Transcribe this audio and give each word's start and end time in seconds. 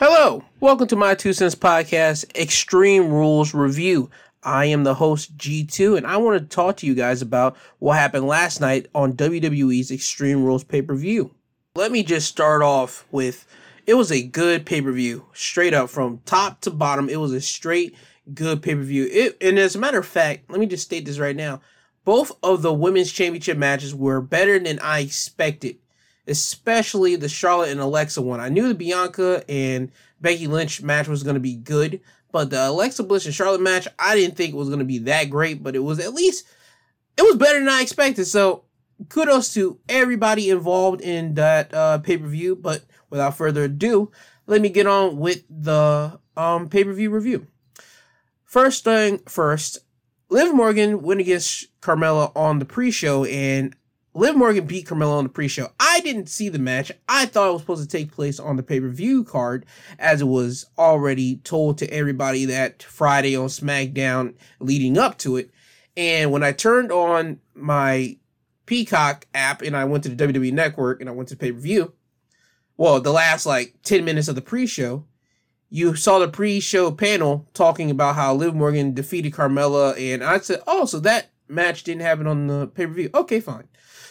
Hello, 0.00 0.44
welcome 0.60 0.86
to 0.86 0.94
my 0.94 1.16
Two 1.16 1.32
Cents 1.32 1.56
Podcast 1.56 2.24
Extreme 2.36 3.10
Rules 3.10 3.52
Review. 3.52 4.08
I 4.44 4.66
am 4.66 4.84
the 4.84 4.94
host 4.94 5.36
G2, 5.36 5.96
and 5.96 6.06
I 6.06 6.18
want 6.18 6.38
to 6.38 6.46
talk 6.46 6.76
to 6.76 6.86
you 6.86 6.94
guys 6.94 7.20
about 7.20 7.56
what 7.80 7.98
happened 7.98 8.28
last 8.28 8.60
night 8.60 8.86
on 8.94 9.14
WWE's 9.14 9.90
Extreme 9.90 10.44
Rules 10.44 10.62
pay 10.62 10.82
per 10.82 10.94
view. 10.94 11.34
Let 11.74 11.90
me 11.90 12.04
just 12.04 12.28
start 12.28 12.62
off 12.62 13.08
with 13.10 13.44
it 13.88 13.94
was 13.94 14.12
a 14.12 14.22
good 14.22 14.64
pay 14.64 14.80
per 14.80 14.92
view, 14.92 15.24
straight 15.32 15.74
up 15.74 15.90
from 15.90 16.20
top 16.24 16.60
to 16.60 16.70
bottom. 16.70 17.08
It 17.08 17.18
was 17.18 17.32
a 17.32 17.40
straight 17.40 17.96
good 18.32 18.62
pay 18.62 18.76
per 18.76 18.82
view. 18.82 19.32
And 19.40 19.58
as 19.58 19.74
a 19.74 19.80
matter 19.80 19.98
of 19.98 20.06
fact, 20.06 20.48
let 20.48 20.60
me 20.60 20.66
just 20.66 20.84
state 20.84 21.06
this 21.06 21.18
right 21.18 21.34
now 21.34 21.60
both 22.04 22.32
of 22.42 22.62
the 22.62 22.72
women's 22.72 23.12
championship 23.12 23.58
matches 23.58 23.94
were 23.94 24.22
better 24.22 24.58
than 24.58 24.78
I 24.78 25.00
expected 25.00 25.76
especially 26.28 27.16
the 27.16 27.28
Charlotte 27.28 27.70
and 27.70 27.80
Alexa 27.80 28.22
one. 28.22 28.40
I 28.40 28.48
knew 28.48 28.68
the 28.68 28.74
Bianca 28.74 29.42
and 29.48 29.90
Becky 30.20 30.46
Lynch 30.46 30.82
match 30.82 31.08
was 31.08 31.22
going 31.22 31.34
to 31.34 31.40
be 31.40 31.56
good, 31.56 32.00
but 32.30 32.50
the 32.50 32.68
Alexa 32.68 33.02
Bliss 33.02 33.26
and 33.26 33.34
Charlotte 33.34 33.60
match, 33.60 33.88
I 33.98 34.14
didn't 34.14 34.36
think 34.36 34.52
it 34.52 34.56
was 34.56 34.68
going 34.68 34.80
to 34.80 34.84
be 34.84 34.98
that 34.98 35.30
great, 35.30 35.62
but 35.62 35.74
it 35.74 35.80
was 35.80 35.98
at 35.98 36.14
least 36.14 36.46
it 37.16 37.22
was 37.22 37.36
better 37.36 37.58
than 37.58 37.68
I 37.68 37.82
expected. 37.82 38.26
So 38.26 38.64
kudos 39.08 39.54
to 39.54 39.78
everybody 39.88 40.50
involved 40.50 41.00
in 41.00 41.34
that 41.34 41.72
uh, 41.72 41.98
pay 41.98 42.18
per 42.18 42.26
view. 42.26 42.56
But 42.56 42.84
without 43.10 43.36
further 43.36 43.64
ado, 43.64 44.10
let 44.46 44.60
me 44.60 44.68
get 44.68 44.86
on 44.86 45.18
with 45.18 45.44
the 45.48 46.18
um, 46.36 46.68
pay 46.68 46.84
per 46.84 46.92
view 46.92 47.10
review. 47.10 47.46
First 48.44 48.84
thing 48.84 49.18
first, 49.28 49.78
Liv 50.30 50.54
Morgan 50.54 51.02
went 51.02 51.20
against 51.20 51.66
Carmella 51.80 52.32
on 52.34 52.58
the 52.58 52.64
pre 52.64 52.90
show, 52.90 53.24
and 53.24 53.74
Liv 54.18 54.34
Morgan 54.34 54.66
beat 54.66 54.86
Carmella 54.88 55.18
on 55.18 55.22
the 55.22 55.30
pre-show. 55.30 55.70
I 55.78 56.00
didn't 56.00 56.28
see 56.28 56.48
the 56.48 56.58
match. 56.58 56.90
I 57.08 57.24
thought 57.24 57.50
it 57.50 57.52
was 57.52 57.62
supposed 57.62 57.88
to 57.88 57.96
take 57.96 58.10
place 58.10 58.40
on 58.40 58.56
the 58.56 58.64
pay-per-view 58.64 59.22
card, 59.22 59.64
as 59.96 60.22
it 60.22 60.24
was 60.24 60.66
already 60.76 61.36
told 61.36 61.78
to 61.78 61.88
everybody 61.92 62.44
that 62.46 62.82
Friday 62.82 63.36
on 63.36 63.46
SmackDown 63.46 64.34
leading 64.58 64.98
up 64.98 65.18
to 65.18 65.36
it. 65.36 65.52
And 65.96 66.32
when 66.32 66.42
I 66.42 66.50
turned 66.50 66.90
on 66.90 67.38
my 67.54 68.16
Peacock 68.66 69.28
app 69.34 69.62
and 69.62 69.76
I 69.76 69.84
went 69.84 70.02
to 70.02 70.08
the 70.08 70.26
WWE 70.26 70.52
Network 70.52 71.00
and 71.00 71.08
I 71.08 71.12
went 71.12 71.28
to 71.28 71.36
pay-per-view, 71.36 71.92
well, 72.76 73.00
the 73.00 73.12
last 73.12 73.46
like 73.46 73.76
10 73.84 74.04
minutes 74.04 74.26
of 74.26 74.34
the 74.34 74.42
pre-show, 74.42 75.04
you 75.70 75.94
saw 75.94 76.18
the 76.18 76.26
pre-show 76.26 76.90
panel 76.90 77.46
talking 77.54 77.88
about 77.88 78.16
how 78.16 78.34
Liv 78.34 78.52
Morgan 78.52 78.94
defeated 78.94 79.32
Carmella, 79.32 79.96
and 79.96 80.24
I 80.24 80.40
said, 80.40 80.60
"Oh, 80.66 80.86
so 80.86 80.98
that 81.00 81.30
match 81.46 81.84
didn't 81.84 82.02
happen 82.02 82.26
on 82.26 82.48
the 82.48 82.66
pay-per-view. 82.66 83.10
Okay, 83.14 83.38
fine." 83.38 83.68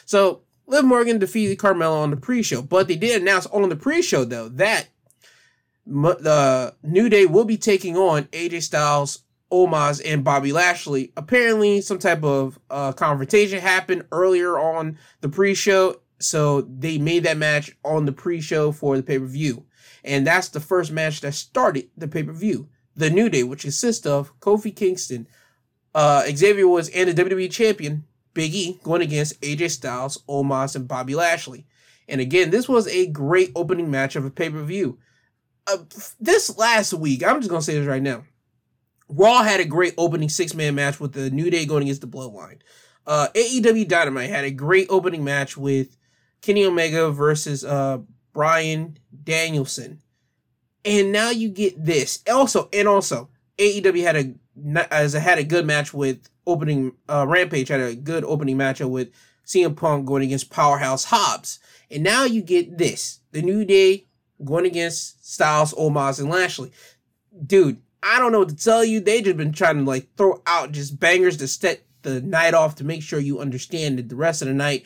So 0.07 0.43
Liv 0.67 0.85
Morgan 0.85 1.19
defeated 1.19 1.57
Carmella 1.59 2.01
on 2.01 2.11
the 2.11 2.17
pre-show, 2.17 2.61
but 2.61 2.87
they 2.87 2.95
did 2.95 3.21
announce 3.21 3.45
on 3.47 3.67
the 3.67 3.75
pre-show 3.75 4.23
though 4.23 4.47
that 4.49 4.87
the 5.85 6.73
New 6.81 7.09
Day 7.09 7.25
will 7.25 7.43
be 7.43 7.57
taking 7.57 7.97
on 7.97 8.23
AJ 8.25 8.63
Styles, 8.63 9.23
Omos, 9.51 10.01
and 10.03 10.23
Bobby 10.23 10.53
Lashley. 10.53 11.11
Apparently, 11.17 11.81
some 11.81 11.99
type 11.99 12.23
of 12.23 12.57
uh, 12.69 12.93
confrontation 12.93 13.59
happened 13.59 14.05
earlier 14.13 14.57
on 14.57 14.97
the 15.19 15.29
pre-show, 15.29 15.99
so 16.19 16.61
they 16.61 16.97
made 16.97 17.23
that 17.23 17.37
match 17.37 17.77
on 17.83 18.05
the 18.05 18.13
pre-show 18.13 18.71
for 18.71 18.95
the 18.95 19.03
pay-per-view, 19.03 19.65
and 20.05 20.25
that's 20.25 20.47
the 20.47 20.61
first 20.61 20.89
match 20.89 21.19
that 21.19 21.33
started 21.33 21.89
the 21.97 22.07
pay-per-view. 22.07 22.69
The 22.95 23.09
New 23.09 23.29
Day, 23.29 23.43
which 23.43 23.61
consists 23.61 24.05
of 24.05 24.37
Kofi 24.39 24.73
Kingston, 24.75 25.27
uh, 25.93 26.23
Xavier 26.33 26.67
Woods, 26.67 26.89
and 26.89 27.09
the 27.09 27.23
WWE 27.23 27.51
Champion 27.51 28.05
Big 28.37 28.53
E 28.53 28.79
going 28.83 29.01
against 29.01 29.41
AJ 29.41 29.71
Styles, 29.71 30.19
Omos, 30.29 30.75
and 30.75 30.87
Bobby 30.87 31.15
Lashley. 31.15 31.65
And 32.07 32.21
again, 32.21 32.51
this 32.51 32.69
was 32.69 32.87
a 32.87 33.07
great 33.07 33.51
opening 33.55 33.89
match 33.89 34.15
of 34.15 34.25
a 34.25 34.29
pay 34.29 34.51
per 34.51 34.61
view. 34.61 34.99
Uh, 35.65 35.77
this 36.19 36.55
last 36.55 36.93
week, 36.93 37.25
I'm 37.25 37.39
just 37.39 37.49
going 37.49 37.61
to 37.61 37.65
say 37.65 37.79
this 37.79 37.87
right 37.87 38.01
now. 38.01 38.25
Raw 39.09 39.41
had 39.41 39.59
a 39.59 39.65
great 39.65 39.95
opening 39.97 40.29
six 40.29 40.53
man 40.53 40.75
match 40.75 40.99
with 40.99 41.13
the 41.13 41.31
New 41.31 41.49
Day 41.49 41.65
going 41.65 41.81
against 41.81 42.01
the 42.01 42.07
Bloodline. 42.07 42.59
Uh, 43.07 43.29
AEW 43.33 43.87
Dynamite 43.87 44.29
had 44.29 44.45
a 44.45 44.51
great 44.51 44.85
opening 44.91 45.23
match 45.23 45.57
with 45.57 45.97
Kenny 46.43 46.63
Omega 46.63 47.09
versus 47.09 47.65
uh, 47.65 47.97
Bryan 48.33 48.99
Danielson. 49.23 49.99
And 50.85 51.11
now 51.11 51.31
you 51.31 51.49
get 51.49 51.83
this. 51.83 52.21
Also, 52.31 52.69
and 52.71 52.87
also, 52.87 53.29
AEW 53.57 54.03
had 54.03 54.15
a 54.15 54.35
as 54.91 55.15
I 55.15 55.19
had 55.19 55.37
a 55.37 55.43
good 55.43 55.65
match 55.65 55.93
with 55.93 56.29
opening 56.45 56.93
uh, 57.09 57.25
Rampage 57.27 57.67
had 57.67 57.79
a 57.79 57.95
good 57.95 58.23
opening 58.23 58.57
matchup 58.57 58.89
with 58.89 59.09
CM 59.45 59.75
Punk 59.75 60.05
going 60.05 60.23
against 60.23 60.49
Powerhouse 60.49 61.05
Hobbs. 61.05 61.59
And 61.89 62.03
now 62.03 62.25
you 62.25 62.41
get 62.41 62.77
this. 62.77 63.19
The 63.31 63.41
New 63.41 63.65
Day 63.65 64.05
going 64.43 64.65
against 64.65 65.25
Styles, 65.31 65.73
Omos, 65.73 66.19
and 66.19 66.29
Lashley. 66.29 66.71
Dude, 67.45 67.81
I 68.03 68.19
don't 68.19 68.31
know 68.31 68.39
what 68.39 68.49
to 68.49 68.55
tell 68.55 68.83
you. 68.83 68.99
They 68.99 69.21
just 69.21 69.37
been 69.37 69.51
trying 69.51 69.77
to 69.77 69.83
like 69.83 70.07
throw 70.15 70.41
out 70.45 70.71
just 70.71 70.99
bangers 70.99 71.37
to 71.37 71.47
set 71.47 71.83
the 72.01 72.21
night 72.21 72.53
off 72.53 72.75
to 72.75 72.83
make 72.83 73.01
sure 73.01 73.19
you 73.19 73.39
understand 73.39 73.99
that 73.99 74.09
the 74.09 74.15
rest 74.15 74.41
of 74.41 74.47
the 74.47 74.53
night 74.53 74.85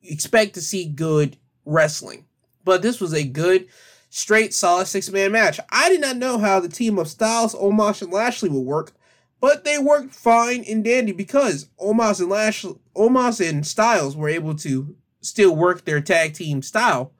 you 0.00 0.12
expect 0.12 0.54
to 0.54 0.60
see 0.60 0.86
good 0.86 1.36
wrestling. 1.64 2.24
But 2.64 2.82
this 2.82 3.00
was 3.00 3.12
a 3.12 3.24
good, 3.24 3.68
straight, 4.10 4.54
solid 4.54 4.86
six 4.86 5.10
man 5.10 5.32
match. 5.32 5.58
I 5.70 5.88
did 5.88 6.00
not 6.00 6.16
know 6.16 6.38
how 6.38 6.60
the 6.60 6.68
team 6.68 6.98
of 6.98 7.08
Styles, 7.08 7.54
Omos, 7.54 8.02
and 8.02 8.12
Lashley 8.12 8.48
would 8.48 8.60
work 8.60 8.92
but 9.42 9.64
they 9.64 9.76
worked 9.76 10.14
fine 10.14 10.64
and 10.68 10.84
dandy 10.84 11.10
because 11.10 11.66
Omos 11.80 12.20
and 12.20 12.30
Lash, 12.30 12.64
Omos 12.94 13.46
and 13.46 13.66
Styles 13.66 14.16
were 14.16 14.28
able 14.28 14.54
to 14.54 14.94
still 15.20 15.56
work 15.56 15.84
their 15.84 16.00
tag 16.00 16.34
team 16.34 16.62
style, 16.62 17.10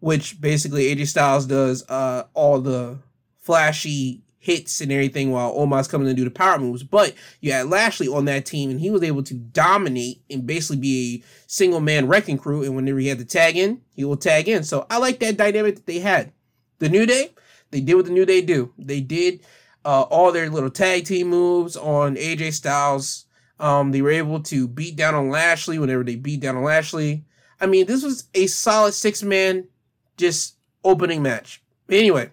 which 0.00 0.40
basically 0.40 0.92
AJ 0.92 1.06
Styles 1.06 1.46
does 1.46 1.88
uh, 1.88 2.24
all 2.34 2.60
the 2.60 2.98
flashy 3.38 4.24
hits 4.40 4.80
and 4.80 4.90
everything 4.90 5.30
while 5.30 5.54
Omos 5.54 5.88
coming 5.88 6.08
to 6.08 6.14
do 6.14 6.24
the 6.24 6.32
power 6.32 6.58
moves. 6.58 6.82
But 6.82 7.14
you 7.40 7.52
had 7.52 7.68
Lashley 7.68 8.08
on 8.08 8.24
that 8.24 8.44
team 8.44 8.70
and 8.70 8.80
he 8.80 8.90
was 8.90 9.04
able 9.04 9.22
to 9.22 9.34
dominate 9.34 10.20
and 10.28 10.44
basically 10.44 10.78
be 10.78 11.22
a 11.22 11.26
single 11.46 11.80
man 11.80 12.08
wrecking 12.08 12.38
crew. 12.38 12.64
And 12.64 12.74
whenever 12.74 12.98
he 12.98 13.06
had 13.06 13.18
to 13.18 13.24
tag 13.24 13.56
in, 13.56 13.82
he 13.94 14.04
will 14.04 14.16
tag 14.16 14.48
in. 14.48 14.64
So 14.64 14.84
I 14.90 14.98
like 14.98 15.20
that 15.20 15.36
dynamic 15.36 15.76
that 15.76 15.86
they 15.86 16.00
had. 16.00 16.32
The 16.80 16.88
New 16.88 17.06
Day, 17.06 17.34
they 17.70 17.80
did 17.80 17.94
what 17.94 18.06
the 18.06 18.10
New 18.10 18.26
Day 18.26 18.40
do. 18.40 18.72
They 18.76 19.00
did 19.00 19.44
uh, 19.84 20.02
all 20.02 20.32
their 20.32 20.50
little 20.50 20.70
tag 20.70 21.04
team 21.04 21.28
moves 21.28 21.76
on 21.76 22.16
AJ 22.16 22.54
Styles. 22.54 23.26
Um, 23.60 23.90
they 23.90 24.02
were 24.02 24.10
able 24.10 24.40
to 24.44 24.68
beat 24.68 24.96
down 24.96 25.14
on 25.14 25.30
Lashley 25.30 25.78
whenever 25.78 26.04
they 26.04 26.16
beat 26.16 26.40
down 26.40 26.56
on 26.56 26.64
Lashley. 26.64 27.24
I 27.60 27.66
mean, 27.66 27.86
this 27.86 28.02
was 28.02 28.28
a 28.34 28.46
solid 28.46 28.92
six 28.92 29.22
man 29.22 29.68
just 30.16 30.56
opening 30.84 31.22
match. 31.22 31.62
Anyway, 31.88 32.30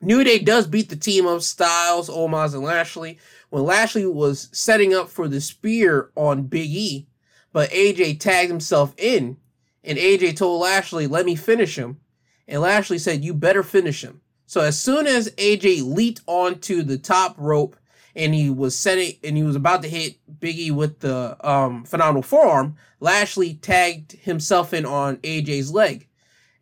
New 0.00 0.24
Day 0.24 0.38
does 0.38 0.66
beat 0.66 0.88
the 0.88 0.96
team 0.96 1.26
of 1.26 1.44
Styles, 1.44 2.08
Omos, 2.08 2.54
and 2.54 2.62
Lashley 2.62 3.18
when 3.50 3.64
Lashley 3.64 4.06
was 4.06 4.48
setting 4.52 4.94
up 4.94 5.08
for 5.08 5.28
the 5.28 5.40
spear 5.40 6.10
on 6.16 6.44
Big 6.44 6.70
E, 6.70 7.06
but 7.52 7.70
AJ 7.70 8.18
tagged 8.18 8.50
himself 8.50 8.94
in, 8.96 9.36
and 9.84 9.98
AJ 9.98 10.36
told 10.36 10.62
Lashley, 10.62 11.06
"Let 11.06 11.26
me 11.26 11.34
finish 11.34 11.76
him," 11.76 12.00
and 12.48 12.62
Lashley 12.62 12.98
said, 12.98 13.24
"You 13.24 13.34
better 13.34 13.62
finish 13.62 14.02
him." 14.02 14.22
So 14.52 14.60
as 14.60 14.78
soon 14.78 15.06
as 15.06 15.30
AJ 15.36 15.82
leaped 15.82 16.20
onto 16.26 16.82
the 16.82 16.98
top 16.98 17.36
rope 17.38 17.74
and 18.14 18.34
he 18.34 18.50
was 18.50 18.78
setting 18.78 19.14
and 19.24 19.34
he 19.34 19.42
was 19.42 19.56
about 19.56 19.80
to 19.80 19.88
hit 19.88 20.18
Biggie 20.40 20.70
with 20.70 21.00
the 21.00 21.38
um, 21.40 21.84
phenomenal 21.84 22.20
forearm, 22.20 22.76
Lashley 23.00 23.54
tagged 23.54 24.12
himself 24.12 24.74
in 24.74 24.84
on 24.84 25.16
AJ's 25.16 25.72
leg. 25.72 26.06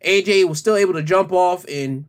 AJ 0.05 0.47
was 0.47 0.57
still 0.57 0.77
able 0.77 0.93
to 0.93 1.03
jump 1.03 1.33
off 1.33 1.65
and 1.67 2.05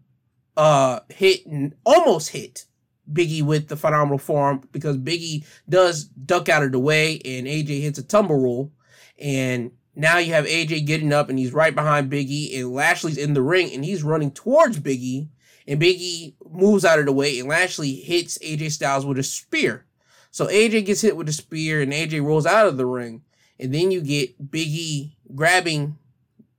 uh, 0.56 1.00
hit 1.08 1.44
and 1.46 1.74
almost 1.84 2.28
hit 2.28 2.66
Biggie 3.12 3.42
with 3.42 3.66
the 3.66 3.76
phenomenal 3.76 4.18
forearm 4.18 4.62
because 4.70 4.96
Biggie 4.98 5.44
does 5.68 6.04
duck 6.04 6.48
out 6.48 6.62
of 6.62 6.70
the 6.70 6.78
way 6.78 7.20
and 7.24 7.48
AJ 7.48 7.80
hits 7.80 7.98
a 7.98 8.04
tumble 8.04 8.40
roll. 8.40 8.70
And 9.18 9.72
now 9.96 10.18
you 10.18 10.32
have 10.32 10.46
AJ 10.46 10.86
getting 10.86 11.12
up 11.12 11.28
and 11.28 11.40
he's 11.40 11.52
right 11.52 11.74
behind 11.74 12.08
Biggie 12.08 12.56
and 12.56 12.70
Lashley's 12.70 13.18
in 13.18 13.34
the 13.34 13.42
ring 13.42 13.74
and 13.74 13.84
he's 13.84 14.04
running 14.04 14.30
towards 14.30 14.78
Biggie 14.78 15.26
and 15.66 15.80
Biggie 15.80 16.34
moves 16.50 16.84
out 16.84 16.98
of 16.98 17.06
the 17.06 17.12
way 17.12 17.38
and 17.38 17.48
Lashley 17.48 17.94
hits 17.94 18.38
AJ 18.38 18.72
Styles 18.72 19.06
with 19.06 19.18
a 19.18 19.22
spear. 19.22 19.86
So 20.30 20.46
AJ 20.46 20.86
gets 20.86 21.02
hit 21.02 21.16
with 21.16 21.28
a 21.28 21.32
spear 21.32 21.82
and 21.82 21.92
AJ 21.92 22.24
rolls 22.24 22.46
out 22.46 22.66
of 22.66 22.76
the 22.76 22.86
ring. 22.86 23.22
And 23.58 23.72
then 23.72 23.90
you 23.90 24.00
get 24.00 24.50
Biggie 24.50 25.12
grabbing 25.34 25.98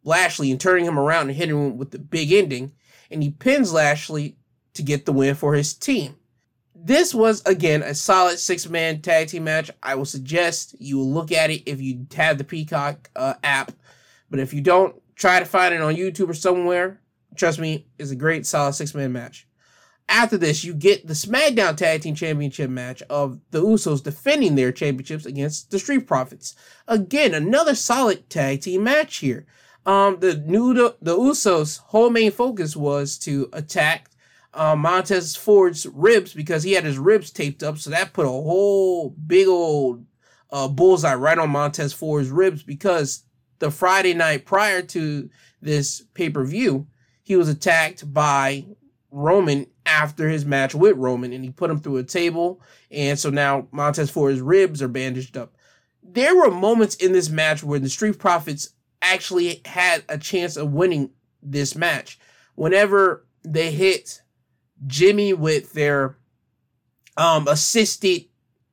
Lashley 0.03 0.51
and 0.51 0.59
turning 0.59 0.85
him 0.85 1.00
around 1.00 1.29
and 1.29 1.38
hitting 1.38 1.55
him 1.55 1.77
with 1.77 1.91
the 1.91 2.00
big 2.00 2.31
ending. 2.31 2.71
And 3.11 3.23
he 3.23 3.31
pins 3.31 3.73
Lashley 3.73 4.38
to 4.73 4.83
get 4.83 5.05
the 5.05 5.13
win 5.13 5.35
for 5.35 5.53
his 5.53 5.73
team. 5.73 6.15
This 6.75 7.13
was, 7.13 7.41
again, 7.45 7.81
a 7.81 7.95
solid 7.95 8.39
six 8.39 8.67
man 8.67 9.01
tag 9.01 9.29
team 9.29 9.45
match. 9.45 9.71
I 9.81 9.95
will 9.95 10.05
suggest 10.05 10.75
you 10.79 11.01
look 11.01 11.31
at 11.31 11.50
it 11.50 11.63
if 11.65 11.81
you 11.81 12.05
have 12.15 12.38
the 12.38 12.44
Peacock 12.44 13.09
uh, 13.15 13.35
app. 13.44 13.71
But 14.29 14.39
if 14.39 14.53
you 14.53 14.61
don't, 14.61 14.95
try 15.15 15.39
to 15.39 15.45
find 15.45 15.73
it 15.73 15.81
on 15.81 15.95
YouTube 15.95 16.29
or 16.29 16.33
somewhere 16.33 17.00
trust 17.35 17.59
me, 17.59 17.88
is 17.97 18.12
a 18.12 18.15
great 18.15 18.45
solid 18.45 18.74
six 18.74 18.94
man 18.94 19.12
match. 19.12 19.47
After 20.09 20.38
this, 20.38 20.63
you 20.63 20.74
get 20.74 21.07
the 21.07 21.13
SmackDown 21.13 21.77
Tag 21.77 22.01
Team 22.01 22.13
Championship 22.13 22.69
match 22.69 23.01
of 23.09 23.39
the 23.51 23.62
Usos 23.62 24.03
defending 24.03 24.56
their 24.56 24.71
championships 24.71 25.25
against 25.25 25.71
the 25.71 25.80
Street 25.80 26.06
Profits. 26.06 26.56
Again, 26.88 27.33
another 27.33 27.74
solid 27.74 28.30
tag 28.30 28.62
team 28.62 28.83
match 28.83 29.18
here. 29.18 29.45
Um, 29.85 30.19
the 30.19 30.35
new 30.35 30.74
the 30.74 31.18
Usos' 31.18 31.80
whole 31.80 32.09
main 32.09 32.31
focus 32.31 32.75
was 32.75 33.18
to 33.19 33.50
attack 33.53 34.09
uh, 34.53 34.75
Montez 34.75 35.36
Ford's 35.36 35.86
ribs 35.86 36.33
because 36.33 36.63
he 36.63 36.74
had 36.74 36.83
his 36.83 37.00
ribs 37.00 37.31
taped 37.31 37.63
up. 37.63 37.77
So 37.77 37.89
that 37.89 38.13
put 38.13 38.25
a 38.25 38.29
whole 38.29 39.09
big 39.09 39.47
old 39.47 40.06
uh, 40.51 40.68
bullseye 40.68 41.15
right 41.15 41.38
on 41.38 41.50
Montez 41.50 41.94
Ford's 41.94 42.29
ribs 42.29 42.63
because 42.63 43.24
the 43.59 43.71
Friday 43.71 44.13
night 44.13 44.45
prior 44.45 44.81
to 44.81 45.29
this 45.62 46.03
pay 46.13 46.29
per 46.29 46.45
view, 46.45 46.88
he 47.23 47.35
was 47.35 47.49
attacked 47.49 48.13
by 48.13 48.65
Roman 49.09 49.67
after 49.85 50.29
his 50.29 50.45
match 50.45 50.75
with 50.75 50.97
Roman 50.97 51.33
and 51.33 51.43
he 51.43 51.49
put 51.49 51.69
him 51.69 51.79
through 51.79 51.97
a 51.97 52.03
table. 52.03 52.61
And 52.91 53.17
so 53.17 53.29
now 53.29 53.67
Montez 53.71 54.09
Ford's 54.09 54.41
ribs 54.41 54.81
are 54.81 54.87
bandaged 54.87 55.37
up. 55.37 55.55
There 56.03 56.35
were 56.35 56.51
moments 56.51 56.95
in 56.95 57.13
this 57.13 57.29
match 57.29 57.63
where 57.63 57.79
the 57.79 57.89
Street 57.89 58.19
Profits 58.19 58.69
actually 59.01 59.61
had 59.65 60.03
a 60.09 60.17
chance 60.17 60.57
of 60.57 60.73
winning 60.73 61.11
this 61.41 61.75
match. 61.75 62.19
Whenever 62.55 63.25
they 63.43 63.71
hit 63.71 64.21
Jimmy 64.85 65.33
with 65.33 65.73
their 65.73 66.17
um 67.15 67.47
assisted 67.47 68.25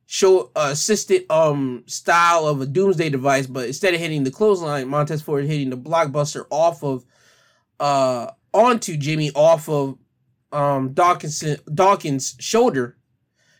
show 0.07 0.51
uh, 0.55 0.69
assisted 0.71 1.29
um 1.29 1.83
style 1.85 2.47
of 2.47 2.61
a 2.61 2.65
doomsday 2.65 3.09
device, 3.09 3.47
but 3.47 3.67
instead 3.67 3.93
of 3.93 3.99
hitting 3.99 4.23
the 4.23 4.31
clothesline, 4.31 4.87
Montez 4.87 5.21
Ford 5.21 5.45
hitting 5.45 5.69
the 5.69 5.77
blockbuster 5.77 6.45
off 6.49 6.83
of 6.83 7.05
uh 7.79 8.31
onto 8.53 8.97
Jimmy 8.97 9.31
off 9.31 9.69
of 9.69 9.97
um 10.51 10.93
Dawkins 10.93 11.43
Dawkins 11.73 12.35
shoulder. 12.39 12.97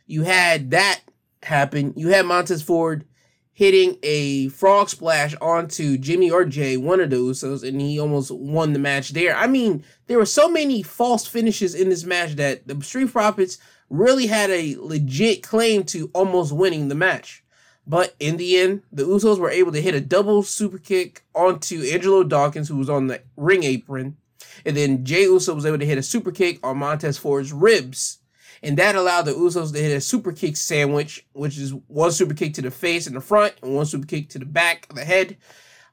You 0.06 0.24
had 0.24 0.72
that 0.72 1.02
happen. 1.44 1.94
You 1.96 2.10
had 2.10 2.26
Montez 2.26 2.62
Ford 2.62 3.06
hitting 3.54 3.98
a 4.02 4.48
frog 4.50 4.90
splash 4.90 5.36
onto 5.42 5.98
Jimmy 5.98 6.32
or 6.32 6.46
Jay, 6.46 6.78
one 6.78 7.00
of 7.00 7.10
those, 7.10 7.44
and 7.44 7.80
he 7.80 8.00
almost 8.00 8.32
won 8.32 8.74
the 8.74 8.80
match 8.80 9.10
there. 9.10 9.36
I 9.36 9.48
mean, 9.48 9.84
there 10.08 10.18
were 10.18 10.26
so 10.26 10.50
many 10.50 10.82
false 10.82 11.28
finishes 11.28 11.76
in 11.76 11.90
this 11.90 12.04
match 12.04 12.34
that 12.38 12.68
the 12.68 12.82
Street 12.82 13.12
Profits 13.12 13.58
really 13.90 14.28
had 14.28 14.50
a 14.50 14.78
legit 14.78 15.44
claim 15.44 15.84
to 15.84 16.10
almost 16.14 16.54
winning 16.54 16.88
the 16.88 16.96
match. 16.96 17.44
But 17.86 18.16
in 18.20 18.38
the 18.38 18.58
end, 18.58 18.84
the 18.92 19.04
Usos 19.04 19.38
were 19.38 19.50
able 19.50 19.72
to 19.74 19.82
hit 19.82 19.96
a 19.96 20.02
double 20.02 20.44
super 20.44 20.78
kick 20.78 21.24
onto 21.36 21.84
Angelo 21.84 22.24
Dawkins, 22.24 22.70
who 22.70 22.78
was 22.78 22.90
on 22.90 23.08
the 23.08 23.22
ring 23.36 23.64
apron. 23.64 24.18
And 24.66 24.76
then 24.76 25.06
Jay 25.06 25.24
Uso 25.24 25.54
was 25.54 25.66
able 25.66 25.80
to 25.80 25.86
hit 25.86 25.98
a 25.98 26.04
super 26.04 26.32
kick 26.32 26.60
on 26.66 26.78
Montez 26.78 27.18
Ford's 27.18 27.54
ribs. 27.54 28.20
And 28.64 28.78
that 28.78 28.96
allowed 28.96 29.24
the 29.24 29.34
Usos 29.34 29.74
to 29.74 29.80
hit 29.80 29.96
a 29.96 30.02
super 30.02 30.32
kick 30.32 30.56
sandwich, 30.56 31.26
which 31.34 31.58
is 31.58 31.74
one 31.88 32.12
super 32.12 32.34
kick 32.34 32.54
to 32.56 32.62
the 32.62 32.72
face 32.72 33.08
and 33.08 33.16
the 33.16 33.22
front, 33.22 33.54
and 33.64 33.76
one 33.76 33.86
super 33.86 34.06
kick 34.06 34.30
to 34.30 34.40
the 34.40 34.46
back 34.46 34.88
of 34.90 34.96
the 34.96 35.06
head 35.06 35.38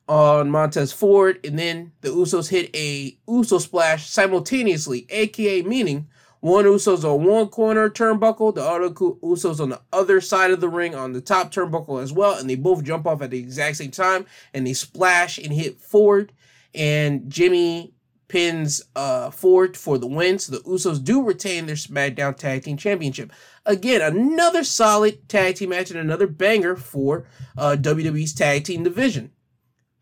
on 0.09 0.51
Montez 0.51 0.93
Ford, 0.93 1.39
and 1.45 1.59
then 1.59 1.93
the 2.01 2.09
Usos 2.09 2.49
hit 2.49 2.75
a 2.75 3.19
Uso 3.29 3.59
splash 3.59 4.09
simultaneously, 4.09 5.07
aka 5.11 5.63
meaning 5.63 6.09
one 6.41 6.65
Usos 6.65 7.05
on 7.05 7.25
one 7.25 7.49
corner 7.49 7.91
turnbuckle, 7.91 8.55
the 8.55 8.63
other 8.65 8.89
Usos 8.89 9.61
on 9.61 9.69
the 9.69 9.81
other 9.93 10.21
side 10.21 10.51
of 10.51 10.61
the 10.61 10.69
ring 10.69 10.95
on 10.95 11.13
the 11.13 11.21
top 11.21 11.53
turnbuckle 11.53 12.03
as 12.03 12.13
well, 12.13 12.39
and 12.39 12.49
they 12.49 12.55
both 12.55 12.85
jump 12.85 13.07
off 13.07 13.21
at 13.21 13.31
the 13.31 13.39
exact 13.39 13.77
same 13.77 13.91
time, 13.91 14.25
and 14.55 14.67
they 14.67 14.73
splash 14.73 15.37
and 15.37 15.53
hit 15.53 15.79
Ford, 15.79 16.33
and 16.75 17.29
Jimmy 17.31 17.93
pins 18.29 18.83
uh, 18.95 19.31
Ford 19.31 19.77
for 19.77 19.99
the 19.99 20.07
win. 20.07 20.39
So 20.39 20.53
the 20.53 20.59
Usos 20.61 21.03
do 21.03 21.23
retain 21.23 21.67
their 21.67 21.77
SmackDown 21.77 22.37
Tag 22.37 22.63
Team 22.63 22.77
Championship. 22.77 23.33
Again, 23.67 24.01
another 24.01 24.65
solid 24.65 25.29
tag 25.29 25.57
team 25.57 25.71
match 25.71 25.91
and 25.91 25.99
another 25.99 26.27
banger 26.27 26.77
for 26.77 27.27
uh, 27.57 27.77
WWE's 27.79 28.35
tag 28.35 28.65
team 28.65 28.85
division. 28.85 29.33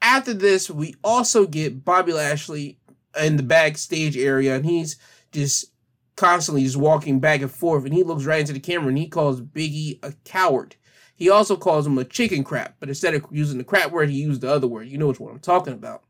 After 0.03 0.35
this, 0.35 0.71
we 0.71 0.95
also 1.03 1.47
get 1.47 1.85
Bobby 1.85 2.13
Lashley 2.13 2.79
in 3.19 3.37
the 3.37 3.43
backstage 3.43 4.17
area, 4.17 4.55
and 4.55 4.67
he's 4.67 4.97
just 5.33 5.73
constantly 6.17 6.65
just 6.65 6.77
walking 6.77 7.21
back 7.21 7.41
and 7.41 7.51
forth, 7.51 7.85
and 7.85 7.95
he 7.95 8.03
looks 8.03 8.25
right 8.25 8.41
into 8.41 8.53
the 8.53 8.61
camera 8.61 8.89
and 8.89 8.99
he 8.99 9.09
calls 9.09 9.41
Biggie 9.41 9.99
a 10.03 10.13
coward. 10.25 10.77
He 11.15 11.31
also 11.31 11.57
calls 11.57 11.87
him 11.87 11.97
a 11.97 12.05
chicken 12.05 12.45
crap, 12.45 12.77
but 12.79 12.89
instead 12.89 13.15
of 13.15 13.25
using 13.31 13.59
the 13.59 13.65
crap 13.65 13.91
word, 13.91 14.11
he 14.11 14.21
used 14.21 14.43
the 14.43 14.53
other 14.53 14.67
word. 14.67 14.89
You 14.89 14.99
know 14.99 15.07
which 15.07 15.21
one 15.21 15.33
I'm 15.33 15.39
talking 15.39 15.73
about. 15.73 16.03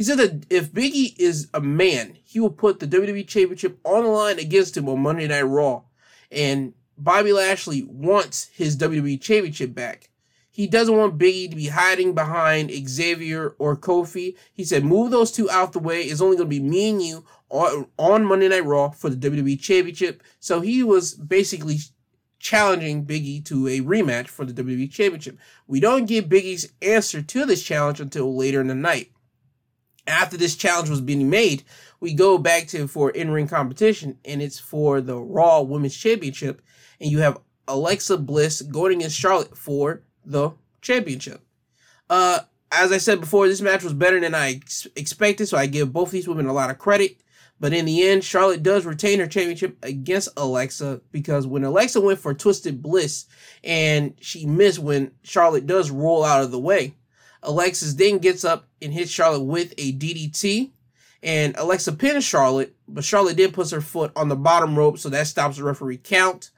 He 0.00 0.04
said 0.04 0.16
that 0.16 0.46
if 0.48 0.72
Biggie 0.72 1.14
is 1.18 1.48
a 1.52 1.60
man, 1.60 2.16
he 2.24 2.40
will 2.40 2.48
put 2.48 2.80
the 2.80 2.86
WWE 2.86 3.28
Championship 3.28 3.78
on 3.84 4.04
the 4.04 4.08
line 4.08 4.38
against 4.38 4.74
him 4.74 4.88
on 4.88 5.00
Monday 5.00 5.28
Night 5.28 5.42
Raw. 5.42 5.82
And 6.32 6.72
Bobby 6.96 7.34
Lashley 7.34 7.82
wants 7.82 8.48
his 8.54 8.78
WWE 8.78 9.20
Championship 9.20 9.74
back. 9.74 10.08
He 10.50 10.66
doesn't 10.66 10.96
want 10.96 11.18
Biggie 11.18 11.50
to 11.50 11.54
be 11.56 11.66
hiding 11.66 12.14
behind 12.14 12.70
Xavier 12.88 13.54
or 13.58 13.76
Kofi. 13.76 14.36
He 14.54 14.64
said, 14.64 14.86
move 14.86 15.10
those 15.10 15.32
two 15.32 15.50
out 15.50 15.74
the 15.74 15.78
way. 15.78 16.04
It's 16.04 16.22
only 16.22 16.38
going 16.38 16.48
to 16.48 16.56
be 16.56 16.60
me 16.60 16.88
and 16.88 17.02
you 17.02 17.26
on, 17.50 17.86
on 17.98 18.24
Monday 18.24 18.48
Night 18.48 18.64
Raw 18.64 18.88
for 18.88 19.10
the 19.10 19.30
WWE 19.30 19.60
Championship. 19.60 20.22
So 20.38 20.62
he 20.62 20.82
was 20.82 21.12
basically 21.12 21.76
challenging 22.38 23.04
Biggie 23.04 23.44
to 23.44 23.68
a 23.68 23.80
rematch 23.80 24.28
for 24.28 24.46
the 24.46 24.54
WWE 24.54 24.90
Championship. 24.90 25.36
We 25.66 25.78
don't 25.78 26.06
get 26.06 26.30
Big 26.30 26.46
E's 26.46 26.72
answer 26.80 27.20
to 27.20 27.44
this 27.44 27.62
challenge 27.62 28.00
until 28.00 28.34
later 28.34 28.62
in 28.62 28.68
the 28.68 28.74
night 28.74 29.10
after 30.10 30.36
this 30.36 30.56
challenge 30.56 30.90
was 30.90 31.00
being 31.00 31.30
made, 31.30 31.62
we 32.00 32.14
go 32.14 32.38
back 32.38 32.66
to 32.68 32.86
for 32.88 33.10
in-ring 33.10 33.48
competition, 33.48 34.18
and 34.24 34.42
it's 34.42 34.58
for 34.58 35.00
the 35.00 35.16
Raw 35.16 35.60
Women's 35.60 35.96
Championship, 35.96 36.62
and 37.00 37.10
you 37.10 37.20
have 37.20 37.38
Alexa 37.68 38.18
Bliss 38.18 38.62
going 38.62 38.98
against 38.98 39.16
Charlotte 39.16 39.56
for 39.56 40.02
the 40.24 40.50
championship. 40.82 41.42
Uh, 42.08 42.40
as 42.72 42.92
I 42.92 42.98
said 42.98 43.20
before, 43.20 43.48
this 43.48 43.60
match 43.60 43.82
was 43.82 43.92
better 43.92 44.20
than 44.20 44.34
I 44.34 44.52
ex- 44.52 44.86
expected, 44.96 45.46
so 45.46 45.56
I 45.56 45.66
give 45.66 45.92
both 45.92 46.10
these 46.10 46.28
women 46.28 46.46
a 46.46 46.52
lot 46.52 46.70
of 46.70 46.78
credit. 46.78 47.16
But 47.58 47.74
in 47.74 47.84
the 47.84 48.08
end, 48.08 48.24
Charlotte 48.24 48.62
does 48.62 48.86
retain 48.86 49.18
her 49.20 49.26
championship 49.26 49.76
against 49.82 50.30
Alexa 50.36 51.02
because 51.12 51.46
when 51.46 51.62
Alexa 51.62 52.00
went 52.00 52.18
for 52.18 52.32
Twisted 52.32 52.82
Bliss 52.82 53.26
and 53.62 54.14
she 54.18 54.46
missed 54.46 54.78
when 54.78 55.12
Charlotte 55.22 55.66
does 55.66 55.90
roll 55.90 56.24
out 56.24 56.42
of 56.42 56.52
the 56.52 56.58
way, 56.58 56.94
Alexa 57.42 57.96
then 57.96 58.18
gets 58.18 58.44
up 58.44 58.66
and 58.82 58.92
hits 58.92 59.10
Charlotte 59.10 59.44
with 59.44 59.74
a 59.78 59.92
DDT. 59.92 60.70
And 61.22 61.54
Alexa 61.58 61.92
pins 61.92 62.24
Charlotte, 62.24 62.74
but 62.88 63.04
Charlotte 63.04 63.36
then 63.36 63.52
puts 63.52 63.70
her 63.72 63.82
foot 63.82 64.10
on 64.16 64.28
the 64.28 64.36
bottom 64.36 64.78
rope, 64.78 64.98
so 64.98 65.10
that 65.10 65.26
stops 65.26 65.58
the 65.58 65.64
referee 65.64 65.98
count. 65.98 66.50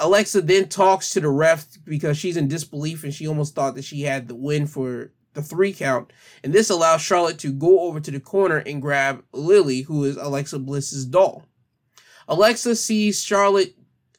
Alexa 0.00 0.42
then 0.42 0.68
talks 0.68 1.10
to 1.10 1.20
the 1.20 1.30
ref 1.30 1.66
because 1.84 2.18
she's 2.18 2.36
in 2.36 2.48
disbelief 2.48 3.04
and 3.04 3.14
she 3.14 3.26
almost 3.26 3.54
thought 3.54 3.74
that 3.76 3.84
she 3.84 4.02
had 4.02 4.28
the 4.28 4.34
win 4.34 4.66
for 4.66 5.12
the 5.32 5.42
three 5.42 5.72
count. 5.72 6.12
And 6.42 6.52
this 6.52 6.68
allows 6.68 7.00
Charlotte 7.00 7.38
to 7.38 7.52
go 7.52 7.80
over 7.80 8.00
to 8.00 8.10
the 8.10 8.20
corner 8.20 8.58
and 8.58 8.82
grab 8.82 9.22
Lily, 9.32 9.82
who 9.82 10.04
is 10.04 10.16
Alexa 10.16 10.58
Bliss's 10.58 11.06
doll. 11.06 11.44
Alexa 12.28 12.76
sees 12.76 13.22
Charlotte 13.22 13.74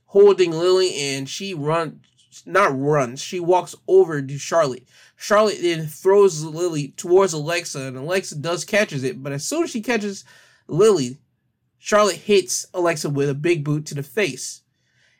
holding 0.05 0.51
Lily 0.51 0.95
and 0.95 1.27
she 1.27 1.53
runs, 1.53 2.01
not 2.45 2.79
runs, 2.79 3.21
she 3.21 3.39
walks 3.39 3.75
over 3.87 4.21
to 4.21 4.37
Charlotte. 4.37 4.87
Charlotte 5.17 5.57
then 5.61 5.87
throws 5.87 6.43
Lily 6.43 6.89
towards 6.95 7.33
Alexa, 7.33 7.81
and 7.81 7.97
Alexa 7.97 8.35
does 8.35 8.63
catches 8.63 9.03
it. 9.03 9.21
But 9.21 9.33
as 9.33 9.43
soon 9.43 9.63
as 9.63 9.71
she 9.71 9.81
catches 9.81 10.23
Lily, 10.67 11.17
Charlotte 11.79 12.17
hits 12.17 12.67
Alexa 12.73 13.09
with 13.09 13.27
a 13.29 13.33
big 13.33 13.63
boot 13.63 13.85
to 13.87 13.95
the 13.95 14.03
face. 14.03 14.61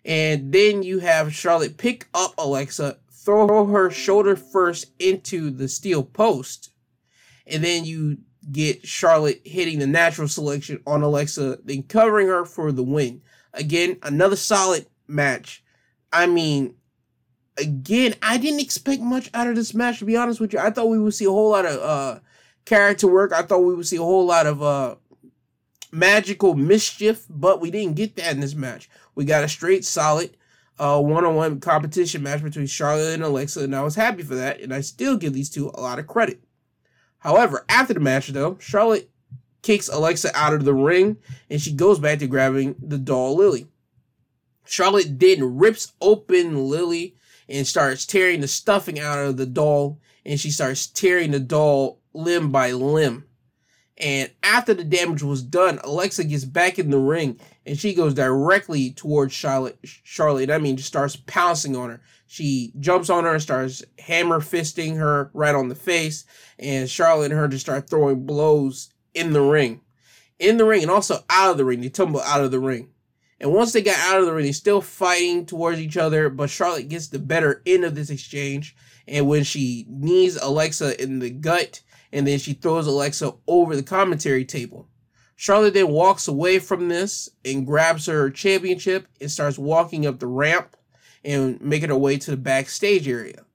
And 0.06 0.54
then 0.54 0.84
you 0.84 1.00
have 1.00 1.34
Charlotte 1.34 1.78
pick 1.78 2.08
up 2.14 2.34
Alexa, 2.38 3.00
throw 3.12 3.66
her 3.66 3.90
shoulder 3.90 4.36
first 4.36 4.86
into 5.00 5.50
the 5.50 5.68
steel 5.68 6.04
post. 6.04 6.70
And 7.48 7.64
then 7.64 7.84
you 7.84 8.20
get 8.52 8.88
Charlotte 8.88 9.42
hitting 9.44 9.80
the 9.80 9.88
natural 9.88 10.28
selection 10.28 10.82
on 10.86 11.02
Alexa, 11.02 11.60
then 11.66 11.84
covering 11.84 12.28
her 12.28 12.46
for 12.46 12.72
the 12.72 12.84
win. 12.84 13.22
Again, 13.54 13.98
another 14.04 14.36
solid 14.36 14.86
match. 15.08 15.64
I 16.14 16.28
mean, 16.28 16.76
again, 17.58 18.16
I 18.22 18.38
didn't 18.38 18.60
expect 18.60 19.02
much 19.02 19.30
out 19.34 19.48
of 19.48 19.56
this 19.56 19.74
match, 19.74 20.00
to 20.00 20.06
be 20.06 20.18
honest 20.18 20.40
with 20.40 20.54
you. 20.54 20.60
I 20.60 20.70
thought 20.70 20.90
we 20.90 21.00
would 21.00 21.14
see 21.14 21.26
a 21.26 21.32
whole 21.32 21.52
lot 21.52 21.66
of 21.66 21.82
uh, 21.82 22.20
character 22.66 23.08
work. 23.08 23.32
I 23.34 23.42
thought 23.42 23.60
we 23.60 23.76
would 23.76 23.88
see 23.88 23.98
a 23.98 24.02
whole 24.02 24.26
lot 24.26 24.46
of 24.46 24.62
uh, 24.62 24.96
magical 25.92 26.56
mischief, 26.56 27.26
but 27.30 27.62
we 27.62 27.72
didn't 27.72 27.96
get 27.96 28.16
that 28.16 28.34
in 28.34 28.40
this 28.40 28.56
match. 28.56 28.90
We 29.16 29.26
got 29.26 29.44
a 29.44 29.50
straight, 29.50 29.86
solid 29.86 30.38
uh, 30.80 31.02
one-on-one 31.02 31.60
competition 31.60 32.24
match 32.24 32.44
between 32.44 32.68
Charlotte 32.68 33.14
and 33.14 33.24
Alexa, 33.24 33.64
and 33.64 33.76
I 33.76 33.82
was 33.82 33.96
happy 33.96 34.24
for 34.24 34.36
that, 34.36 34.62
and 34.62 34.74
I 34.74 34.82
still 34.82 35.18
give 35.18 35.34
these 35.34 35.50
two 35.50 35.70
a 35.74 35.82
lot 35.82 36.00
of 36.00 36.08
credit. 36.08 36.44
However, 37.20 37.66
after 37.68 37.94
the 37.94 38.00
match, 38.00 38.28
though, 38.28 38.58
Charlotte 38.60 39.10
kicks 39.64 39.90
Alexa 39.90 40.36
out 40.36 40.54
of 40.54 40.66
the 40.66 40.74
ring, 40.74 41.18
and 41.50 41.60
she 41.60 41.74
goes 41.74 42.00
back 42.00 42.20
to 42.20 42.28
grabbing 42.28 42.76
the 42.80 43.00
doll 43.00 43.36
Lily. 43.36 43.68
Charlotte 44.66 45.20
then 45.20 45.58
rips 45.58 45.94
open 46.00 46.70
Lily 46.70 47.17
and 47.50 47.66
starts 47.66 48.06
tearing 48.06 48.42
the 48.42 48.48
stuffing 48.48 49.00
out 49.00 49.20
of 49.20 49.38
the 49.38 49.46
doll 49.46 50.00
and 50.26 50.40
she 50.40 50.52
starts 50.52 50.88
tearing 50.88 51.32
the 51.32 51.40
doll 51.40 52.00
limb 52.14 52.52
by 52.52 52.72
limb. 52.72 53.24
And 54.00 54.30
after 54.44 54.76
the 54.76 54.84
damage 54.84 55.24
was 55.24 55.42
done, 55.42 55.80
Alexa 55.84 56.26
gets 56.26 56.46
back 56.46 56.78
in 56.78 56.92
the 56.92 57.00
ring 57.00 57.40
and 57.66 57.80
she 57.80 57.94
goes 57.96 58.14
directly 58.14 58.92
towards 58.92 59.34
Charlotte. 59.34 59.80
Charlotte, 59.84 60.52
I 60.52 60.60
mean, 60.60 60.78
just 60.78 60.90
starts 60.90 61.16
pouncing 61.16 61.76
on 61.76 61.90
her. 61.90 62.02
She 62.28 62.74
jumps 62.80 63.10
on 63.10 63.24
her 63.24 63.34
and 63.34 63.42
starts 63.42 63.84
hammer 63.98 64.40
fisting 64.40 64.98
her 64.98 65.32
right 65.34 65.56
on 65.56 65.70
the 65.70 65.76
face. 65.76 66.26
And 66.60 66.90
Charlotte 66.90 67.32
and 67.32 67.40
her 67.40 67.48
just 67.48 67.66
start 67.66 67.90
throwing 67.90 68.26
blows 68.26 68.94
in 69.16 69.34
the 69.34 69.42
ring. 69.42 69.82
in 70.40 70.58
the 70.58 70.66
ring 70.66 70.84
and 70.84 70.92
also 70.92 71.24
out 71.30 71.52
of 71.52 71.58
the 71.58 71.66
ring. 71.66 71.82
They 71.82 71.90
tumble 71.90 72.22
out 72.22 72.44
of 72.44 72.52
the 72.52 72.60
ring. 72.60 72.90
And 73.40 73.54
once 73.54 73.72
they 73.72 73.82
got 73.82 74.00
out 74.00 74.20
of 74.20 74.26
the 74.26 74.34
ring, 74.34 74.46
they're 74.46 74.54
still 74.54 74.82
fighting 74.82 75.46
towards 75.46 75.80
each 75.80 75.98
other, 75.98 76.30
but 76.30 76.50
Charlotte 76.50 76.90
gets 76.90 77.08
the 77.08 77.20
better 77.20 77.62
end 77.66 77.84
of 77.84 77.96
this 77.96 78.10
exchange. 78.10 78.76
And 79.08 79.28
when 79.28 79.44
she 79.44 79.86
knees 79.88 80.38
Alexa 80.38 81.02
in 81.02 81.20
the 81.20 81.30
gut, 81.30 81.82
and 82.12 82.26
then 82.26 82.40
she 82.40 82.54
throws 82.54 82.88
Alexa 82.88 83.34
over 83.48 83.76
the 83.76 83.84
commentary 83.84 84.46
table. 84.46 84.88
Charlotte 85.36 85.76
then 85.76 85.90
walks 85.90 86.28
away 86.28 86.58
from 86.58 86.90
this 86.90 87.30
and 87.46 87.68
grabs 87.68 88.08
her 88.08 88.30
championship 88.32 89.08
and 89.22 89.30
starts 89.30 89.60
walking 89.60 90.06
up 90.06 90.20
the 90.20 90.28
ramp 90.28 90.76
and 91.24 91.62
making 91.62 91.90
her 91.90 91.98
way 91.98 92.18
to 92.18 92.32
the 92.32 92.38
backstage 92.38 93.08
area. 93.08 93.46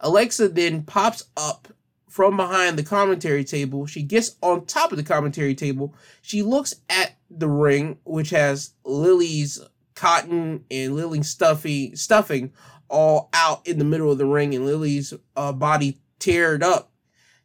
Alexa 0.00 0.50
then 0.50 0.82
pops 0.82 1.24
up 1.36 1.68
from 2.10 2.36
behind 2.36 2.76
the 2.76 2.82
commentary 2.82 3.42
table. 3.42 3.86
She 3.86 4.02
gets 4.02 4.36
on 4.42 4.66
top 4.66 4.92
of 4.92 4.98
the 4.98 5.02
commentary 5.02 5.54
table. 5.54 5.94
She 6.20 6.42
looks 6.42 6.74
at 6.90 7.16
the 7.38 7.48
ring, 7.48 7.98
which 8.04 8.30
has 8.30 8.72
Lily's 8.84 9.60
cotton 9.94 10.64
and 10.70 10.96
Lily's 10.96 11.28
stuffy 11.28 11.94
stuffing 11.96 12.52
all 12.88 13.28
out 13.32 13.66
in 13.66 13.78
the 13.78 13.84
middle 13.84 14.10
of 14.10 14.18
the 14.18 14.26
ring, 14.26 14.54
and 14.54 14.66
Lily's 14.66 15.14
uh, 15.36 15.52
body 15.52 16.00
teared 16.20 16.62
up. 16.62 16.92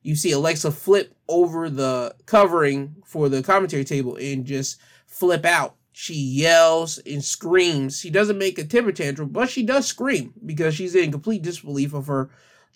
You 0.02 0.16
see 0.16 0.32
Alexa 0.32 0.72
flip 0.72 1.16
over 1.28 1.70
the 1.70 2.16
covering 2.26 2.96
for 3.06 3.30
the 3.30 3.44
commentary 3.44 3.84
table 3.84 4.16
and 4.16 4.46
just 4.46 4.80
flip 5.06 5.46
out. 5.46 5.76
She 5.92 6.14
yells 6.14 6.98
and 7.00 7.24
screams. 7.24 8.00
She 8.00 8.10
doesn't 8.10 8.38
make 8.38 8.58
a 8.58 8.64
temper 8.64 8.92
tantrum, 8.92 9.30
but 9.30 9.50
she 9.50 9.64
does 9.64 9.86
scream 9.86 10.34
because 10.46 10.74
she's 10.74 10.96
in 10.96 11.12
complete 11.12 11.42
disbelief 11.42 11.94
of 11.94 12.08
her 12.08 12.30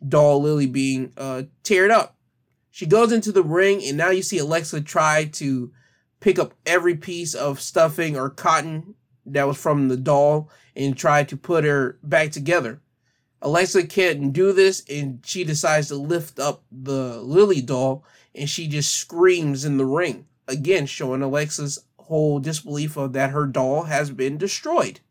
doll 0.05 0.41
Lily 0.41 0.67
being 0.67 1.13
uh, 1.17 1.43
teared 1.63 1.91
up. 1.91 2.17
She 2.69 2.85
goes 2.85 3.11
into 3.11 3.31
the 3.31 3.43
ring, 3.43 3.83
and 3.83 3.97
now 3.97 4.09
you 4.09 4.23
see 4.23 4.39
Alexa 4.39 4.81
try 4.81 5.25
to 5.25 5.71
pick 6.23 6.39
up 6.39 6.53
every 6.65 6.95
piece 6.95 7.35
of 7.35 7.59
stuffing 7.59 8.17
or 8.17 8.29
cotton 8.29 8.95
that 9.25 9.45
was 9.45 9.57
from 9.57 9.89
the 9.89 9.97
doll 9.97 10.49
and 10.73 10.97
try 10.97 11.21
to 11.21 11.35
put 11.35 11.65
her 11.65 11.99
back 12.01 12.31
together. 12.31 12.79
Alexa 13.41 13.85
can't 13.87 14.31
do 14.31 14.53
this, 14.53 14.85
and 14.89 15.19
she 15.25 15.43
decides 15.43 15.89
to 15.89 15.95
lift 15.95 16.39
up 16.39 16.63
the 16.71 17.21
Lily 17.21 17.61
doll, 17.61 18.05
and 18.33 18.49
she 18.49 18.69
just 18.69 18.93
screams 18.93 19.65
in 19.65 19.75
the 19.75 19.85
ring, 19.85 20.25
again 20.47 20.85
showing 20.85 21.21
Alexa's 21.21 21.83
whole 21.97 22.39
disbelief 22.39 22.95
of 22.95 23.11
that 23.11 23.31
her 23.31 23.45
doll 23.45 23.83
has 23.83 24.09
been 24.09 24.37
destroyed. 24.37 25.01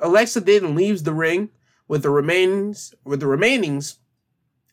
Alexa 0.00 0.40
then 0.40 0.74
leaves 0.74 1.02
the 1.02 1.12
ring 1.12 1.50
with 1.86 2.02
the 2.02 2.08
remains 2.08 2.94
with 3.04 3.20
the 3.20 3.26
remainings 3.26 3.98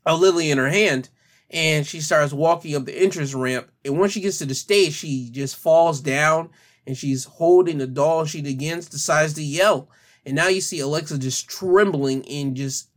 of 0.06 0.22
Lily 0.22 0.50
in 0.50 0.58
her 0.58 0.70
hand, 0.70 1.10
and 1.50 1.86
she 1.86 2.01
starts 2.01 2.34
walking 2.34 2.75
up 2.75 2.86
the 2.86 2.98
entrance 2.98 3.34
ramp. 3.34 3.70
And 3.86 4.00
once 4.00 4.12
she 4.12 4.22
gets 4.22 4.38
to 4.39 4.46
the 4.46 4.56
stage, 4.56 4.94
she 4.94 5.30
just 5.32 5.56
falls 5.56 6.01
down 6.01 6.50
and 6.86 6.98
she's 6.98 7.25
holding 7.25 7.77
the 7.77 7.88
doll. 7.88 8.25
She 8.25 8.39
again 8.39 8.80
decides 8.80 9.34
to 9.34 9.44
yell 9.44 9.89
and 10.27 10.36
now 10.36 10.50
you 10.50 10.60
see 10.60 10.82
Alexa 10.82 11.20
just 11.20 11.48
trembling 11.48 12.22
in 12.25 12.54
just 12.54 12.89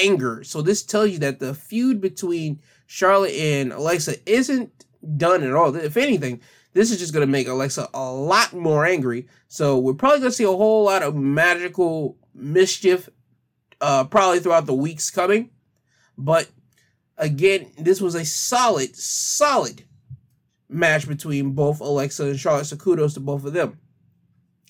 anger. 0.00 0.44
So 0.44 0.62
this 0.62 0.84
tells 0.84 1.10
you 1.10 1.18
that 1.18 1.40
the 1.40 1.52
feud 1.52 2.00
between 2.00 2.60
Charlotte 2.86 3.34
and 3.34 3.72
Alexa 3.72 4.14
isn't 4.24 4.84
done 5.16 5.42
at 5.42 5.52
all. 5.52 5.74
If 5.74 5.96
anything, 5.96 6.40
this 6.74 6.92
is 6.92 7.00
just 7.00 7.12
going 7.12 7.26
to 7.26 7.30
make 7.30 7.48
Alexa 7.48 7.88
a 7.92 8.12
lot 8.12 8.52
more 8.52 8.86
angry. 8.86 9.26
So 9.48 9.80
we're 9.80 9.94
probably 9.94 10.20
going 10.20 10.30
to 10.30 10.36
see 10.36 10.44
a 10.44 10.48
whole 10.48 10.84
lot 10.84 11.02
of 11.02 11.16
magical 11.16 12.16
mischief 12.32 13.08
uh, 13.80 14.04
probably 14.04 14.38
throughout 14.38 14.66
the 14.66 14.74
weeks 14.74 15.10
coming. 15.10 15.50
But 16.16 16.48
again, 17.16 17.72
this 17.78 18.00
was 18.00 18.14
a 18.14 18.24
solid, 18.24 18.96
solid 18.96 19.84
match 20.68 21.06
between 21.08 21.52
both 21.52 21.80
Alexa 21.80 22.24
and 22.24 22.38
Charlotte. 22.38 22.66
So 22.66 22.76
kudos 22.76 23.14
to 23.14 23.20
both 23.20 23.44
of 23.44 23.52
them. 23.52 23.78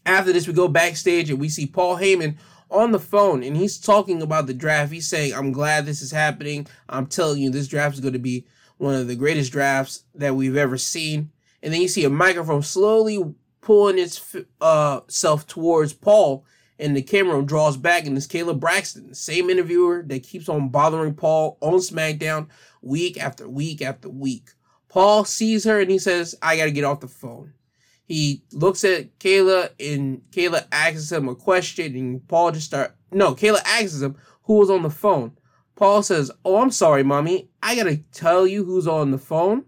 After 0.05 0.33
this, 0.33 0.47
we 0.47 0.53
go 0.53 0.69
backstage 0.69 1.31
and 1.31 1.41
we 1.41 1.49
see 1.49 1.67
Paul 1.67 1.97
Heyman 1.97 2.37
on 2.71 2.93
the 2.93 2.99
phone 2.99 3.43
and 3.43 3.57
he's 3.57 3.79
talking 3.79 4.23
about 4.23 4.47
the 4.47 4.55
draft. 4.55 4.93
He's 4.93 5.09
saying, 5.09 5.35
I'm 5.35 5.53
glad 5.53 5.87
this 5.87 6.03
is 6.03 6.13
happening. 6.13 6.67
I'm 6.89 7.07
telling 7.07 7.41
you, 7.41 7.51
this 7.51 7.69
draft 7.69 7.95
is 7.95 8.01
going 8.01 8.13
to 8.13 8.19
be 8.19 8.47
one 8.79 8.95
of 8.95 9.09
the 9.09 9.17
greatest 9.17 9.53
drafts 9.53 10.05
that 10.15 10.35
we've 10.35 10.57
ever 10.57 10.79
seen. 10.79 11.31
And 11.63 11.73
then 11.73 11.81
you 11.81 11.89
see 11.89 12.05
a 12.05 12.11
microphone 12.11 12.63
slowly 12.63 13.35
pulling 13.61 13.99
itself 13.99 14.47
uh, 14.61 15.01
towards 15.49 15.93
Paul, 15.93 16.45
and 16.79 16.97
the 16.97 17.03
camera 17.03 17.43
draws 17.43 17.77
back, 17.77 18.07
and 18.07 18.17
it's 18.17 18.27
Kayla 18.27 18.59
Braxton, 18.59 19.15
same 19.15 19.51
interviewer 19.51 20.05
that 20.07 20.23
keeps 20.23 20.49
on 20.49 20.69
bothering 20.69 21.15
Paul 21.15 21.59
on 21.61 21.75
SmackDown 21.75 22.49
week 22.83 23.23
after 23.23 23.49
week 23.49 23.83
after 23.83 24.09
week. 24.09 24.51
Paul 24.89 25.25
sees 25.25 25.65
her 25.65 25.81
and 25.81 25.91
he 25.91 25.99
says, 25.99 26.35
I 26.41 26.57
got 26.57 26.65
to 26.67 26.71
get 26.71 26.85
off 26.85 27.01
the 27.01 27.09
phone. 27.09 27.53
He 28.07 28.45
looks 28.53 28.85
at 28.85 29.19
Kayla 29.19 29.71
and 29.81 30.23
Kayla 30.31 30.67
asks 30.71 31.11
him 31.11 31.29
a 31.29 31.35
question 31.35 31.97
and 31.97 32.27
Paul 32.29 32.53
just 32.53 32.67
start 32.67 32.95
no, 33.11 33.35
Kayla 33.35 33.61
asks 33.65 34.01
him 34.01 34.17
who 34.45 34.55
was 34.55 34.71
on 34.71 34.83
the 34.83 34.91
phone. 34.91 35.33
Paul 35.75 36.03
says, 36.03 36.31
Oh, 36.45 36.63
I'm 36.63 36.71
sorry, 36.71 37.03
mommy. 37.03 37.51
I 37.63 37.75
gotta 37.75 37.99
tell 38.13 38.47
you 38.47 38.65
who's 38.65 38.87
on 38.87 39.11
the 39.11 39.19
phone. 39.19 39.65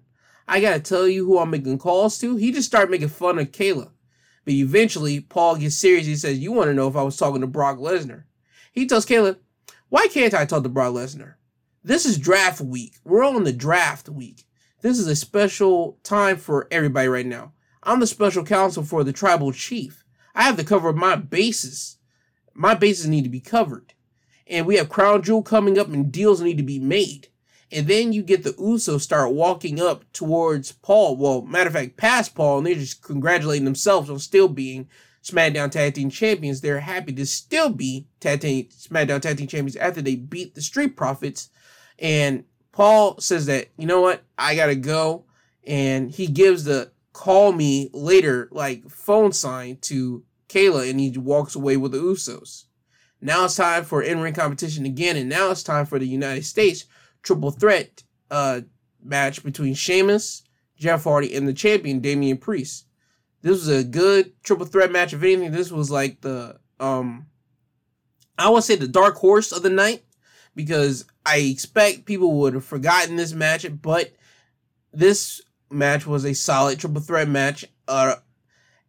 I 0.46 0.60
gotta 0.60 0.80
tell 0.80 1.06
you 1.06 1.26
who 1.26 1.38
I'm 1.38 1.50
making 1.50 1.78
calls 1.78 2.18
to. 2.20 2.36
He 2.36 2.52
just 2.52 2.68
started 2.68 2.90
making 2.90 3.08
fun 3.08 3.38
of 3.38 3.52
Kayla. 3.52 3.90
But 4.48 4.54
eventually, 4.54 5.20
Paul 5.20 5.56
gets 5.56 5.76
serious. 5.76 6.06
He 6.06 6.16
says, 6.16 6.38
You 6.38 6.52
wanna 6.52 6.72
know 6.72 6.88
if 6.88 6.96
I 6.96 7.02
was 7.02 7.18
talking 7.18 7.42
to 7.42 7.46
Brock 7.46 7.76
Lesnar? 7.76 8.24
He 8.72 8.86
tells 8.86 9.04
Kayla, 9.04 9.36
Why 9.90 10.08
can't 10.08 10.32
I 10.32 10.46
talk 10.46 10.62
to 10.62 10.70
Brock 10.70 10.94
Lesnar? 10.94 11.34
This 11.84 12.06
is 12.06 12.16
draft 12.16 12.62
week. 12.62 12.94
We're 13.04 13.26
on 13.26 13.44
the 13.44 13.52
draft 13.52 14.08
week. 14.08 14.46
This 14.80 14.98
is 14.98 15.06
a 15.06 15.14
special 15.14 15.98
time 16.02 16.38
for 16.38 16.66
everybody 16.70 17.08
right 17.08 17.26
now. 17.26 17.52
I'm 17.82 18.00
the 18.00 18.06
special 18.06 18.42
counsel 18.42 18.84
for 18.84 19.04
the 19.04 19.12
tribal 19.12 19.52
chief. 19.52 20.02
I 20.34 20.44
have 20.44 20.56
to 20.56 20.64
cover 20.64 20.94
my 20.94 21.14
bases. 21.14 21.98
My 22.54 22.74
bases 22.74 23.06
need 23.06 23.24
to 23.24 23.28
be 23.28 23.40
covered. 23.40 23.92
And 24.46 24.64
we 24.64 24.76
have 24.76 24.88
Crown 24.88 25.20
Jewel 25.20 25.42
coming 25.42 25.78
up 25.78 25.88
and 25.88 26.10
deals 26.10 26.40
need 26.40 26.56
to 26.56 26.62
be 26.62 26.78
made. 26.78 27.28
And 27.70 27.86
then 27.86 28.12
you 28.12 28.22
get 28.22 28.44
the 28.44 28.54
Usos 28.54 29.02
start 29.02 29.32
walking 29.32 29.80
up 29.80 30.10
towards 30.12 30.72
Paul. 30.72 31.16
Well, 31.16 31.42
matter 31.42 31.68
of 31.68 31.74
fact, 31.74 31.96
past 31.96 32.34
Paul, 32.34 32.58
and 32.58 32.66
they're 32.66 32.74
just 32.74 33.02
congratulating 33.02 33.66
themselves 33.66 34.08
on 34.08 34.18
still 34.18 34.48
being 34.48 34.88
SmackDown 35.22 35.70
Tag 35.70 35.94
Team 35.94 36.08
Champions. 36.08 36.60
They're 36.60 36.80
happy 36.80 37.12
to 37.12 37.26
still 37.26 37.68
be 37.68 38.06
Tag 38.20 38.40
Team, 38.40 38.68
SmackDown 38.70 39.20
Tag 39.20 39.36
Team 39.36 39.48
Champions 39.48 39.76
after 39.76 40.00
they 40.00 40.16
beat 40.16 40.54
the 40.54 40.62
Street 40.62 40.96
Profits. 40.96 41.50
And 41.98 42.44
Paul 42.72 43.18
says 43.18 43.46
that, 43.46 43.68
you 43.76 43.86
know 43.86 44.00
what, 44.00 44.22
I 44.38 44.54
gotta 44.54 44.74
go. 44.76 45.24
And 45.66 46.10
he 46.10 46.26
gives 46.26 46.64
the 46.64 46.92
call 47.12 47.52
me 47.52 47.90
later, 47.92 48.48
like 48.50 48.88
phone 48.88 49.32
sign 49.32 49.76
to 49.82 50.24
Kayla, 50.48 50.88
and 50.88 50.98
he 50.98 51.16
walks 51.18 51.54
away 51.54 51.76
with 51.76 51.92
the 51.92 51.98
Usos. 51.98 52.64
Now 53.20 53.44
it's 53.44 53.56
time 53.56 53.84
for 53.84 54.00
in 54.00 54.20
ring 54.20 54.32
competition 54.32 54.86
again, 54.86 55.16
and 55.16 55.28
now 55.28 55.50
it's 55.50 55.62
time 55.62 55.84
for 55.84 55.98
the 55.98 56.06
United 56.06 56.44
States 56.44 56.86
triple 57.22 57.50
threat 57.50 58.02
uh, 58.30 58.62
match 59.02 59.42
between 59.42 59.74
Sheamus, 59.74 60.42
Jeff 60.76 61.04
Hardy, 61.04 61.34
and 61.34 61.46
the 61.46 61.52
champion 61.52 62.00
Damian 62.00 62.38
Priest. 62.38 62.86
This 63.42 63.52
was 63.52 63.68
a 63.68 63.84
good 63.84 64.32
triple 64.42 64.66
threat 64.66 64.90
match. 64.90 65.12
If 65.12 65.22
anything, 65.22 65.52
this 65.52 65.70
was 65.70 65.90
like 65.90 66.20
the 66.20 66.58
um, 66.80 67.26
I 68.38 68.48
would 68.48 68.64
say 68.64 68.76
the 68.76 68.88
dark 68.88 69.16
horse 69.16 69.52
of 69.52 69.62
the 69.62 69.70
night 69.70 70.04
because 70.54 71.04
I 71.26 71.38
expect 71.38 72.04
people 72.04 72.32
would 72.40 72.54
have 72.54 72.64
forgotten 72.64 73.16
this 73.16 73.32
match, 73.32 73.66
but 73.82 74.12
this 74.92 75.40
match 75.70 76.06
was 76.06 76.24
a 76.24 76.34
solid 76.34 76.78
triple 76.78 77.00
threat 77.00 77.28
match. 77.28 77.64
Uh, 77.86 78.16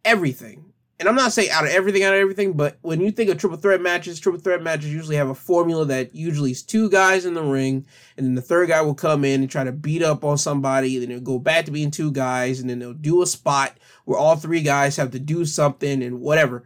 everything. 0.04 0.69
And 1.00 1.08
I'm 1.08 1.14
not 1.14 1.32
saying 1.32 1.48
out 1.50 1.64
of 1.64 1.70
everything, 1.70 2.02
out 2.02 2.12
of 2.12 2.20
everything, 2.20 2.52
but 2.52 2.76
when 2.82 3.00
you 3.00 3.10
think 3.10 3.30
of 3.30 3.38
triple 3.38 3.56
threat 3.56 3.80
matches, 3.80 4.20
triple 4.20 4.38
threat 4.38 4.62
matches 4.62 4.92
usually 4.92 5.16
have 5.16 5.30
a 5.30 5.34
formula 5.34 5.86
that 5.86 6.14
usually 6.14 6.50
is 6.50 6.62
two 6.62 6.90
guys 6.90 7.24
in 7.24 7.32
the 7.32 7.42
ring, 7.42 7.86
and 8.18 8.26
then 8.26 8.34
the 8.34 8.42
third 8.42 8.68
guy 8.68 8.82
will 8.82 8.94
come 8.94 9.24
in 9.24 9.40
and 9.40 9.50
try 9.50 9.64
to 9.64 9.72
beat 9.72 10.02
up 10.02 10.24
on 10.24 10.36
somebody, 10.36 10.96
and 10.96 11.02
then 11.02 11.10
it'll 11.10 11.24
go 11.24 11.38
back 11.38 11.64
to 11.64 11.70
being 11.70 11.90
two 11.90 12.12
guys, 12.12 12.60
and 12.60 12.68
then 12.68 12.78
they'll 12.78 12.92
do 12.92 13.22
a 13.22 13.26
spot 13.26 13.78
where 14.04 14.18
all 14.18 14.36
three 14.36 14.60
guys 14.60 14.96
have 14.96 15.10
to 15.12 15.18
do 15.18 15.46
something 15.46 16.02
and 16.02 16.20
whatever. 16.20 16.64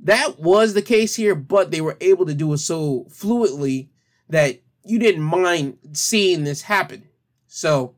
That 0.00 0.38
was 0.38 0.74
the 0.74 0.82
case 0.82 1.14
here, 1.14 1.34
but 1.34 1.70
they 1.70 1.80
were 1.80 1.96
able 2.02 2.26
to 2.26 2.34
do 2.34 2.52
it 2.52 2.58
so 2.58 3.06
fluidly 3.08 3.88
that 4.28 4.60
you 4.84 4.98
didn't 4.98 5.22
mind 5.22 5.78
seeing 5.94 6.44
this 6.44 6.60
happen. 6.60 7.08
So 7.46 7.94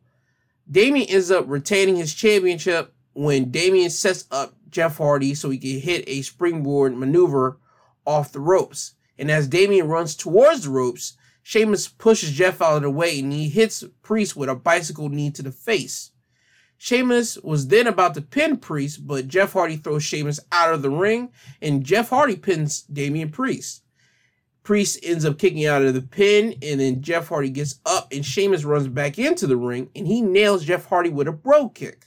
Damian 0.71 1.09
ends 1.09 1.33
up 1.33 1.47
retaining 1.49 1.97
his 1.97 2.15
championship 2.15 2.95
when 3.15 3.51
Damian 3.51 3.91
sets 3.91 4.27
up 4.31 4.55
Jeff 4.75 4.99
Hardy 4.99 5.35
so 5.35 5.51
he 5.51 5.59
can 5.59 5.81
hit 5.81 6.05
a 6.09 6.23
springboard 6.23 6.97
maneuver 6.97 7.59
off 8.05 8.33
the 8.33 8.41
ropes. 8.41 8.95
And 9.17 9.31
as 9.31 9.47
Damian 9.47 9.87
runs 9.87 10.17
towards 10.17 10.65
the 10.65 10.71
ropes, 10.71 11.17
Sheamus 11.43 11.87
pushes 11.89 12.33
Jeff 12.33 12.61
out 12.61 12.77
of 12.79 12.83
the 12.83 12.91
way 12.91 13.21
and 13.21 13.33
he 13.33 13.49
hits 13.49 13.85
Priest 14.03 14.35
with 14.35 14.49
a 14.49 14.55
bicycle 14.57 15.09
knee 15.09 15.31
to 15.31 15.43
the 15.43 15.53
face. 15.53 16.11
Sheamus 16.77 17.39
was 17.39 17.69
then 17.69 17.87
about 17.87 18.15
to 18.15 18.21
pin 18.21 18.57
Priest, 18.57 19.07
but 19.07 19.29
Jeff 19.29 19.53
Hardy 19.53 19.77
throws 19.77 20.03
Sheamus 20.03 20.41
out 20.51 20.75
of 20.75 20.83
the 20.83 20.91
ring 20.91 21.31
and 21.63 21.85
Jeff 21.85 22.11
Hardy 22.11 22.37
pins 22.37 22.83
Damian 22.83 23.31
Priest. 23.31 23.85
Priest 24.65 24.99
ends 25.03 25.25
up 25.25 25.39
kicking 25.39 25.67
out 25.67 25.83
of 25.83 25.93
the 25.93 26.01
pin, 26.01 26.55
and 26.63 26.81
then 26.81 27.03
Jeff 27.03 27.29
Hardy 27.29 27.51
gets 27.51 27.81
up, 27.85 28.11
and 28.11 28.25
Sheamus 28.25 28.65
runs 28.65 28.89
back 28.89 29.19
into 29.19 29.47
the 29.47 29.59
ring, 29.59 29.91
and 29.95 30.07
he 30.07 30.23
nails 30.23 30.65
Jeff 30.65 30.87
Hardy 30.87 31.11
with 31.11 31.29
a 31.29 31.33
Brogue 31.33 31.75
Kick. 31.75 32.07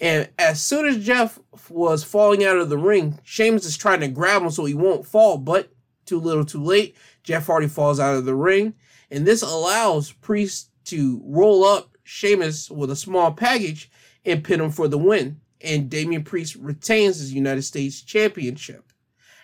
And 0.00 0.30
as 0.38 0.62
soon 0.62 0.86
as 0.86 1.04
Jeff 1.04 1.38
was 1.68 2.02
falling 2.02 2.42
out 2.42 2.56
of 2.56 2.70
the 2.70 2.78
ring, 2.78 3.20
Sheamus 3.22 3.66
is 3.66 3.76
trying 3.76 4.00
to 4.00 4.08
grab 4.08 4.42
him 4.42 4.50
so 4.50 4.64
he 4.64 4.72
won't 4.72 5.06
fall, 5.06 5.36
but 5.36 5.70
too 6.06 6.18
little 6.18 6.44
too 6.44 6.64
late. 6.64 6.96
Jeff 7.22 7.46
Hardy 7.46 7.68
falls 7.68 8.00
out 8.00 8.16
of 8.16 8.24
the 8.24 8.34
ring. 8.34 8.74
And 9.10 9.26
this 9.26 9.42
allows 9.42 10.12
Priest 10.12 10.70
to 10.86 11.20
roll 11.24 11.64
up 11.64 11.98
Sheamus 12.02 12.70
with 12.70 12.90
a 12.90 12.96
small 12.96 13.32
package 13.32 13.90
and 14.24 14.42
pin 14.42 14.62
him 14.62 14.70
for 14.70 14.88
the 14.88 14.98
win. 14.98 15.40
And 15.60 15.90
Damian 15.90 16.24
Priest 16.24 16.56
retains 16.56 17.18
his 17.18 17.34
United 17.34 17.62
States 17.62 18.00
Championship. 18.00 18.92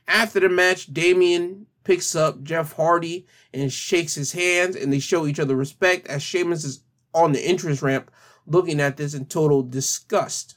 After 0.08 0.40
the 0.40 0.48
match, 0.48 0.92
Damian 0.92 1.66
picks 1.84 2.16
up 2.16 2.42
Jeff 2.42 2.72
Hardy 2.72 3.26
and 3.52 3.70
shakes 3.70 4.14
his 4.14 4.32
hands, 4.32 4.74
and 4.74 4.90
they 4.90 5.00
show 5.00 5.26
each 5.26 5.38
other 5.38 5.54
respect 5.54 6.06
as 6.06 6.22
Sheamus 6.22 6.64
is 6.64 6.80
on 7.12 7.32
the 7.32 7.40
entrance 7.40 7.82
ramp 7.82 8.10
looking 8.46 8.80
at 8.80 8.96
this 8.96 9.14
in 9.14 9.26
total 9.26 9.62
disgust. 9.62 10.56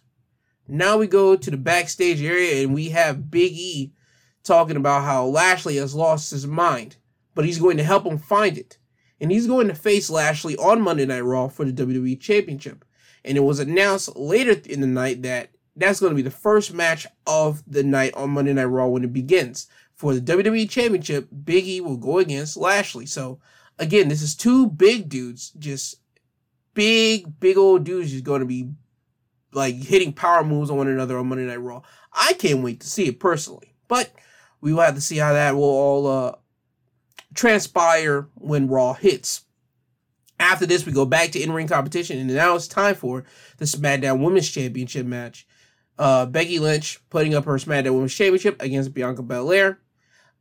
Now 0.68 0.98
we 0.98 1.08
go 1.08 1.36
to 1.36 1.52
the 1.52 1.58
backstage 1.58 2.22
area 2.22 2.64
and 2.64 2.74
we 2.74 2.90
have 2.90 3.32
Big 3.32 3.54
E 3.54 3.94
talking 4.44 4.76
about 4.76 5.04
how 5.04 5.26
Lashley 5.26 5.78
has 5.78 5.96
lost 5.96 6.32
his 6.32 6.46
mind, 6.46 6.98
but 7.34 7.46
he's 7.46 7.60
going 7.60 7.78
to 7.78 7.84
help 7.84 8.06
him 8.06 8.18
find 8.18 8.58
it. 8.58 8.78
And 9.20 9.32
he's 9.32 9.48
going 9.48 9.68
to 9.68 9.76
face 9.76 10.10
Lashley 10.10 10.56
on 10.58 10.82
Monday 10.82 11.06
Night 11.06 11.22
Raw 11.22 11.48
for 11.48 11.66
the 11.66 11.74
WWE 11.74 12.20
Championship. 12.20 12.86
And 13.26 13.38
it 13.38 13.42
was 13.42 13.60
announced 13.60 14.16
later 14.16 14.56
in 14.66 14.80
the 14.82 14.88
night 14.88 15.24
that 15.24 15.52
that's 15.76 16.00
going 16.00 16.12
to 16.12 16.16
be 16.16 16.22
the 16.22 16.30
first 16.30 16.74
match 16.74 17.08
of 17.26 17.64
the 17.68 17.84
night 17.84 18.14
on 18.14 18.30
Monday 18.30 18.54
Night 18.54 18.66
Raw 18.66 18.88
when 18.88 19.04
it 19.04 19.14
begins. 19.14 19.68
For 19.96 20.14
the 20.14 20.22
WWE 20.22 20.70
Championship, 20.70 21.28
Big 21.44 21.66
E 21.68 21.82
will 21.82 21.98
go 21.98 22.20
against 22.20 22.58
Lashley. 22.58 23.06
So, 23.06 23.40
again, 23.78 24.08
this 24.08 24.22
is 24.22 24.36
two 24.36 24.68
big 24.68 25.10
dudes, 25.10 25.52
just 25.52 25.99
big, 26.74 27.40
big 27.40 27.58
old 27.58 27.84
dudes, 27.84 28.12
just 28.12 28.24
going 28.24 28.42
to 28.42 28.46
be 28.46 28.70
like 29.54 29.76
hitting 29.76 30.14
power 30.14 30.44
moves 30.44 30.70
on 30.70 30.78
one 30.78 30.88
another 30.88 31.18
on 31.18 31.28
Monday 31.28 31.46
Night 31.46 31.62
Raw. 31.62 31.82
I 32.14 32.34
can't 32.34 32.64
wait 32.64 32.82
to 32.82 32.88
see 32.88 33.08
it 33.08 33.20
personally. 33.20 33.74
But 33.88 34.12
we 34.62 34.74
will 34.74 34.82
have 34.82 34.96
to 34.96 35.02
see 35.02 35.18
how 35.18 35.34
that 35.34 35.56
will 35.56 35.64
all 35.64 36.08
uh, 36.08 36.36
transpire 37.34 38.30
when 38.36 38.68
Raw 38.68 38.94
hits. 38.94 39.44
After 40.40 40.66
this, 40.66 40.86
we 40.86 40.94
go 40.94 41.06
back 41.06 41.32
to 41.32 41.42
in 41.42 41.52
ring 41.52 41.68
competition, 41.68 42.18
and 42.18 42.34
now 42.34 42.56
it's 42.56 42.68
time 42.68 42.96
for 42.96 43.26
the 43.58 43.66
SmackDown 43.66 44.24
Women's 44.24 44.50
Championship 44.50 45.06
match. 45.06 45.46
Uh, 45.98 46.26
Becky 46.26 46.60
Lynch 46.60 47.00
putting 47.10 47.36
up 47.36 47.44
her 47.44 47.56
SmackDown 47.56 47.94
Women's 47.94 48.16
Championship 48.16 48.62
against 48.62 48.94
Bianca 48.94 49.22
Belair. 49.22 49.80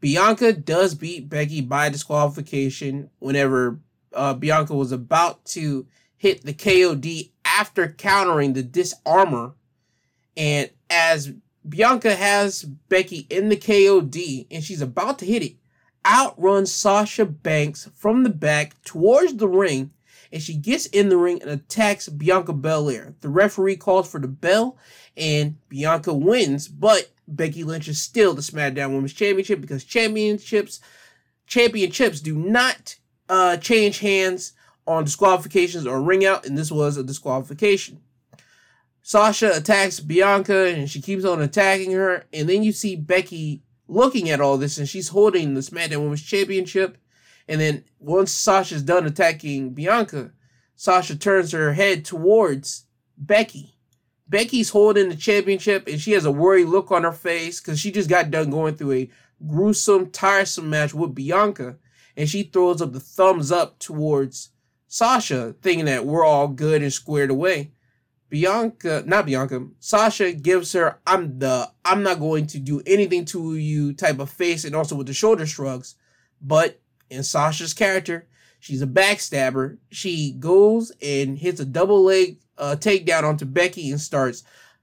Bianca 0.01 0.53
does 0.53 0.95
beat 0.95 1.29
Becky 1.29 1.61
by 1.61 1.89
disqualification 1.89 3.11
whenever 3.19 3.81
uh, 4.15 4.35
Bianca 4.35 4.75
was 4.75 4.93
about 4.93 5.45
to 5.47 5.89
hit 6.19 6.43
the 6.43 6.53
KOD 6.53 7.31
after 7.45 7.89
countering 7.89 8.53
the 8.53 8.63
Dis-arm-her. 8.63 9.53
And 10.37 10.71
as 10.91 11.33
Bianca 11.67 12.15
has 12.15 12.65
Becky 12.65 13.27
in 13.31 13.49
the 13.49 13.57
KOD 13.57 14.47
and 14.51 14.63
she's 14.63 14.83
about 14.83 15.19
to 15.21 15.25
hit 15.25 15.43
it, 15.43 15.57
outruns 16.07 16.73
Sasha 16.73 17.25
Banks 17.25 17.89
from 17.95 18.25
the 18.25 18.31
back 18.31 18.81
towards 18.83 19.37
the 19.37 19.49
ring 19.49 19.93
and 20.33 20.43
she 20.43 20.55
gets 20.55 20.87
in 20.87 21.09
the 21.09 21.17
ring 21.17 21.41
and 21.41 21.51
attacks 21.51 22.09
Bianca 22.09 22.53
Belair. 22.53 23.15
The 23.21 23.29
referee 23.29 23.77
calls 23.77 24.11
for 24.11 24.21
the 24.21 24.29
bell 24.29 24.77
and 25.17 25.57
Bianca 25.69 26.13
wins, 26.13 26.69
but 26.69 27.11
Becky 27.27 27.65
Lynch 27.65 27.89
is 27.89 28.01
still 28.01 28.35
the 28.35 28.43
SmackDown 28.43 28.91
Women's 28.91 29.13
Championship 29.13 29.61
because 29.61 29.85
championships 29.85 30.81
championships 31.47 32.21
do 32.21 32.37
not 32.37 32.97
uh, 33.29 33.57
change 33.57 34.01
hands 34.01 34.53
on 34.89 35.05
disqualifications 35.05 35.87
or 35.87 36.01
ring 36.01 36.25
out, 36.25 36.47
and 36.47 36.57
this 36.57 36.73
was 36.73 36.97
a 36.97 37.05
disqualification. 37.05 38.01
Sasha 39.03 39.53
attacks 39.55 40.01
Bianca 40.01 40.67
and 40.67 40.91
she 40.91 41.01
keeps 41.01 41.25
on 41.25 41.41
attacking 41.41 41.93
her, 41.93 42.25
and 42.33 42.49
then 42.49 42.63
you 42.63 42.73
see 42.73 42.97
Becky 42.97 43.63
looking 43.87 44.31
at 44.31 44.41
all 44.41 44.59
this 44.59 44.79
and 44.79 44.89
she's 44.89 45.09
holding 45.09 45.55
the 45.55 45.61
SmackDown 45.61 46.03
Women's 46.03 46.23
Championship. 46.23 46.99
And 47.47 47.61
then 47.61 47.85
once 47.99 48.33
Sasha's 48.33 48.83
done 48.83 49.07
attacking 49.07 49.71
Bianca, 49.71 50.33
Sasha 50.75 51.17
turns 51.17 51.53
her 51.53 51.75
head 51.75 52.05
towards 52.05 52.87
Becky. 53.17 53.75
Becky's 54.27 54.71
holding 54.71 55.09
the 55.09 55.17
championship 55.17 55.87
and 55.87 56.01
she 56.01 56.13
has 56.13 56.27
a 56.27 56.31
worried 56.31 56.67
look 56.67 56.91
on 56.91 57.05
her 57.05 57.13
face 57.13 57.61
because 57.61 57.81
she 57.81 57.91
just 57.91 58.11
got 58.11 58.31
done 58.31 58.51
going 58.51 58.77
through 58.77 58.93
a 58.93 59.11
gruesome, 59.47 60.11
tiresome 60.11 60.69
match 60.69 60.93
with 60.93 61.15
Bianca. 61.15 61.77
And 62.15 62.29
she 62.29 62.43
throws 62.43 62.83
up 62.83 62.93
the 62.93 63.01
thumbs 63.01 63.51
up 63.51 63.79
towards 63.79 64.51
Sasha, 64.89 65.55
thinking 65.61 65.85
that 65.85 66.07
we're 66.07 66.25
all 66.25 66.49
good 66.49 66.83
and 66.83 66.93
squared 66.93 67.31
away. 67.31 67.73
Bianca, 68.31 69.05
not 69.07 69.27
Bianca, 69.27 69.67
Sasha 69.79 70.33
gives 70.33 70.73
her, 70.73 70.99
I'm 71.07 71.39
the, 71.39 71.71
I'm 71.85 72.03
not 72.03 72.19
going 72.19 72.47
to 72.49 72.59
do 72.59 72.83
anything 72.87 73.25
to 73.27 73.57
you 73.57 73.93
type 73.93 74.19
of 74.19 74.31
face 74.31 74.65
and 74.65 74.75
also 74.75 74.97
with 74.97 75.07
the 75.07 75.15
shoulder 75.15 75.47
shrugs. 75.47 75.95
But 76.41 76.81
in 77.11 77.23
Sasha's 77.23 77.75
character, 77.75 78.27
she's 78.59 78.83
a 78.83 78.87
backstabber. 78.87 79.79
She 79.91 80.33
goes 80.33 80.93
and 81.03 81.39
hits 81.39 81.61
a 81.61 81.65
double 81.65 82.03
leg 82.03 82.39
uh, 82.57 82.77
takedown 82.79 83.25
onto 83.25 83.45
Becky 83.45 83.91
and 83.91 84.01
starts 84.01 84.43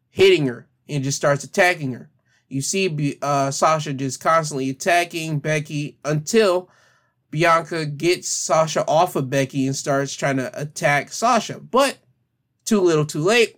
hitting 0.10 0.48
her 0.48 0.68
and 0.88 1.04
just 1.04 1.18
starts 1.18 1.44
attacking 1.44 1.94
her. 1.94 2.10
You 2.48 2.62
see 2.62 3.18
uh, 3.22 3.52
Sasha 3.52 3.94
just 3.94 4.22
constantly 4.22 4.70
attacking 4.70 5.40
Becky 5.40 5.98
until 6.06 6.70
Bianca 7.36 7.86
gets 7.86 8.30
Sasha 8.30 8.86
off 8.88 9.18
of 9.18 9.30
Becky 9.30 9.68
and 9.68 9.76
starts 9.76 10.14
trying 10.14 10.38
to 10.38 10.58
attack 10.58 11.12
Sasha. 11.12 11.60
But 11.60 11.98
too 12.64 12.80
little, 12.80 13.06
too 13.06 13.20
late. 13.20 13.58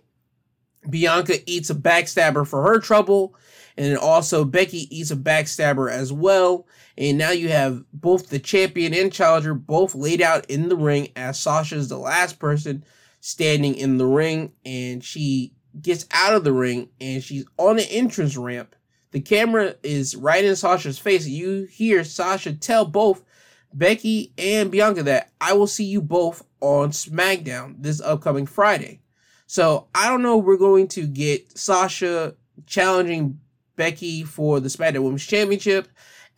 Bianca 0.90 1.48
eats 1.48 1.70
a 1.70 1.76
backstabber 1.76 2.44
for 2.44 2.60
her 2.64 2.80
trouble. 2.80 3.36
And 3.76 3.96
also 3.96 4.44
Becky 4.44 4.88
eats 4.90 5.12
a 5.12 5.16
backstabber 5.16 5.88
as 5.92 6.12
well. 6.12 6.66
And 6.96 7.18
now 7.18 7.30
you 7.30 7.50
have 7.50 7.84
both 7.92 8.30
the 8.30 8.40
champion 8.40 8.92
and 8.92 9.12
challenger 9.12 9.54
both 9.54 9.94
laid 9.94 10.22
out 10.22 10.50
in 10.50 10.68
the 10.68 10.76
ring 10.76 11.10
as 11.14 11.38
Sasha 11.38 11.76
is 11.76 11.88
the 11.88 11.98
last 11.98 12.40
person 12.40 12.84
standing 13.20 13.76
in 13.76 13.96
the 13.96 14.06
ring. 14.06 14.54
And 14.66 15.04
she 15.04 15.52
gets 15.80 16.04
out 16.10 16.34
of 16.34 16.42
the 16.42 16.52
ring 16.52 16.88
and 17.00 17.22
she's 17.22 17.44
on 17.56 17.76
the 17.76 17.88
entrance 17.92 18.36
ramp. 18.36 18.74
The 19.12 19.20
camera 19.20 19.76
is 19.84 20.16
right 20.16 20.44
in 20.44 20.56
Sasha's 20.56 20.98
face. 20.98 21.28
You 21.28 21.68
hear 21.70 22.02
Sasha 22.02 22.54
tell 22.54 22.84
both 22.84 23.22
Becky 23.72 24.32
and 24.38 24.70
Bianca 24.70 25.02
that 25.04 25.30
I 25.40 25.52
will 25.52 25.66
see 25.66 25.84
you 25.84 26.00
both 26.00 26.44
on 26.60 26.90
SmackDown 26.90 27.76
this 27.78 28.00
upcoming 28.00 28.46
Friday. 28.46 29.00
So 29.46 29.86
I 29.94 30.08
don't 30.08 30.22
know 30.22 30.36
we're 30.36 30.56
going 30.56 30.88
to 30.88 31.06
get 31.06 31.56
Sasha 31.56 32.34
challenging 32.66 33.40
Becky 33.76 34.24
for 34.24 34.60
the 34.60 34.68
SmackDown 34.68 35.04
Women's 35.04 35.26
Championship 35.26 35.88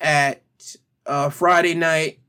at 0.00 0.42
uh, 1.06 1.30
Friday 1.30 1.74
night. 1.74 2.20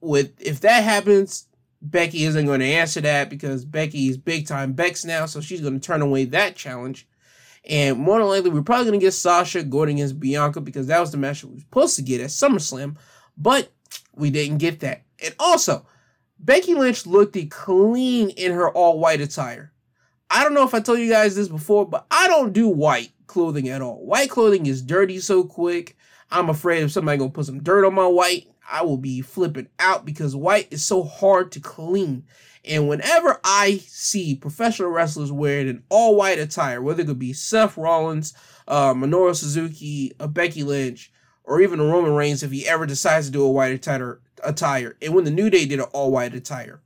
With 0.00 0.40
if 0.40 0.60
that 0.60 0.82
happens, 0.82 1.46
Becky 1.82 2.24
isn't 2.24 2.46
going 2.46 2.60
to 2.60 2.66
answer 2.66 3.00
that 3.02 3.28
because 3.28 3.64
Becky 3.64 4.08
is 4.08 4.16
big 4.16 4.46
time 4.46 4.72
Bex 4.72 5.04
now, 5.04 5.26
so 5.26 5.40
she's 5.40 5.60
going 5.60 5.78
to 5.78 5.80
turn 5.80 6.02
away 6.02 6.24
that 6.26 6.56
challenge. 6.56 7.06
And 7.68 7.98
more 7.98 8.18
than 8.18 8.28
likely, 8.28 8.50
we're 8.50 8.62
probably 8.62 8.86
going 8.86 9.00
to 9.00 9.04
get 9.04 9.12
Sasha 9.12 9.62
going 9.62 9.90
against 9.90 10.18
Bianca 10.18 10.60
because 10.62 10.86
that 10.86 11.00
was 11.00 11.10
the 11.10 11.18
match 11.18 11.44
we 11.44 11.54
were 11.54 11.60
supposed 11.60 11.96
to 11.96 12.02
get 12.02 12.20
at 12.20 12.28
SummerSlam. 12.30 12.96
But 13.36 13.70
we 14.14 14.30
didn't 14.30 14.58
get 14.58 14.80
that. 14.80 15.02
And 15.24 15.34
also, 15.38 15.86
Becky 16.38 16.74
Lynch 16.74 17.06
looked 17.06 17.36
clean 17.50 18.30
in 18.30 18.52
her 18.52 18.70
all 18.70 18.98
white 18.98 19.20
attire. 19.20 19.72
I 20.30 20.44
don't 20.44 20.54
know 20.54 20.64
if 20.64 20.74
I 20.74 20.80
told 20.80 21.00
you 21.00 21.10
guys 21.10 21.34
this 21.34 21.48
before, 21.48 21.86
but 21.86 22.06
I 22.10 22.28
don't 22.28 22.52
do 22.52 22.68
white 22.68 23.10
clothing 23.26 23.68
at 23.68 23.82
all. 23.82 24.04
White 24.04 24.30
clothing 24.30 24.66
is 24.66 24.82
dirty 24.82 25.18
so 25.18 25.44
quick. 25.44 25.96
I'm 26.30 26.48
afraid 26.48 26.82
if 26.82 26.92
somebody 26.92 27.18
gonna 27.18 27.30
put 27.30 27.46
some 27.46 27.62
dirt 27.62 27.84
on 27.84 27.94
my 27.94 28.06
white, 28.06 28.46
I 28.70 28.82
will 28.82 28.96
be 28.96 29.20
flipping 29.20 29.68
out 29.78 30.04
because 30.04 30.36
white 30.36 30.68
is 30.70 30.84
so 30.84 31.02
hard 31.02 31.50
to 31.52 31.60
clean. 31.60 32.24
And 32.64 32.88
whenever 32.88 33.40
I 33.42 33.78
see 33.86 34.34
professional 34.34 34.90
wrestlers 34.90 35.32
wearing 35.32 35.68
an 35.68 35.82
all 35.88 36.14
white 36.14 36.38
attire, 36.38 36.80
whether 36.80 37.02
it 37.02 37.06
could 37.06 37.18
be 37.18 37.32
Seth 37.32 37.76
Rollins, 37.76 38.34
uh, 38.68 38.94
Minoru 38.94 39.34
Suzuki, 39.34 40.12
a 40.20 40.28
Becky 40.28 40.62
Lynch, 40.62 41.10
or 41.44 41.60
even 41.60 41.80
Roman 41.80 42.14
Reigns 42.14 42.42
if 42.42 42.50
he 42.50 42.66
ever 42.68 42.86
decides 42.86 43.26
to 43.26 43.32
do 43.32 43.42
a 43.42 43.50
white 43.50 43.72
attire, 43.72 44.20
attire. 44.44 44.96
And 45.02 45.14
when 45.14 45.24
the 45.24 45.30
New 45.30 45.50
Day 45.50 45.66
did 45.66 45.80
an 45.80 45.86
all 45.92 46.10
white 46.10 46.34
attire. 46.34 46.80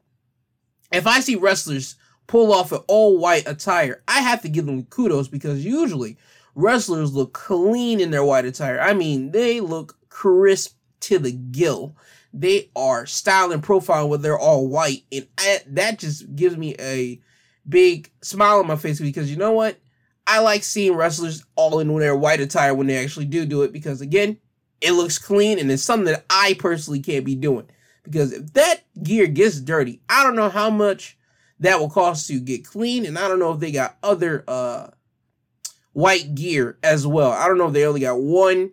If 0.92 1.06
I 1.06 1.20
see 1.20 1.36
wrestlers 1.36 1.96
pull 2.26 2.52
off 2.52 2.72
an 2.72 2.80
all 2.86 3.18
white 3.18 3.48
attire, 3.48 4.02
I 4.06 4.20
have 4.20 4.42
to 4.42 4.48
give 4.48 4.66
them 4.66 4.84
kudos 4.84 5.28
because 5.28 5.64
usually 5.64 6.16
wrestlers 6.54 7.12
look 7.12 7.32
clean 7.32 8.00
in 8.00 8.10
their 8.10 8.24
white 8.24 8.44
attire. 8.44 8.80
I 8.80 8.94
mean, 8.94 9.32
they 9.32 9.60
look 9.60 9.98
crisp 10.08 10.76
to 11.00 11.18
the 11.18 11.32
gill. 11.32 11.96
They 12.32 12.70
are 12.74 13.06
style 13.06 13.52
and 13.52 13.62
profile 13.62 14.08
when 14.08 14.22
they're 14.22 14.38
all 14.38 14.66
white. 14.66 15.04
And 15.12 15.26
I, 15.38 15.60
that 15.68 15.98
just 15.98 16.34
gives 16.34 16.56
me 16.56 16.74
a 16.78 17.20
big 17.68 18.10
smile 18.22 18.58
on 18.58 18.66
my 18.66 18.76
face 18.76 19.00
because 19.00 19.30
you 19.30 19.36
know 19.36 19.52
what? 19.52 19.78
I 20.26 20.40
like 20.40 20.62
seeing 20.62 20.94
wrestlers 20.94 21.44
all 21.54 21.80
in 21.80 21.94
their 21.98 22.16
white 22.16 22.40
attire 22.40 22.74
when 22.74 22.86
they 22.86 23.02
actually 23.02 23.26
do 23.26 23.44
do 23.44 23.62
it 23.62 23.72
because 23.72 24.00
again, 24.00 24.38
it 24.80 24.92
looks 24.92 25.18
clean 25.18 25.58
and 25.58 25.70
it's 25.70 25.82
something 25.82 26.12
that 26.12 26.24
I 26.28 26.54
personally 26.58 27.00
can't 27.00 27.24
be 27.24 27.34
doing. 27.34 27.66
Because 28.02 28.32
if 28.32 28.52
that 28.52 28.82
gear 29.02 29.26
gets 29.26 29.60
dirty, 29.60 30.00
I 30.08 30.22
don't 30.22 30.37
know 30.37 30.50
how 30.50 30.70
much 30.70 31.16
that 31.60 31.80
will 31.80 31.90
cost 31.90 32.28
to 32.28 32.40
get 32.40 32.64
clean, 32.64 33.06
and 33.06 33.18
I 33.18 33.28
don't 33.28 33.38
know 33.38 33.52
if 33.52 33.60
they 33.60 33.72
got 33.72 33.96
other 34.02 34.44
uh 34.46 34.88
white 35.92 36.34
gear 36.34 36.78
as 36.82 37.06
well. 37.06 37.30
I 37.30 37.46
don't 37.46 37.58
know 37.58 37.68
if 37.68 37.72
they 37.72 37.87
only 37.87 38.00
got 38.00 38.20
one 38.20 38.72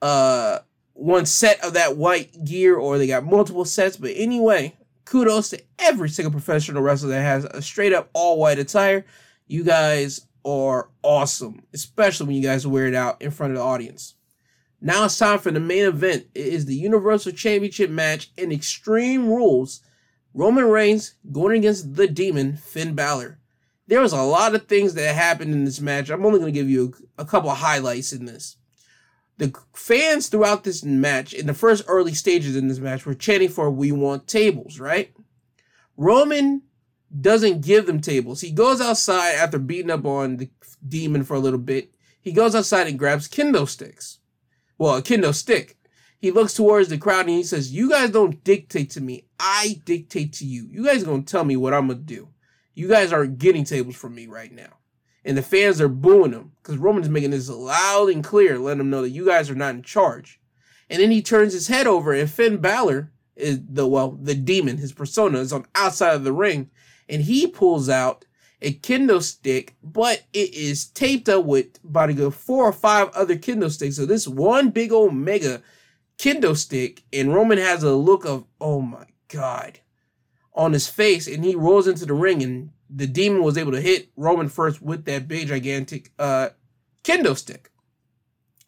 uh 0.00 0.58
one 0.94 1.26
set 1.26 1.64
of 1.64 1.72
that 1.72 1.96
white 1.96 2.44
gear 2.44 2.76
or 2.76 2.98
they 2.98 3.06
got 3.06 3.24
multiple 3.24 3.64
sets, 3.64 3.96
but 3.96 4.12
anyway, 4.14 4.76
kudos 5.04 5.48
to 5.50 5.62
every 5.78 6.08
single 6.08 6.30
professional 6.30 6.82
wrestler 6.82 7.10
that 7.10 7.22
has 7.22 7.44
a 7.46 7.62
straight 7.62 7.92
up 7.92 8.10
all 8.12 8.38
white 8.38 8.58
attire. 8.58 9.04
You 9.46 9.64
guys 9.64 10.26
are 10.44 10.90
awesome, 11.02 11.62
especially 11.72 12.26
when 12.26 12.36
you 12.36 12.42
guys 12.42 12.66
wear 12.66 12.86
it 12.86 12.94
out 12.94 13.20
in 13.22 13.30
front 13.30 13.52
of 13.52 13.58
the 13.58 13.64
audience. 13.64 14.14
Now 14.84 15.04
it's 15.04 15.16
time 15.16 15.38
for 15.38 15.52
the 15.52 15.60
main 15.60 15.84
event. 15.84 16.26
It 16.34 16.46
is 16.46 16.66
the 16.66 16.74
Universal 16.74 17.32
Championship 17.32 17.88
match 17.88 18.32
in 18.36 18.50
Extreme 18.50 19.28
Rules. 19.28 19.80
Roman 20.34 20.64
Reigns 20.64 21.14
going 21.30 21.58
against 21.58 21.94
the 21.94 22.08
Demon, 22.08 22.56
Finn 22.56 22.96
Balor. 22.96 23.38
There 23.86 24.00
was 24.00 24.12
a 24.12 24.22
lot 24.22 24.56
of 24.56 24.66
things 24.66 24.94
that 24.94 25.14
happened 25.14 25.52
in 25.52 25.64
this 25.64 25.80
match. 25.80 26.10
I'm 26.10 26.26
only 26.26 26.40
going 26.40 26.52
to 26.52 26.58
give 26.58 26.68
you 26.68 26.94
a, 27.16 27.24
couple 27.24 27.48
of 27.48 27.58
highlights 27.58 28.12
in 28.12 28.24
this. 28.24 28.56
The 29.38 29.54
fans 29.72 30.28
throughout 30.28 30.64
this 30.64 30.82
match, 30.82 31.32
in 31.32 31.46
the 31.46 31.54
first 31.54 31.84
early 31.86 32.12
stages 32.12 32.56
in 32.56 32.66
this 32.66 32.80
match, 32.80 33.06
were 33.06 33.14
chanting 33.14 33.50
for 33.50 33.70
"We 33.70 33.92
want 33.92 34.26
tables," 34.26 34.80
right? 34.80 35.14
Roman 35.96 36.62
doesn't 37.20 37.64
give 37.64 37.86
them 37.86 38.00
tables. 38.00 38.40
He 38.40 38.50
goes 38.50 38.80
outside 38.80 39.34
after 39.34 39.60
beating 39.60 39.90
up 39.92 40.06
on 40.06 40.38
the 40.38 40.50
demon 40.86 41.22
for 41.22 41.34
a 41.34 41.40
little 41.40 41.60
bit. 41.60 41.92
He 42.20 42.32
goes 42.32 42.54
outside 42.54 42.88
and 42.88 42.98
grabs 42.98 43.28
kendo 43.28 43.68
sticks. 43.68 44.18
Well, 44.82 44.96
a 44.96 45.02
kendo 45.02 45.32
stick. 45.32 45.76
He 46.18 46.32
looks 46.32 46.54
towards 46.54 46.88
the 46.88 46.98
crowd 46.98 47.26
and 47.26 47.36
he 47.36 47.44
says, 47.44 47.72
You 47.72 47.88
guys 47.88 48.10
don't 48.10 48.42
dictate 48.42 48.90
to 48.90 49.00
me. 49.00 49.28
I 49.38 49.80
dictate 49.84 50.32
to 50.34 50.44
you. 50.44 50.66
You 50.68 50.84
guys 50.84 51.04
are 51.04 51.06
going 51.06 51.22
to 51.22 51.30
tell 51.30 51.44
me 51.44 51.54
what 51.54 51.72
I'm 51.72 51.86
going 51.86 52.00
to 52.00 52.04
do. 52.04 52.30
You 52.74 52.88
guys 52.88 53.12
aren't 53.12 53.38
getting 53.38 53.62
tables 53.62 53.94
from 53.94 54.16
me 54.16 54.26
right 54.26 54.50
now. 54.50 54.78
And 55.24 55.38
the 55.38 55.42
fans 55.42 55.80
are 55.80 55.88
booing 55.88 56.32
him 56.32 56.50
because 56.60 56.78
Roman's 56.78 57.08
making 57.08 57.30
this 57.30 57.48
loud 57.48 58.10
and 58.10 58.24
clear, 58.24 58.58
letting 58.58 58.78
them 58.78 58.90
know 58.90 59.02
that 59.02 59.10
you 59.10 59.24
guys 59.24 59.48
are 59.50 59.54
not 59.54 59.76
in 59.76 59.82
charge. 59.84 60.40
And 60.90 61.00
then 61.00 61.12
he 61.12 61.22
turns 61.22 61.52
his 61.52 61.68
head 61.68 61.86
over 61.86 62.12
and 62.12 62.28
Finn 62.28 62.56
Balor 62.56 63.12
is 63.36 63.60
the, 63.64 63.86
well, 63.86 64.18
the 64.20 64.34
demon, 64.34 64.78
his 64.78 64.92
persona 64.92 65.38
is 65.38 65.52
on 65.52 65.64
outside 65.76 66.16
of 66.16 66.24
the 66.24 66.32
ring 66.32 66.70
and 67.08 67.22
he 67.22 67.46
pulls 67.46 67.88
out 67.88 68.24
a 68.62 68.72
kendo 68.74 69.22
stick, 69.22 69.74
but 69.82 70.22
it 70.32 70.54
is 70.54 70.86
taped 70.86 71.28
up 71.28 71.44
with 71.44 71.78
about 71.84 72.10
a 72.10 72.14
good 72.14 72.34
four 72.34 72.64
or 72.64 72.72
five 72.72 73.08
other 73.10 73.36
kendo 73.36 73.70
sticks. 73.70 73.96
So 73.96 74.06
this 74.06 74.26
one 74.26 74.70
big 74.70 74.92
old 74.92 75.14
mega 75.14 75.62
kendo 76.18 76.56
stick, 76.56 77.02
and 77.12 77.34
Roman 77.34 77.58
has 77.58 77.82
a 77.82 77.94
look 77.94 78.24
of, 78.24 78.44
oh 78.60 78.80
my 78.80 79.06
god, 79.28 79.80
on 80.54 80.72
his 80.72 80.88
face, 80.88 81.26
and 81.26 81.44
he 81.44 81.54
rolls 81.54 81.86
into 81.86 82.06
the 82.06 82.14
ring, 82.14 82.42
and 82.42 82.70
the 82.88 83.06
demon 83.06 83.42
was 83.42 83.58
able 83.58 83.72
to 83.72 83.80
hit 83.80 84.10
Roman 84.16 84.48
first 84.48 84.80
with 84.80 85.04
that 85.06 85.28
big 85.28 85.48
gigantic 85.48 86.12
uh 86.18 86.50
kendo 87.04 87.36
stick. 87.36 87.70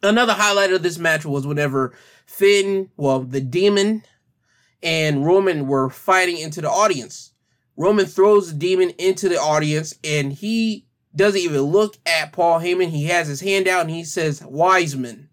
Another 0.03 0.33
highlight 0.33 0.71
of 0.71 0.83
this 0.83 0.99
match 0.99 1.25
was 1.25 1.47
whenever 1.47 1.93
Finn, 2.25 2.89
well, 2.97 3.21
the 3.21 3.41
demon 3.41 4.03
and 4.83 5.25
Roman 5.25 5.67
were 5.67 5.89
fighting 5.89 6.37
into 6.37 6.61
the 6.61 6.69
audience. 6.69 7.31
Roman 7.77 8.05
throws 8.05 8.51
the 8.51 8.57
demon 8.57 8.91
into 8.91 9.29
the 9.29 9.39
audience 9.39 9.95
and 10.03 10.33
he 10.33 10.85
doesn't 11.15 11.39
even 11.39 11.61
look 11.61 11.97
at 12.05 12.33
Paul 12.33 12.59
Heyman. 12.59 12.89
He 12.89 13.05
has 13.05 13.27
his 13.27 13.41
hand 13.41 13.67
out 13.67 13.81
and 13.81 13.91
he 13.91 14.03
says, 14.03 14.43
Wiseman. 14.43 15.29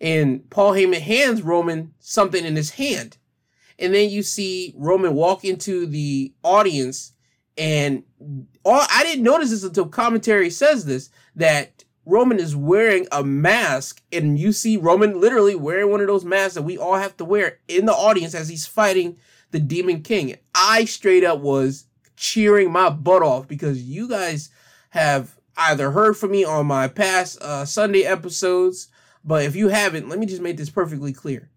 And 0.00 0.48
Paul 0.50 0.72
Heyman 0.72 1.00
hands 1.00 1.42
Roman 1.42 1.92
something 1.98 2.44
in 2.44 2.56
his 2.56 2.70
hand. 2.70 3.18
And 3.78 3.94
then 3.94 4.10
you 4.10 4.22
see 4.22 4.74
Roman 4.76 5.14
walk 5.14 5.44
into 5.44 5.86
the 5.86 6.34
audience 6.42 7.12
and 7.56 8.04
all, 8.64 8.86
I 8.90 9.02
didn't 9.04 9.24
notice 9.24 9.50
this 9.50 9.64
until 9.64 9.86
commentary 9.86 10.50
says 10.50 10.84
this, 10.84 11.10
that 11.36 11.84
Roman 12.06 12.38
is 12.38 12.56
wearing 12.56 13.06
a 13.12 13.22
mask 13.22 14.02
and 14.12 14.38
you 14.38 14.52
see 14.52 14.76
Roman 14.76 15.20
literally 15.20 15.54
wearing 15.54 15.90
one 15.90 16.00
of 16.00 16.06
those 16.06 16.24
masks 16.24 16.54
that 16.54 16.62
we 16.62 16.78
all 16.78 16.96
have 16.96 17.16
to 17.18 17.24
wear 17.24 17.58
in 17.68 17.86
the 17.86 17.92
audience 17.92 18.34
as 18.34 18.48
he's 18.48 18.66
fighting 18.66 19.16
the 19.50 19.60
Demon 19.60 20.02
King. 20.02 20.36
I 20.54 20.84
straight 20.84 21.24
up 21.24 21.40
was 21.40 21.86
cheering 22.16 22.70
my 22.70 22.90
butt 22.90 23.22
off 23.22 23.48
because 23.48 23.82
you 23.82 24.08
guys 24.08 24.50
have 24.90 25.36
either 25.56 25.90
heard 25.90 26.16
from 26.16 26.32
me 26.32 26.44
on 26.44 26.66
my 26.66 26.88
past 26.88 27.40
uh, 27.42 27.64
Sunday 27.64 28.02
episodes, 28.02 28.88
but 29.24 29.44
if 29.44 29.56
you 29.56 29.68
haven't, 29.68 30.08
let 30.08 30.18
me 30.18 30.26
just 30.26 30.42
make 30.42 30.56
this 30.56 30.70
perfectly 30.70 31.12
clear. 31.12 31.50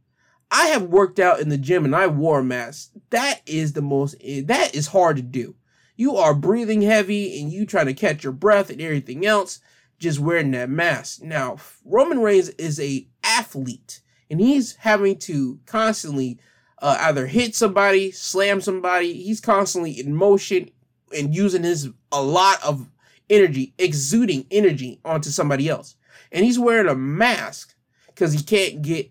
I 0.51 0.67
have 0.67 0.83
worked 0.83 1.19
out 1.19 1.39
in 1.39 1.49
the 1.49 1.57
gym 1.57 1.85
and 1.85 1.95
I 1.95 2.07
wore 2.07 2.39
a 2.39 2.43
mask. 2.43 2.91
That 3.09 3.41
is 3.45 3.73
the 3.73 3.81
most, 3.81 4.15
that 4.19 4.75
is 4.75 4.87
hard 4.87 5.15
to 5.17 5.23
do. 5.23 5.55
You 5.95 6.15
are 6.17 6.33
breathing 6.33 6.81
heavy 6.81 7.39
and 7.39 7.51
you 7.51 7.65
trying 7.65 7.85
to 7.87 7.93
catch 7.93 8.23
your 8.23 8.33
breath 8.33 8.69
and 8.69 8.81
everything 8.81 9.25
else 9.25 9.59
just 9.99 10.19
wearing 10.19 10.51
that 10.51 10.69
mask. 10.69 11.21
Now, 11.21 11.57
Roman 11.85 12.19
Reigns 12.19 12.49
is 12.49 12.79
a 12.79 13.07
athlete 13.23 14.01
and 14.29 14.39
he's 14.39 14.75
having 14.77 15.17
to 15.19 15.59
constantly 15.65 16.39
uh, 16.83 16.97
either 16.99 17.25
hit 17.25 17.55
somebody, 17.55 18.11
slam 18.11 18.59
somebody. 18.59 19.13
He's 19.13 19.39
constantly 19.39 19.97
in 19.97 20.13
motion 20.13 20.69
and 21.15 21.33
using 21.33 21.63
his 21.63 21.89
a 22.11 22.21
lot 22.21 22.61
of 22.61 22.91
energy, 23.29 23.73
exuding 23.77 24.45
energy 24.51 24.99
onto 25.05 25.29
somebody 25.29 25.69
else. 25.69 25.95
And 26.31 26.43
he's 26.43 26.59
wearing 26.59 26.89
a 26.89 26.95
mask 26.95 27.73
because 28.07 28.33
he 28.33 28.43
can't 28.43 28.81
get 28.81 29.09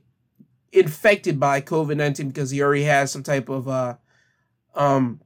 infected 0.70 1.40
by 1.40 1.62
COVID 1.62 1.96
19 1.96 2.28
because 2.28 2.50
he 2.50 2.62
already 2.62 2.84
has 2.84 3.10
some 3.10 3.22
type 3.22 3.48
of 3.48 3.66
uh, 3.68 3.96
um, 4.74 5.20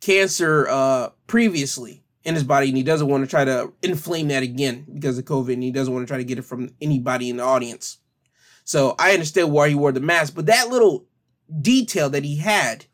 cancer 0.00 0.68
uh, 0.68 1.08
previously 1.26 2.04
in 2.22 2.34
his 2.34 2.44
body 2.44 2.68
and 2.68 2.76
he 2.76 2.82
doesn't 2.84 3.08
want 3.08 3.24
to 3.24 3.30
try 3.30 3.44
to 3.44 3.72
inflame 3.82 4.28
that 4.28 4.44
again 4.44 4.86
because 4.92 5.18
of 5.18 5.24
COVID 5.24 5.54
and 5.54 5.62
he 5.62 5.72
doesn't 5.72 5.92
want 5.92 6.06
to 6.06 6.10
try 6.10 6.18
to 6.18 6.24
get 6.24 6.38
it 6.38 6.44
from 6.44 6.70
anybody 6.80 7.30
in 7.30 7.38
the 7.38 7.42
audience. 7.42 7.98
So 8.64 8.94
I 8.98 9.12
understand 9.12 9.52
why 9.52 9.68
he 9.68 9.74
wore 9.74 9.92
the 9.92 10.00
mask, 10.00 10.34
but 10.34 10.46
that 10.46 10.68
little 10.68 11.06
detail 11.60 12.10
that 12.10 12.24
he 12.24 12.36
had 12.36 12.86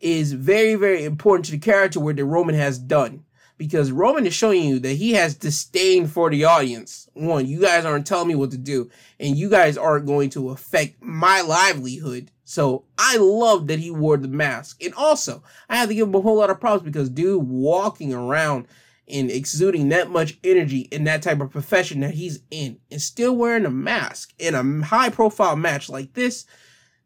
is 0.00 0.32
very, 0.32 0.74
very 0.74 1.04
important 1.04 1.46
to 1.46 1.52
the 1.52 1.58
character 1.58 2.00
where 2.00 2.14
the 2.14 2.24
Roman 2.24 2.54
has 2.54 2.78
done. 2.78 3.24
Because 3.56 3.90
Roman 3.90 4.24
is 4.24 4.34
showing 4.34 4.62
you 4.62 4.78
that 4.78 4.94
he 4.94 5.14
has 5.14 5.34
disdain 5.34 6.06
for 6.06 6.30
the 6.30 6.44
audience. 6.44 7.08
One, 7.14 7.44
you 7.44 7.60
guys 7.60 7.84
aren't 7.84 8.06
telling 8.06 8.28
me 8.28 8.36
what 8.36 8.52
to 8.52 8.56
do, 8.56 8.88
and 9.18 9.36
you 9.36 9.50
guys 9.50 9.76
aren't 9.76 10.06
going 10.06 10.30
to 10.30 10.50
affect 10.50 11.02
my 11.02 11.40
livelihood. 11.40 12.30
So 12.44 12.84
I 12.96 13.16
love 13.16 13.66
that 13.66 13.80
he 13.80 13.90
wore 13.90 14.16
the 14.16 14.28
mask. 14.28 14.82
And 14.82 14.94
also, 14.94 15.42
I 15.68 15.76
have 15.76 15.88
to 15.88 15.94
give 15.96 16.06
him 16.06 16.14
a 16.14 16.20
whole 16.20 16.36
lot 16.36 16.50
of 16.50 16.60
props 16.60 16.84
because 16.84 17.10
dude 17.10 17.48
walking 17.48 18.14
around 18.14 18.68
and 19.10 19.30
exuding 19.30 19.88
that 19.88 20.10
much 20.10 20.38
energy 20.44 20.80
in 20.90 21.04
that 21.04 21.22
type 21.22 21.40
of 21.40 21.50
profession 21.50 22.00
that 22.00 22.14
he's 22.14 22.40
in 22.50 22.78
and 22.90 23.00
still 23.00 23.34
wearing 23.34 23.64
a 23.64 23.70
mask 23.70 24.32
in 24.38 24.54
a 24.54 24.86
high 24.86 25.10
profile 25.10 25.56
match 25.56 25.88
like 25.88 26.14
this, 26.14 26.46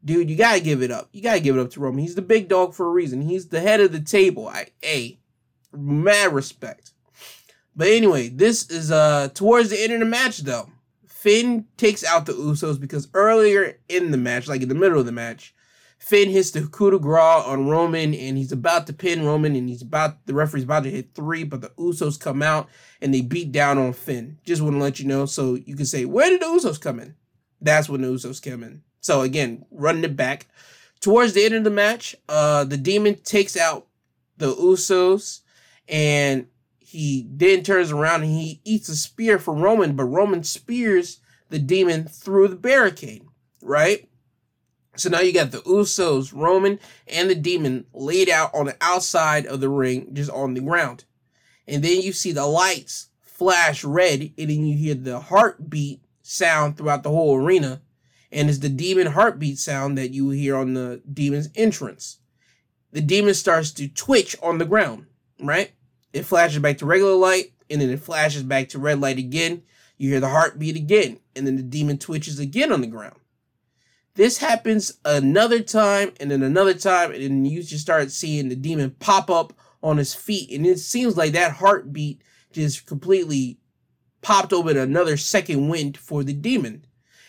dude, 0.05 0.31
you 0.31 0.37
gotta 0.37 0.61
give 0.61 0.83
it 0.83 0.91
up. 0.91 1.09
You 1.13 1.23
gotta 1.23 1.41
give 1.41 1.57
it 1.57 1.61
up 1.61 1.71
to 1.71 1.81
Roman. 1.81 2.01
He's 2.01 2.15
the 2.15 2.23
big 2.23 2.49
dog 2.49 2.75
for 2.75 2.87
a 2.87 2.91
reason. 2.91 3.23
He's 3.23 3.49
the 3.49 3.61
head 3.61 3.81
of 3.81 3.93
the 3.93 4.01
table. 4.01 4.49
I 4.49 4.69
a 4.83 5.19
mad 5.73 6.33
respect. 6.33 6.93
But 7.75 7.89
anyway, 7.89 8.29
this 8.29 8.69
is 8.71 8.91
uh 8.91 9.29
towards 9.35 9.71
the 9.71 9.83
end 9.83 9.93
of 9.93 10.01
the 10.01 10.07
match 10.07 10.39
though. 10.39 10.71
Finn 11.07 11.67
takes 11.77 12.03
out 12.03 12.27
the 12.27 12.33
Usos 12.33 12.81
because 12.81 13.09
earlier 13.15 13.79
in 13.89 14.11
the 14.11 14.17
match, 14.17 14.49
like 14.49 14.63
in 14.63 14.69
the 14.69 14.75
middle 14.75 14.99
of 14.99 15.07
the 15.07 15.13
match, 15.13 15.55
Finn 16.03 16.31
hits 16.31 16.51
the 16.51 16.67
coup 16.67 16.91
de 16.91 16.99
grace 16.99 17.45
on 17.47 17.69
Roman 17.69 18.13
and 18.13 18.37
he's 18.37 18.51
about 18.51 18.89
to 18.89 18.93
pin 18.93 19.25
Roman 19.25 19.55
and 19.55 19.69
he's 19.69 19.83
about 19.83 20.27
the 20.27 20.35
referee's 20.35 20.65
about 20.65 20.83
to 20.83 20.91
hit 20.91 21.15
three, 21.15 21.45
but 21.45 21.61
the 21.61 21.69
Usos 21.79 22.19
come 22.19 22.43
out 22.43 22.69
and 23.01 23.15
they 23.15 23.21
beat 23.21 23.53
down 23.53 23.79
on 23.79 23.93
Finn. 23.93 24.37
Just 24.45 24.63
want 24.63 24.75
to 24.75 24.81
let 24.81 24.99
you 24.99 25.07
know 25.07 25.27
so 25.27 25.55
you 25.55 25.77
can 25.77 25.87
say, 25.87 26.05
where 26.05 26.29
did 26.29 26.41
the 26.41 26.47
Usos 26.47 26.81
come 26.81 26.99
in? 26.99 27.15
That's 27.61 27.89
when 27.89 28.03
the 28.03 28.09
Usos 28.09 28.43
come 28.43 28.65
in. 28.65 28.83
So 29.01 29.21
again, 29.21 29.65
running 29.71 30.03
it 30.03 30.17
back. 30.17 30.49
Towards 31.01 31.35
the 31.35 31.45
end 31.45 31.55
of 31.55 31.63
the 31.63 31.71
match, 31.71 32.17
uh, 32.29 32.65
the 32.65 32.77
demon 32.77 33.15
takes 33.23 33.57
out 33.57 33.87
the 34.39 34.53
Usos 34.53 35.43
and 35.89 36.49
he 36.81 37.29
then 37.31 37.63
turns 37.63 37.93
around 37.93 38.23
and 38.23 38.33
he 38.33 38.61
eats 38.65 38.89
a 38.89 38.97
spear 38.97 39.39
from 39.39 39.61
Roman, 39.61 39.95
but 39.95 40.05
Roman 40.05 40.43
spears 40.43 41.21
the 41.49 41.61
demon 41.61 42.09
through 42.09 42.49
the 42.49 42.57
barricade, 42.57 43.23
right? 43.63 44.09
So 44.97 45.09
now 45.09 45.21
you 45.21 45.33
got 45.33 45.51
the 45.53 45.59
Usos, 45.59 46.33
Roman, 46.35 46.79
and 47.07 47.31
the 47.31 47.35
demon 47.35 47.87
laid 47.95 48.29
out 48.29 48.55
on 48.55 48.67
the 48.67 48.77
outside 48.81 49.47
of 49.47 49.61
the 49.61 49.71
ring, 49.71 50.11
just 50.13 50.31
on 50.31 50.55
the 50.55 50.61
ground. 50.61 51.05
And 51.67 51.83
then 51.83 52.03
you 52.03 52.13
see 52.13 52.33
the 52.33 52.47
lights 52.47 53.09
flash 53.21 53.83
red, 53.83 54.33
and 54.39 54.51
then 54.51 54.67
you 54.67 54.77
hear 54.77 54.95
the 54.95 55.19
heartbeat 55.19 56.03
sound 56.23 56.77
throughout 56.77 57.03
the 57.03 57.11
whole 57.11 57.37
arena. 57.37 57.81
And 58.31 58.49
it's 58.49 58.59
the 58.59 58.69
demon 58.69 59.09
heartbeat 59.09 59.59
sound 59.59 59.99
that 59.99 60.13
you 60.13 60.31
hear 60.31 60.57
on 60.57 60.75
the 60.75 61.03
demon's 61.13 61.49
entrance. 61.55 62.19
The 62.93 63.01
demon 63.01 63.35
starts 63.35 63.71
to 63.73 63.89
twitch 63.89 64.37
on 64.43 64.59
the 64.59 64.65
ground, 64.65 65.07
right? 65.41 65.73
It 66.13 66.25
flashes 66.25 66.61
back 66.61 66.79
to 66.79 66.87
regular 66.87 67.15
light, 67.15 67.53
and 67.71 67.81
then 67.81 67.91
it 67.91 68.01
flashes 68.01 68.43
back 68.43 68.69
to 68.71 68.79
red 68.79 69.01
light 69.01 69.19
again. 69.19 69.63
You 69.97 70.11
hear 70.11 70.21
the 70.21 70.29
heartbeat 70.29 70.77
again, 70.77 71.19
and 71.35 71.47
then 71.47 71.57
the 71.57 71.63
demon 71.63 71.99
twitches 71.99 72.39
again 72.39 72.71
on 72.71 72.83
the 72.83 72.87
ground. 72.87 73.17
This 74.15 74.39
happens 74.39 74.93
another 75.05 75.61
time 75.61 76.13
and 76.21 76.31
then 76.31 76.43
another 76.43 76.75
time, 76.75 77.13
and 77.13 77.23
then 77.23 77.45
you 77.45 77.63
just 77.63 77.83
start 77.83 78.11
seeing 78.11 78.49
the 78.49 78.57
demon 78.57 78.91
pop 78.99 79.31
up 79.31 79.55
on 79.83 79.97
his 79.97 80.15
feet, 80.15 80.51
and 80.51 80.67
it 80.67 80.79
seems 80.79 81.17
like 81.17 81.33
that 81.33 81.53
heartbeat 81.53 82.23
just 82.53 82.87
completely 82.87 83.59
popped 84.21 84.53
open 84.53 84.77
another 84.77 85.17
second 85.17 85.69
wind 85.69 85.97
for 85.97 86.23
the 86.23 86.33
demon. 86.33 86.85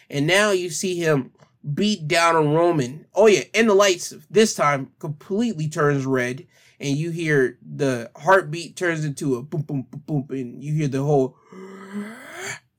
And 0.09 0.27
now 0.27 0.51
you 0.51 0.69
see 0.69 0.95
him 0.95 1.31
beat 1.73 2.07
down 2.07 2.35
on 2.35 2.53
Roman. 2.53 3.05
Oh 3.15 3.27
yeah, 3.27 3.43
and 3.53 3.69
the 3.69 3.73
lights 3.73 4.13
this 4.29 4.53
time 4.53 4.91
completely 4.99 5.69
turns 5.69 6.05
red, 6.05 6.45
and 6.79 6.97
you 6.97 7.09
hear 7.11 7.57
the 7.61 8.11
heartbeat 8.17 8.75
turns 8.75 9.05
into 9.05 9.37
a 9.37 9.41
boom 9.41 9.61
boom 9.61 9.87
boom 9.89 10.23
boom, 10.23 10.37
and 10.37 10.63
you 10.63 10.73
hear 10.73 10.89
the 10.89 11.01
whole. 11.01 11.37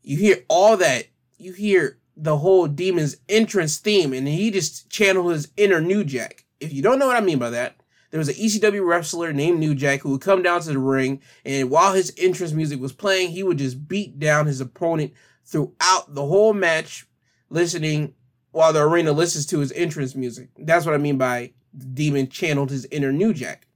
You 0.03 0.19
hear 0.19 0.45
all 0.49 0.77
that. 0.77 1.07
You 1.39 1.55
hear 1.55 1.99
the 2.17 2.39
whole 2.39 2.67
demon's 2.67 3.17
entrance 3.29 3.79
theme, 3.79 4.13
and 4.13 4.29
he 4.29 4.51
just 4.51 4.91
channeled 4.91 5.33
his 5.33 5.49
inner 5.57 5.81
New 5.81 6.05
Jack. 6.05 6.45
If 6.61 6.73
you 6.73 6.83
don't 6.83 6.99
know 6.99 7.07
what 7.07 7.17
I 7.17 7.25
mean 7.25 7.39
by 7.39 7.51
that, 7.51 7.77
there 8.11 8.19
was 8.19 8.29
an 8.29 8.35
ECW 8.35 8.87
wrestler 8.87 9.33
named 9.33 9.59
New 9.59 9.75
Jack 9.75 10.01
who 10.01 10.11
would 10.11 10.21
come 10.21 10.43
down 10.43 10.61
to 10.61 10.69
the 10.69 10.79
ring, 10.79 11.21
and 11.45 11.71
while 11.71 11.93
his 11.93 12.13
entrance 12.17 12.53
music 12.53 12.81
was 12.81 12.93
playing, 12.93 13.31
he 13.31 13.43
would 13.43 13.59
just 13.59 13.89
beat 13.89 14.19
down 14.19 14.47
his 14.47 14.61
opponent 14.61 15.13
throughout 15.45 16.15
the 16.15 16.25
whole 16.25 16.53
match, 16.53 17.07
listening 17.51 18.15
while 18.53 18.73
the 18.73 18.81
arena 18.81 19.11
listens 19.11 19.47
to 19.47 19.59
his 19.59 19.73
entrance 19.73 20.15
music. 20.15 20.49
That's 20.57 20.87
what 20.87 20.95
I 20.95 20.99
mean 20.99 21.19
by 21.19 21.53
demon 21.93 22.29
channeled 22.29 22.71
his 22.71 22.87
inner 22.87 23.11
New 23.11 23.35
Jack. 23.35 23.67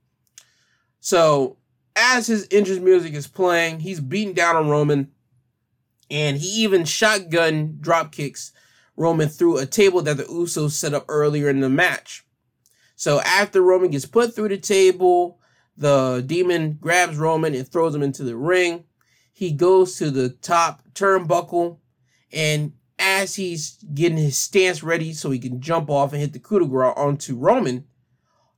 So 1.01 1.57
as 1.97 2.29
his 2.29 2.47
entrance 2.53 2.81
music 2.81 3.15
is 3.15 3.27
playing, 3.27 3.81
he's 3.81 3.99
beating 4.01 4.35
down 4.35 4.55
on 4.55 4.69
Roman, 4.69 5.11
and 6.11 6.39
he 6.39 6.49
even 6.63 6.85
shotgun 6.85 7.79
drop 7.81 8.13
kicks 8.13 8.53
Roman 8.97 9.29
through 9.29 9.59
a 9.59 9.67
table 9.67 10.03
that 10.03 10.17
the 10.17 10.25
Usos 10.25 10.73
set 10.73 10.95
up 10.95 11.05
earlier 11.09 11.49
in 11.49 11.61
the 11.61 11.69
match. 11.69 12.25
So 12.97 13.21
after 13.21 13.63
Roman 13.63 13.91
gets 13.91 14.07
put 14.07 14.35
through 14.35 14.49
the 14.49 14.59
table, 14.59 15.39
the 15.77 16.23
demon 16.27 16.79
grabs 16.81 17.17
Roman 17.17 17.55
and 17.55 17.67
throws 17.67 17.95
him 17.95 18.03
into 18.03 18.25
the 18.25 18.37
ring. 18.37 18.85
He 19.33 19.53
goes 19.53 19.97
to 19.97 20.11
the 20.11 20.31
top 20.31 20.83
turnbuckle, 20.95 21.79
and 22.33 22.73
as 22.99 23.37
he's 23.37 23.79
getting 23.95 24.19
his 24.19 24.37
stance 24.37 24.83
ready 24.83 25.13
so 25.13 25.31
he 25.31 25.39
can 25.39 25.61
jump 25.61 25.89
off 25.89 26.13
and 26.13 26.21
hit 26.21 26.33
the 26.33 26.41
coup 26.41 26.59
de 26.59 26.67
grace 26.67 26.93
onto 26.97 27.37
Roman, 27.37 27.85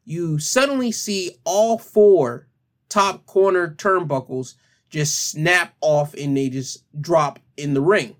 you 0.07 0.39
suddenly 0.39 0.91
see 0.91 1.33
all 1.45 1.77
four 1.77 2.49
top 2.89 3.27
corner 3.27 3.75
turnbuckles 3.77 4.55
just 4.91 5.31
snap 5.31 5.75
off 5.81 6.15
and 6.15 6.37
they 6.37 6.49
just 6.49 6.85
drop 7.01 7.39
in 7.57 7.75
the 7.75 7.81
ring. 7.81 8.17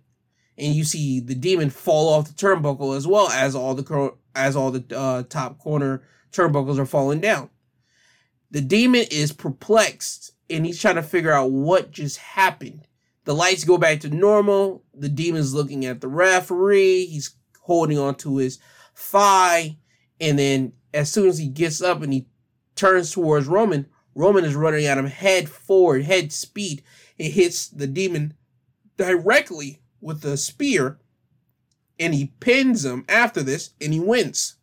And 0.57 0.75
you 0.75 0.85
see 0.85 1.21
the 1.21 1.35
demon 1.35 1.71
fall 1.71 2.09
off 2.09 2.29
the 2.29 2.35
turnbuckle 2.35 2.97
as 2.97 3.07
well 3.07 3.29
as 3.29 3.55
all 3.55 3.75
the 3.75 4.15
as 4.35 4.57
all 4.57 4.71
the 4.71 4.85
uh, 4.97 5.25
top 5.25 5.59
corner 5.59 6.03
turnbuckles 6.33 6.79
are 6.79 6.87
falling 6.87 7.21
down. 7.21 7.51
The 8.51 8.61
demon 8.61 9.07
is 9.11 9.33
perplexed 9.33 10.33
and 10.49 10.67
he's 10.67 10.81
trying 10.81 10.97
to 10.97 11.03
figure 11.03 11.33
out 11.33 11.51
what 11.51 11.91
just 11.91 12.19
happened. 12.19 12.87
The 13.25 13.35
lights 13.35 13.65
go 13.65 13.79
back 13.79 14.01
to 14.01 14.11
normal. 14.11 14.85
The 14.95 15.09
demon's 15.09 15.55
looking 15.55 15.85
at 15.85 16.01
the 16.01 16.09
referee. 16.09 17.07
He's 17.07 17.35
holding 17.63 17.99
onto 17.99 18.37
his 18.37 18.59
thigh. 18.95 19.79
And 20.21 20.39
then 20.39 20.73
as 20.93 21.11
soon 21.11 21.29
as 21.29 21.39
he 21.39 21.49
gets 21.49 21.81
up 21.81 22.03
and 22.03 22.13
he 22.13 22.27
turns 22.75 23.13
towards 23.13 23.47
Roman, 23.47 23.87
Roman 24.15 24.45
is 24.45 24.55
running 24.55 24.87
at 24.87 24.99
him 24.99 25.07
head 25.07 25.49
forward, 25.49 26.05
head 26.05 26.33
speed. 26.33 26.83
It 27.19 27.31
hits 27.31 27.69
the 27.69 27.87
demon 27.87 28.35
directly 28.97 29.81
with 30.01 30.23
the 30.23 30.37
spear 30.37 30.99
and 31.99 32.15
he 32.15 32.33
pins 32.41 32.85
him 32.85 33.05
after 33.09 33.43
this 33.43 33.71
and 33.81 33.93
he 33.93 34.01
wins. 34.01 34.57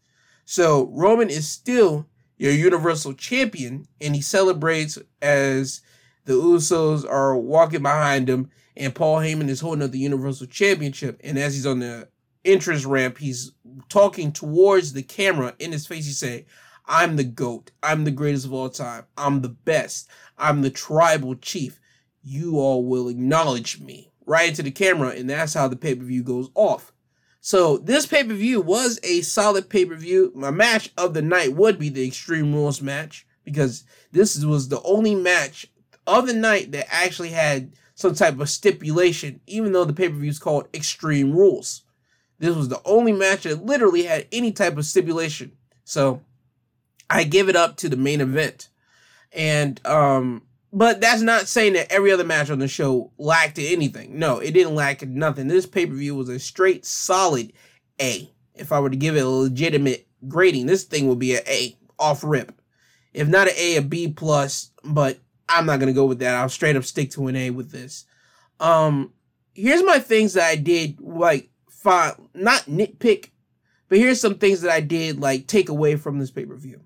So 0.46 0.90
Roman 0.92 1.30
is 1.30 1.48
still 1.48 2.08
your 2.38 2.52
Universal 2.52 3.14
Champion 3.14 3.88
and 4.02 4.16
he 4.16 4.22
celebrates 4.22 4.98
as 5.22 5.82
the 6.26 6.34
Usos 6.34 7.08
are 7.10 7.38
walking 7.38 7.84
behind 7.84 8.30
him 8.30 8.50
and 8.76 8.94
Paul 8.94 9.18
Heyman 9.18 9.50
is 9.50 9.62
holding 9.62 9.84
up 9.84 9.92
the 9.92 10.00
Universal 10.00 10.48
Championship. 10.48 11.20
And 11.24 11.38
as 11.38 11.56
he's 11.56 11.66
on 11.66 11.80
the 11.80 12.08
entrance 12.46 12.86
ramp, 12.86 13.18
he's 13.18 13.52
talking 13.90 14.32
towards 14.32 14.94
the 14.94 15.04
camera 15.04 15.56
in 15.60 15.72
his 15.72 15.88
face. 15.88 16.06
He's 16.06 16.20
saying, 16.20 16.46
I'm 16.88 17.18
the 17.18 17.24
GOAT. 17.24 17.72
I'm 17.84 18.06
the 18.06 18.12
greatest 18.12 18.46
of 18.46 18.54
all 18.54 18.70
time. 18.70 19.06
I'm 19.18 19.42
the 19.42 19.50
best. 19.50 20.10
I'm 20.38 20.62
the 20.62 20.70
tribal 20.70 21.36
chief. 21.36 21.80
You 22.24 22.60
all 22.60 22.86
will 22.86 23.10
acknowledge 23.10 23.80
me 23.80 24.12
right 24.26 24.50
into 24.50 24.64
the 24.64 24.72
camera, 24.72 25.10
and 25.10 25.30
that's 25.30 25.54
how 25.54 25.68
the 25.68 25.76
pay 25.76 25.96
per 25.96 26.04
view 26.04 26.24
goes 26.24 26.50
off. 26.56 26.94
So 27.42 27.78
this 27.78 28.06
pay 28.06 28.24
per 28.24 28.34
view 28.34 28.62
was 28.62 29.00
a 29.04 29.22
solid 29.22 29.70
pay 29.70 29.86
per 29.86 29.96
view. 29.96 30.32
My 30.36 30.52
match 30.52 30.92
of 30.98 31.14
the 31.14 31.22
night 31.22 31.54
would 31.56 31.80
be 31.80 31.90
the 31.90 32.08
Extreme 32.08 32.54
Rules 32.54 32.82
match 32.82 33.26
because 33.44 33.84
this 34.12 34.44
was 34.44 34.68
the 34.68 34.82
only 34.84 35.16
match 35.16 35.68
of 36.06 36.28
the 36.28 36.34
night 36.34 36.72
that 36.72 36.94
actually 36.94 37.30
had 37.30 37.74
some 37.96 38.14
type 38.14 38.40
of 38.40 38.50
stipulation, 38.50 39.42
even 39.48 39.72
though 39.72 39.86
the 39.86 39.94
pay 39.94 40.10
per 40.10 40.16
view 40.16 40.30
is 40.30 40.40
called 40.40 40.68
Extreme 40.74 41.34
Rules. 41.34 41.84
This 42.40 42.56
was 42.56 42.70
the 42.70 42.82
only 42.86 43.14
match 43.14 43.44
that 43.44 43.66
literally 43.66 44.04
had 44.04 44.28
any 44.32 44.52
type 44.52 44.78
of 44.78 44.86
stipulation. 44.86 45.54
So 45.84 46.22
I 47.10 47.24
give 47.24 47.50
it 47.50 47.56
up 47.56 47.78
to 47.78 47.90
the 47.90 47.98
main 47.98 48.22
event. 48.22 48.70
And 49.32 49.86
um 49.86 50.44
but 50.74 51.00
that's 51.00 51.22
not 51.22 51.48
saying 51.48 51.74
that 51.74 51.92
every 51.92 52.12
other 52.12 52.26
match 52.26 52.50
on 52.50 52.60
the 52.60 52.68
show 52.68 53.12
lacked 53.18 53.58
anything. 53.58 54.20
No, 54.20 54.40
it 54.40 54.52
didn't 54.52 54.76
lack 54.76 55.02
nothing. 55.08 55.48
This 55.48 55.66
pay-per-view 55.66 56.14
was 56.14 56.30
a 56.30 56.40
straight 56.40 56.86
solid 56.86 57.54
A. 58.02 58.30
If 58.54 58.72
I 58.72 58.80
were 58.80 58.90
to 58.90 58.98
give 58.98 59.16
it 59.16 59.24
a 59.24 59.30
legitimate 59.30 60.08
grading, 60.28 60.66
this 60.66 60.84
thing 60.84 61.08
would 61.08 61.20
be 61.20 61.36
an 61.36 61.44
A 61.48 61.78
off 61.98 62.24
rip. 62.24 62.62
If 63.14 63.28
not 63.28 63.48
an 63.48 63.54
A, 63.58 63.78
a 63.78 63.82
B 63.82 64.10
plus, 64.10 64.72
but 64.84 65.20
I'm 65.48 65.66
not 65.66 65.80
gonna 65.80 65.94
go 65.94 66.06
with 66.06 66.20
that. 66.20 66.36
I'll 66.36 66.50
straight 66.50 66.76
up 66.76 66.84
stick 66.84 67.12
to 67.12 67.28
an 67.28 67.36
A 67.36 67.50
with 67.50 67.72
this. 67.72 68.06
Um 68.60 69.14
here's 69.54 69.84
my 69.84 70.00
things 70.00 70.34
that 70.34 70.48
I 70.48 70.56
did 70.56 71.00
like 71.00 71.50
fine 71.70 72.14
not 72.34 72.64
nitpick, 72.64 73.30
but 73.88 73.98
here's 73.98 74.20
some 74.20 74.36
things 74.36 74.62
that 74.62 74.72
I 74.72 74.82
did 74.82 75.20
like 75.20 75.48
take 75.48 75.70
away 75.70 75.96
from 75.96 76.20
this 76.20 76.32
pay-per-view 76.32 76.82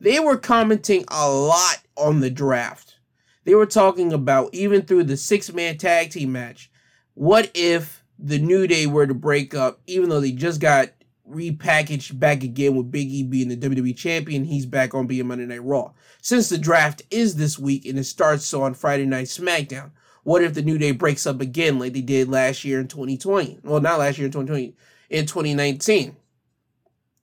they 0.00 0.20
were 0.20 0.36
commenting 0.36 1.04
a 1.08 1.30
lot 1.30 1.78
on 1.96 2.20
the 2.20 2.30
draft. 2.30 2.98
They 3.44 3.54
were 3.54 3.66
talking 3.66 4.12
about 4.12 4.52
even 4.52 4.82
through 4.82 5.04
the 5.04 5.16
six 5.16 5.52
man 5.52 5.78
tag 5.78 6.10
team 6.10 6.32
match. 6.32 6.70
What 7.14 7.50
if 7.54 8.04
the 8.18 8.38
New 8.38 8.66
Day 8.66 8.86
were 8.86 9.06
to 9.06 9.14
break 9.14 9.54
up, 9.54 9.80
even 9.86 10.08
though 10.08 10.20
they 10.20 10.32
just 10.32 10.60
got 10.60 10.88
repackaged 11.30 12.18
back 12.18 12.42
again 12.42 12.76
with 12.76 12.90
Big 12.90 13.08
E 13.08 13.22
being 13.22 13.48
the 13.48 13.56
WWE 13.56 13.96
champion, 13.96 14.44
he's 14.44 14.66
back 14.66 14.94
on 14.94 15.06
being 15.06 15.26
Monday 15.26 15.46
Night 15.46 15.62
Raw. 15.62 15.92
Since 16.20 16.48
the 16.48 16.58
draft 16.58 17.02
is 17.10 17.36
this 17.36 17.58
week 17.58 17.86
and 17.86 17.98
it 17.98 18.04
starts 18.04 18.52
on 18.52 18.74
Friday 18.74 19.06
Night 19.06 19.26
SmackDown, 19.26 19.92
what 20.24 20.42
if 20.42 20.54
the 20.54 20.62
New 20.62 20.78
Day 20.78 20.90
breaks 20.90 21.26
up 21.26 21.40
again 21.40 21.78
like 21.78 21.92
they 21.92 22.00
did 22.00 22.28
last 22.28 22.64
year 22.64 22.80
in 22.80 22.88
2020? 22.88 23.60
Well, 23.62 23.80
not 23.80 24.00
last 24.00 24.18
year 24.18 24.26
in 24.26 24.32
2020, 24.32 24.74
in 25.10 25.26
2019. 25.26 26.16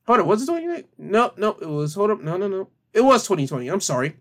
Hold 0.05 0.19
on, 0.19 0.27
was 0.27 0.43
it 0.43 0.47
2020? 0.47 0.87
No, 0.97 1.31
no, 1.37 1.57
it 1.61 1.69
was, 1.69 1.93
hold 1.93 2.11
up, 2.11 2.21
no, 2.21 2.37
no, 2.37 2.47
no. 2.47 2.69
It 2.93 3.01
was 3.01 3.23
2020, 3.23 3.67
I'm 3.67 3.81
sorry. 3.81 4.17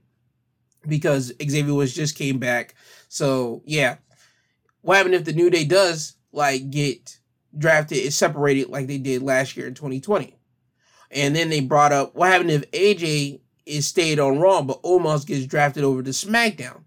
Because 0.86 1.32
Xavier 1.42 1.74
was 1.74 1.94
just 1.94 2.16
came 2.16 2.38
back. 2.38 2.74
So, 3.08 3.62
yeah. 3.64 3.96
What 4.80 4.96
happened 4.96 5.14
if 5.14 5.24
the 5.24 5.32
New 5.32 5.50
Day 5.50 5.64
does, 5.64 6.14
like, 6.32 6.70
get 6.70 7.18
drafted, 7.56 7.98
is 7.98 8.16
separated 8.16 8.68
like 8.68 8.86
they 8.86 8.98
did 8.98 9.22
last 9.22 9.56
year 9.56 9.66
in 9.66 9.74
2020? 9.74 10.36
And 11.10 11.36
then 11.36 11.50
they 11.50 11.60
brought 11.60 11.92
up, 11.92 12.14
what 12.14 12.30
happened 12.30 12.50
if 12.50 12.70
AJ 12.70 13.40
is 13.66 13.86
stayed 13.86 14.18
on 14.18 14.38
Raw, 14.38 14.62
but 14.62 14.82
Omos 14.82 15.26
gets 15.26 15.46
drafted 15.46 15.84
over 15.84 16.02
to 16.02 16.10
SmackDown? 16.10 16.82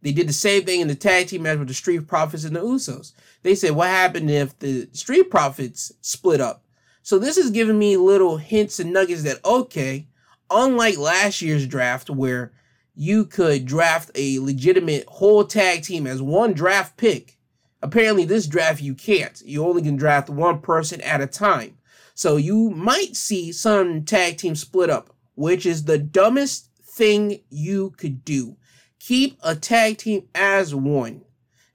They 0.00 0.12
did 0.12 0.28
the 0.28 0.34
same 0.34 0.64
thing 0.64 0.80
in 0.80 0.88
the 0.88 0.94
tag 0.94 1.28
team 1.28 1.42
match 1.42 1.58
with 1.58 1.68
the 1.68 1.74
Street 1.74 2.06
Profits 2.06 2.44
and 2.44 2.54
the 2.54 2.60
Usos. 2.60 3.12
They 3.42 3.54
said, 3.54 3.72
what 3.72 3.88
happened 3.88 4.30
if 4.30 4.58
the 4.58 4.88
Street 4.92 5.30
Profits 5.30 5.92
split 6.02 6.40
up? 6.40 6.63
So 7.04 7.18
this 7.18 7.36
is 7.36 7.50
giving 7.50 7.78
me 7.78 7.98
little 7.98 8.38
hints 8.38 8.80
and 8.80 8.90
nuggets 8.90 9.24
that, 9.24 9.44
okay, 9.44 10.08
unlike 10.50 10.96
last 10.96 11.42
year's 11.42 11.66
draft 11.66 12.08
where 12.08 12.54
you 12.94 13.26
could 13.26 13.66
draft 13.66 14.10
a 14.14 14.38
legitimate 14.38 15.04
whole 15.06 15.44
tag 15.44 15.82
team 15.82 16.06
as 16.06 16.22
one 16.22 16.54
draft 16.54 16.96
pick, 16.96 17.36
apparently 17.82 18.24
this 18.24 18.46
draft 18.46 18.80
you 18.80 18.94
can't. 18.94 19.42
You 19.44 19.66
only 19.66 19.82
can 19.82 19.96
draft 19.96 20.30
one 20.30 20.62
person 20.62 21.02
at 21.02 21.20
a 21.20 21.26
time. 21.26 21.76
So 22.14 22.36
you 22.36 22.70
might 22.70 23.16
see 23.16 23.52
some 23.52 24.04
tag 24.04 24.38
team 24.38 24.56
split 24.56 24.88
up, 24.88 25.14
which 25.34 25.66
is 25.66 25.84
the 25.84 25.98
dumbest 25.98 26.70
thing 26.82 27.40
you 27.50 27.90
could 27.98 28.24
do. 28.24 28.56
Keep 28.98 29.38
a 29.42 29.54
tag 29.54 29.98
team 29.98 30.26
as 30.34 30.74
one, 30.74 31.20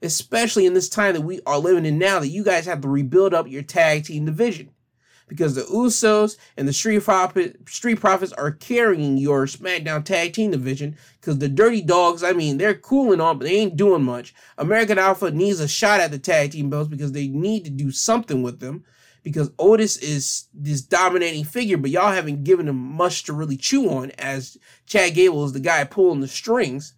especially 0.02 0.66
in 0.66 0.74
this 0.74 0.88
time 0.88 1.14
that 1.14 1.20
we 1.20 1.38
are 1.46 1.58
living 1.58 1.86
in 1.86 1.98
now 1.98 2.18
that 2.18 2.26
you 2.26 2.42
guys 2.42 2.66
have 2.66 2.80
to 2.80 2.88
rebuild 2.88 3.32
up 3.32 3.46
your 3.46 3.62
tag 3.62 4.06
team 4.06 4.24
division 4.24 4.70
because 5.30 5.54
the 5.54 5.62
Usos 5.62 6.36
and 6.56 6.66
the 6.66 6.72
Street, 6.72 7.04
Profit, 7.04 7.56
Street 7.68 8.00
Profits 8.00 8.32
are 8.32 8.50
carrying 8.50 9.16
your 9.16 9.46
SmackDown 9.46 10.04
Tag 10.04 10.32
Team 10.32 10.50
division. 10.50 10.96
Because 11.20 11.38
the 11.38 11.48
Dirty 11.48 11.82
Dawgs, 11.82 12.24
I 12.24 12.32
mean, 12.32 12.58
they're 12.58 12.74
cooling 12.74 13.20
on, 13.20 13.38
but 13.38 13.44
they 13.44 13.54
ain't 13.54 13.76
doing 13.76 14.02
much. 14.02 14.34
American 14.58 14.98
Alpha 14.98 15.30
needs 15.30 15.60
a 15.60 15.68
shot 15.68 16.00
at 16.00 16.10
the 16.10 16.18
tag 16.18 16.50
team 16.50 16.68
belts 16.68 16.88
because 16.88 17.12
they 17.12 17.28
need 17.28 17.64
to 17.64 17.70
do 17.70 17.92
something 17.92 18.42
with 18.42 18.58
them. 18.58 18.84
Because 19.22 19.52
Otis 19.58 19.98
is 19.98 20.48
this 20.52 20.80
dominating 20.80 21.44
figure, 21.44 21.76
but 21.76 21.90
y'all 21.90 22.10
haven't 22.10 22.42
given 22.42 22.66
him 22.66 22.76
much 22.76 23.22
to 23.24 23.32
really 23.32 23.56
chew 23.56 23.88
on. 23.88 24.10
As 24.12 24.56
Chad 24.86 25.14
Gable 25.14 25.44
is 25.44 25.52
the 25.52 25.60
guy 25.60 25.84
pulling 25.84 26.20
the 26.20 26.28
strings. 26.28 26.94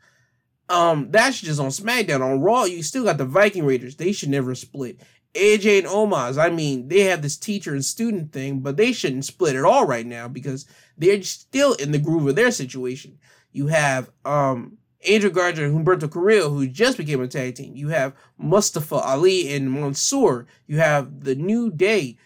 Um, 0.71 1.11
that's 1.11 1.39
just 1.41 1.61
on 1.61 1.69
SmackDown. 1.69 2.23
On 2.23 2.41
Raw, 2.41 2.65
you 2.65 2.83
still 2.83 3.05
got 3.05 3.19
the 3.19 3.27
Viking 3.27 3.67
Raiders. 3.67 3.97
They 3.97 4.13
should 4.13 4.31
never 4.31 4.55
split. 4.55 5.01
AJ 5.35 5.79
and 5.79 5.87
Omos, 5.87 6.37
I 6.37 6.51
mean, 6.51 6.89
they 6.89 7.01
have 7.01 7.23
this 7.23 7.37
teacher 7.37 7.73
and 7.73 7.85
student 7.85 8.33
thing, 8.33 8.61
but 8.61 8.77
they 8.77 8.93
shouldn't 8.93 9.25
split 9.25 9.57
at 9.57 9.65
all 9.65 9.87
right 9.87 10.07
now 10.07 10.29
because 10.29 10.67
they're 10.99 11.23
still 11.23 11.73
in 11.75 11.93
the 11.93 11.99
groove 11.99 12.27
of 12.27 12.37
their 12.37 12.51
situation. 12.51 13.19
You 13.53 13.69
have 13.69 14.11
um 14.25 14.79
Angel 15.05 15.31
Garza 15.31 15.65
and 15.65 15.75
Humberto 15.75 16.11
Carrillo, 16.11 16.51
who 16.51 16.67
just 16.67 16.97
became 16.97 17.21
a 17.21 17.27
tag 17.27 17.57
team. 17.57 17.75
You 17.75 17.89
have 17.89 18.15
Mustafa 18.39 18.97
Ali 18.97 19.53
and 19.53 19.73
Mansoor. 19.73 20.47
You 20.67 20.79
have 20.79 21.25
the 21.25 21.35
New 21.35 21.71
Day. 21.71 22.19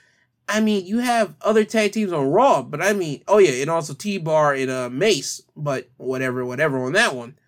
I 0.49 0.61
mean, 0.61 0.87
you 0.87 0.99
have 0.99 1.35
other 1.41 1.65
tag 1.65 1.93
teams 1.93 2.13
on 2.13 2.29
Raw, 2.29 2.63
but 2.63 2.83
I 2.83 2.93
mean, 2.93 3.23
oh 3.27 3.39
yeah, 3.39 3.63
and 3.63 3.71
also 3.71 3.95
T 3.95 4.19
Bar 4.19 4.55
and 4.55 4.71
uh, 4.71 4.91
Mace, 4.91 5.43
but 5.57 5.89
whatever, 5.97 6.45
whatever 6.45 6.85
on 6.85 6.93
that 6.93 7.15
one. 7.15 7.39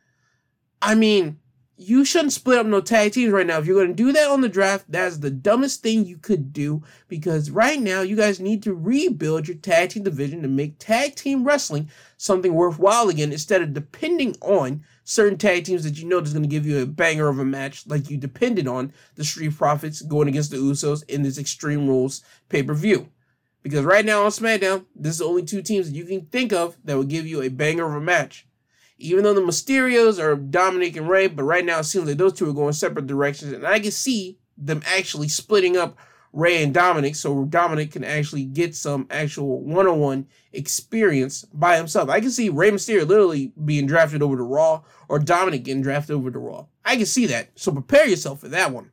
I 0.80 0.94
mean, 0.94 1.38
you 1.80 2.04
shouldn't 2.04 2.32
split 2.32 2.58
up 2.58 2.66
no 2.66 2.80
tag 2.80 3.12
teams 3.12 3.32
right 3.32 3.46
now. 3.46 3.58
If 3.58 3.66
you're 3.66 3.76
going 3.76 3.94
to 3.94 3.94
do 3.94 4.10
that 4.10 4.28
on 4.28 4.40
the 4.40 4.48
draft, 4.48 4.86
that's 4.88 5.18
the 5.18 5.30
dumbest 5.30 5.80
thing 5.80 6.04
you 6.04 6.18
could 6.18 6.52
do 6.52 6.82
because 7.06 7.52
right 7.52 7.80
now 7.80 8.00
you 8.00 8.16
guys 8.16 8.40
need 8.40 8.64
to 8.64 8.74
rebuild 8.74 9.46
your 9.46 9.56
tag 9.56 9.90
team 9.90 10.02
division 10.02 10.42
to 10.42 10.48
make 10.48 10.80
tag 10.80 11.14
team 11.14 11.44
wrestling 11.44 11.88
something 12.16 12.52
worthwhile 12.52 13.08
again 13.08 13.30
instead 13.30 13.62
of 13.62 13.74
depending 13.74 14.34
on 14.40 14.82
certain 15.04 15.38
tag 15.38 15.64
teams 15.64 15.84
that 15.84 15.96
you 15.96 16.08
know 16.08 16.18
is 16.18 16.32
going 16.32 16.42
to 16.42 16.48
give 16.48 16.66
you 16.66 16.82
a 16.82 16.86
banger 16.86 17.28
of 17.28 17.38
a 17.38 17.44
match 17.44 17.86
like 17.86 18.10
you 18.10 18.16
depended 18.16 18.66
on 18.66 18.92
the 19.14 19.24
Street 19.24 19.56
Profits 19.56 20.02
going 20.02 20.26
against 20.26 20.50
the 20.50 20.56
Usos 20.56 21.08
in 21.08 21.22
this 21.22 21.38
Extreme 21.38 21.86
Rules 21.86 22.24
pay-per-view. 22.48 23.08
Because 23.62 23.84
right 23.84 24.04
now 24.04 24.24
on 24.24 24.32
SmackDown, 24.32 24.86
this 24.96 25.12
is 25.12 25.18
the 25.18 25.26
only 25.26 25.44
two 25.44 25.62
teams 25.62 25.88
that 25.88 25.96
you 25.96 26.04
can 26.04 26.22
think 26.26 26.52
of 26.52 26.76
that 26.84 26.96
will 26.96 27.04
give 27.04 27.26
you 27.26 27.40
a 27.40 27.48
banger 27.48 27.86
of 27.86 27.94
a 27.94 28.00
match 28.00 28.47
even 28.98 29.24
though 29.24 29.34
the 29.34 29.40
Mysterios 29.40 30.18
are 30.18 30.36
Dominic 30.36 30.96
and 30.96 31.08
Rey, 31.08 31.28
but 31.28 31.44
right 31.44 31.64
now 31.64 31.78
it 31.78 31.84
seems 31.84 32.06
like 32.06 32.18
those 32.18 32.34
two 32.34 32.50
are 32.50 32.54
going 32.54 32.72
separate 32.72 33.06
directions, 33.06 33.52
and 33.52 33.66
I 33.66 33.78
can 33.80 33.92
see 33.92 34.38
them 34.56 34.82
actually 34.84 35.28
splitting 35.28 35.76
up 35.76 35.96
Rey 36.32 36.62
and 36.62 36.74
Dominic 36.74 37.14
so 37.14 37.44
Dominic 37.44 37.92
can 37.92 38.04
actually 38.04 38.44
get 38.44 38.74
some 38.74 39.06
actual 39.10 39.62
one-on-one 39.62 40.26
experience 40.52 41.44
by 41.52 41.76
himself. 41.76 42.10
I 42.10 42.20
can 42.20 42.30
see 42.30 42.48
Rey 42.48 42.70
Mysterio 42.70 43.06
literally 43.06 43.52
being 43.64 43.86
drafted 43.86 44.22
over 44.22 44.36
to 44.36 44.42
Raw 44.42 44.82
or 45.08 45.18
Dominic 45.18 45.62
getting 45.62 45.82
drafted 45.82 46.16
over 46.16 46.30
to 46.30 46.38
Raw. 46.38 46.66
I 46.84 46.96
can 46.96 47.06
see 47.06 47.26
that. 47.26 47.50
So 47.58 47.72
prepare 47.72 48.06
yourself 48.06 48.40
for 48.40 48.48
that 48.48 48.72
one. 48.72 48.90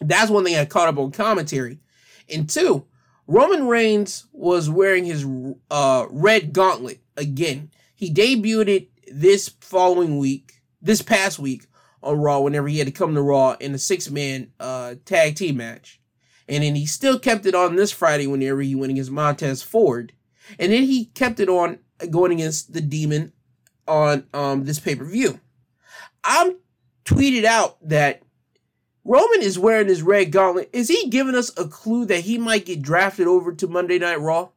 That's 0.00 0.30
one 0.30 0.44
thing 0.44 0.56
I 0.56 0.66
caught 0.66 0.88
up 0.88 0.98
on 0.98 1.10
commentary. 1.10 1.80
And 2.28 2.48
two, 2.48 2.86
Roman 3.26 3.66
Reigns 3.66 4.26
was 4.32 4.70
wearing 4.70 5.04
his 5.04 5.26
uh, 5.70 6.06
red 6.10 6.52
gauntlet 6.52 7.00
again. 7.16 7.70
He 7.94 8.12
debuted 8.12 8.68
it 8.68 8.90
this 9.12 9.48
following 9.60 10.18
week, 10.18 10.60
this 10.80 11.02
past 11.02 11.38
week 11.38 11.66
on 12.02 12.18
Raw, 12.18 12.40
whenever 12.40 12.68
he 12.68 12.78
had 12.78 12.86
to 12.86 12.92
come 12.92 13.14
to 13.14 13.22
Raw 13.22 13.56
in 13.60 13.74
a 13.74 13.78
six 13.78 14.10
man 14.10 14.52
uh, 14.60 14.96
tag 15.04 15.36
team 15.36 15.56
match. 15.56 16.00
And 16.48 16.62
then 16.62 16.76
he 16.76 16.86
still 16.86 17.18
kept 17.18 17.46
it 17.46 17.54
on 17.54 17.76
this 17.76 17.90
Friday 17.90 18.26
whenever 18.26 18.60
he 18.60 18.74
went 18.74 18.92
against 18.92 19.10
Montez 19.10 19.62
Ford. 19.62 20.12
And 20.58 20.72
then 20.72 20.84
he 20.84 21.06
kept 21.06 21.40
it 21.40 21.48
on 21.48 21.78
going 22.10 22.32
against 22.32 22.72
the 22.72 22.80
Demon 22.80 23.32
on 23.88 24.26
um, 24.32 24.64
this 24.64 24.78
pay 24.78 24.94
per 24.94 25.04
view. 25.04 25.40
I'm 26.22 26.56
tweeted 27.04 27.44
out 27.44 27.76
that 27.88 28.22
Roman 29.04 29.42
is 29.42 29.58
wearing 29.58 29.88
his 29.88 30.02
red 30.02 30.32
gauntlet. 30.32 30.70
Is 30.72 30.88
he 30.88 31.08
giving 31.08 31.34
us 31.34 31.56
a 31.56 31.66
clue 31.68 32.04
that 32.06 32.20
he 32.20 32.38
might 32.38 32.66
get 32.66 32.82
drafted 32.82 33.28
over 33.28 33.52
to 33.52 33.68
Monday 33.68 33.98
Night 33.98 34.20
Raw? 34.20 34.48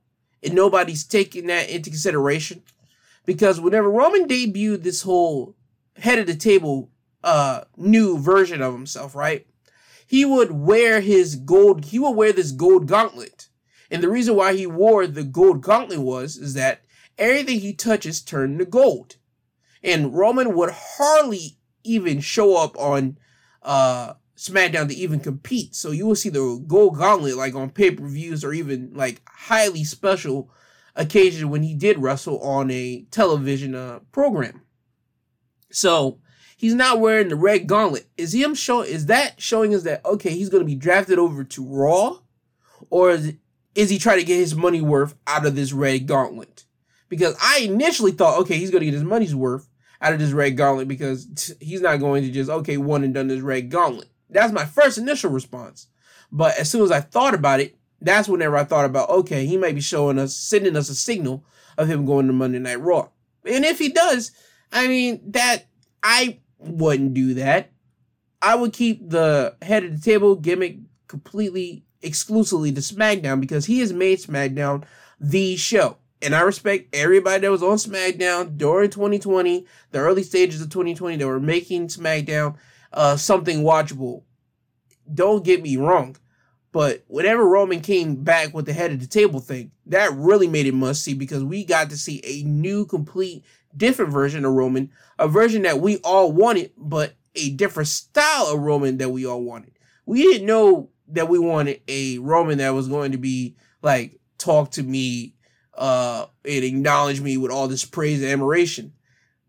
And 0.41 0.55
nobody's 0.55 1.03
taking 1.03 1.47
that 1.47 1.69
into 1.69 1.89
consideration? 1.89 2.63
Because 3.29 3.61
whenever 3.61 3.91
Roman 3.91 4.27
debuted 4.27 4.81
this 4.81 5.03
whole 5.03 5.55
head 5.97 6.17
of 6.17 6.25
the 6.25 6.35
table 6.35 6.89
uh 7.23 7.61
new 7.77 8.17
version 8.17 8.59
of 8.59 8.73
himself, 8.73 9.13
right? 9.13 9.45
He 10.07 10.25
would 10.25 10.49
wear 10.49 10.99
his 10.99 11.35
gold 11.35 11.85
he 11.85 11.99
would 11.99 12.15
wear 12.15 12.33
this 12.33 12.51
gold 12.51 12.87
gauntlet. 12.87 13.49
And 13.91 14.01
the 14.01 14.09
reason 14.09 14.35
why 14.35 14.55
he 14.55 14.65
wore 14.65 15.05
the 15.05 15.23
gold 15.23 15.61
gauntlet 15.61 15.99
was 15.99 16.37
is 16.37 16.55
that 16.55 16.81
everything 17.19 17.59
he 17.59 17.71
touches 17.71 18.19
turned 18.19 18.57
to 18.57 18.65
gold. 18.65 19.17
And 19.83 20.15
Roman 20.15 20.55
would 20.55 20.71
hardly 20.73 21.59
even 21.83 22.21
show 22.21 22.57
up 22.57 22.75
on 22.79 23.19
uh 23.61 24.13
SmackDown 24.35 24.87
to 24.87 24.95
even 24.95 25.19
compete. 25.19 25.75
So 25.75 25.91
you 25.91 26.07
will 26.07 26.15
see 26.15 26.29
the 26.29 26.63
gold 26.65 26.97
gauntlet 26.97 27.37
like 27.37 27.53
on 27.53 27.69
pay-per-views 27.69 28.43
or 28.43 28.53
even 28.53 28.89
like 28.95 29.21
highly 29.27 29.83
special 29.83 30.49
occasion 30.99 31.49
when 31.49 31.63
he 31.63 31.73
did 31.73 31.97
wrestle 31.97 32.39
on 32.41 32.69
a 32.69 33.05
television 33.09 33.73
uh, 33.73 33.99
program. 34.11 34.61
So 35.71 36.19
he's 36.57 36.75
not 36.75 36.99
wearing 36.99 37.29
the 37.29 37.35
red 37.35 37.65
gauntlet. 37.65 38.07
Is 38.17 38.33
him 38.33 38.53
show? 38.53 38.81
Is 38.81 39.07
that 39.07 39.41
showing 39.41 39.73
us 39.73 39.83
that 39.83 40.05
okay, 40.05 40.31
he's 40.31 40.49
going 40.49 40.61
to 40.61 40.67
be 40.69 40.75
drafted 40.75 41.17
over 41.17 41.43
to 41.43 41.65
Raw, 41.65 42.19
or 42.89 43.11
is, 43.11 43.33
is 43.73 43.89
he 43.89 43.97
trying 43.97 44.19
to 44.19 44.25
get 44.25 44.37
his 44.37 44.55
money 44.55 44.81
worth 44.81 45.15
out 45.25 45.45
of 45.45 45.55
this 45.55 45.73
red 45.73 46.05
gauntlet? 46.05 46.65
Because 47.07 47.35
I 47.41 47.61
initially 47.61 48.11
thought, 48.11 48.39
okay, 48.41 48.57
he's 48.57 48.69
going 48.69 48.81
to 48.81 48.85
get 48.85 48.93
his 48.93 49.03
money's 49.03 49.33
worth 49.33 49.67
out 50.01 50.13
of 50.13 50.19
this 50.19 50.31
red 50.31 50.51
gauntlet 50.51 50.87
because 50.87 51.25
t- 51.35 51.65
he's 51.65 51.81
not 51.81 51.97
going 51.97 52.23
to 52.23 52.31
just 52.31 52.49
okay 52.49 52.77
one 52.77 53.03
and 53.03 53.13
done 53.13 53.27
this 53.27 53.41
red 53.41 53.71
gauntlet. 53.71 54.09
That's 54.29 54.53
my 54.53 54.65
first 54.65 54.97
initial 54.97 55.31
response. 55.31 55.87
But 56.31 56.57
as 56.59 56.69
soon 56.69 56.83
as 56.83 56.91
I 56.91 57.01
thought 57.01 57.33
about 57.33 57.59
it, 57.59 57.78
that's 58.01 58.29
whenever 58.29 58.57
I 58.57 58.63
thought 58.63 58.85
about, 58.85 59.09
okay, 59.09 59.45
he 59.45 59.57
might 59.57 59.75
be 59.75 59.81
showing 59.81 60.19
us, 60.19 60.35
sending 60.35 60.75
us 60.75 60.89
a 60.89 60.95
signal 60.95 61.43
of 61.77 61.89
him 61.89 62.05
going 62.05 62.27
to 62.27 62.33
Monday 62.33 62.59
Night 62.59 62.79
Raw. 62.79 63.09
And 63.45 63.65
if 63.65 63.79
he 63.79 63.89
does, 63.89 64.31
I 64.71 64.87
mean, 64.87 65.21
that, 65.31 65.65
I 66.03 66.39
wouldn't 66.57 67.13
do 67.13 67.33
that. 67.35 67.71
I 68.41 68.55
would 68.55 68.73
keep 68.73 69.09
the 69.09 69.55
head 69.61 69.83
of 69.83 69.95
the 69.95 70.01
table 70.01 70.35
gimmick 70.35 70.77
completely, 71.07 71.83
exclusively 72.01 72.71
to 72.71 72.81
SmackDown 72.81 73.41
because 73.41 73.65
he 73.65 73.79
has 73.79 73.91
made 73.91 74.19
SmackDown 74.19 74.83
the 75.19 75.57
show. 75.57 75.97
And 76.21 76.35
I 76.35 76.41
respect 76.41 76.93
everybody 76.93 77.41
that 77.41 77.51
was 77.51 77.63
on 77.63 77.77
SmackDown 77.77 78.57
during 78.57 78.89
2020, 78.89 79.65
the 79.91 79.99
early 79.99 80.23
stages 80.23 80.61
of 80.61 80.69
2020 80.69 81.17
that 81.17 81.27
were 81.27 81.39
making 81.39 81.87
SmackDown 81.87 82.55
uh, 82.91 83.15
something 83.15 83.63
watchable. 83.63 84.23
Don't 85.11 85.43
get 85.43 85.61
me 85.61 85.77
wrong. 85.77 86.17
But 86.71 87.03
whenever 87.07 87.47
Roman 87.47 87.81
came 87.81 88.15
back 88.23 88.53
with 88.53 88.65
the 88.65 88.73
head 88.73 88.91
of 88.91 88.99
the 88.99 89.07
table 89.07 89.39
thing, 89.39 89.71
that 89.87 90.13
really 90.13 90.47
made 90.47 90.67
it 90.67 90.73
must 90.73 91.03
see 91.03 91.13
because 91.13 91.43
we 91.43 91.65
got 91.65 91.89
to 91.89 91.97
see 91.97 92.21
a 92.23 92.43
new, 92.47 92.85
complete, 92.85 93.43
different 93.75 94.11
version 94.11 94.45
of 94.45 94.53
Roman, 94.53 94.91
a 95.17 95.27
version 95.27 95.63
that 95.63 95.79
we 95.79 95.97
all 95.97 96.31
wanted, 96.31 96.71
but 96.77 97.15
a 97.35 97.49
different 97.51 97.89
style 97.89 98.47
of 98.47 98.59
Roman 98.59 98.97
that 98.97 99.09
we 99.09 99.25
all 99.25 99.41
wanted. 99.41 99.71
We 100.05 100.21
didn't 100.23 100.47
know 100.47 100.89
that 101.07 101.27
we 101.27 101.39
wanted 101.39 101.81
a 101.87 102.19
Roman 102.19 102.59
that 102.59 102.73
was 102.73 102.87
going 102.87 103.13
to 103.13 103.17
be 103.17 103.55
like, 103.81 104.19
talk 104.37 104.71
to 104.71 104.83
me, 104.83 105.35
uh, 105.75 106.25
and 106.45 106.63
acknowledge 106.63 107.21
me 107.21 107.37
with 107.37 107.51
all 107.51 107.67
this 107.67 107.85
praise 107.85 108.21
and 108.21 108.31
admiration. 108.31 108.93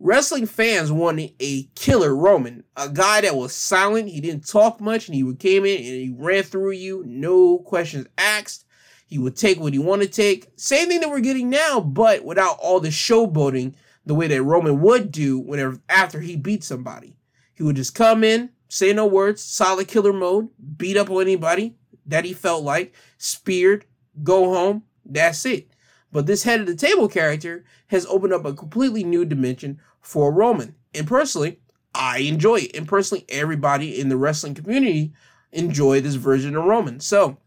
Wrestling 0.02 0.46
fans 0.46 0.90
wanted 0.90 1.34
a 1.40 1.64
killer 1.74 2.16
Roman, 2.16 2.64
a 2.74 2.88
guy 2.88 3.20
that 3.20 3.36
was 3.36 3.52
silent, 3.54 4.08
he 4.08 4.22
didn't 4.22 4.48
talk 4.48 4.80
much, 4.80 5.06
and 5.06 5.14
he 5.14 5.22
would 5.22 5.38
came 5.38 5.66
in 5.66 5.76
and 5.76 5.86
he 5.86 6.14
ran 6.16 6.42
through 6.42 6.70
you, 6.70 7.04
no 7.06 7.58
questions 7.58 8.06
asked. 8.16 8.64
He 9.06 9.18
would 9.18 9.36
take 9.36 9.60
what 9.60 9.74
he 9.74 9.78
wanted 9.78 10.06
to 10.06 10.22
take. 10.22 10.46
Same 10.56 10.88
thing 10.88 11.00
that 11.00 11.10
we're 11.10 11.20
getting 11.20 11.50
now, 11.50 11.80
but 11.80 12.24
without 12.24 12.56
all 12.62 12.80
the 12.80 12.88
showboating 12.88 13.74
the 14.06 14.14
way 14.14 14.26
that 14.26 14.42
Roman 14.42 14.80
would 14.80 15.12
do 15.12 15.38
whenever 15.38 15.78
after 15.90 16.20
he 16.20 16.34
beat 16.34 16.64
somebody. 16.64 17.18
He 17.52 17.62
would 17.62 17.76
just 17.76 17.94
come 17.94 18.24
in, 18.24 18.50
say 18.68 18.94
no 18.94 19.04
words, 19.04 19.42
solid 19.42 19.86
killer 19.86 20.14
mode, 20.14 20.48
beat 20.78 20.96
up 20.96 21.10
on 21.10 21.20
anybody 21.20 21.76
that 22.06 22.24
he 22.24 22.32
felt 22.32 22.64
like, 22.64 22.94
speared, 23.18 23.84
go 24.22 24.54
home. 24.54 24.84
That's 25.04 25.44
it. 25.44 25.70
But 26.12 26.26
this 26.26 26.42
head 26.42 26.60
of 26.60 26.66
the 26.66 26.74
table 26.74 27.08
character 27.08 27.64
has 27.88 28.06
opened 28.06 28.32
up 28.32 28.44
a 28.44 28.54
completely 28.54 29.04
new 29.04 29.24
dimension 29.24 29.80
for 30.00 30.32
Roman. 30.32 30.74
And 30.94 31.06
personally, 31.06 31.60
I 31.94 32.18
enjoy 32.18 32.56
it. 32.56 32.76
And 32.76 32.86
personally, 32.86 33.24
everybody 33.28 34.00
in 34.00 34.08
the 34.08 34.16
wrestling 34.16 34.54
community 34.54 35.12
enjoy 35.52 36.00
this 36.00 36.14
version 36.14 36.56
of 36.56 36.64
Roman. 36.64 37.00
So, 37.00 37.38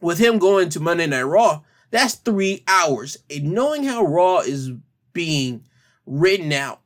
with 0.00 0.18
him 0.18 0.38
going 0.38 0.68
to 0.70 0.80
Monday 0.80 1.06
Night 1.06 1.22
Raw, 1.22 1.62
that's 1.90 2.14
three 2.14 2.62
hours. 2.68 3.16
And 3.30 3.52
knowing 3.52 3.84
how 3.84 4.04
Raw 4.04 4.40
is 4.40 4.72
being 5.12 5.64
written 6.06 6.52
out, 6.52 6.80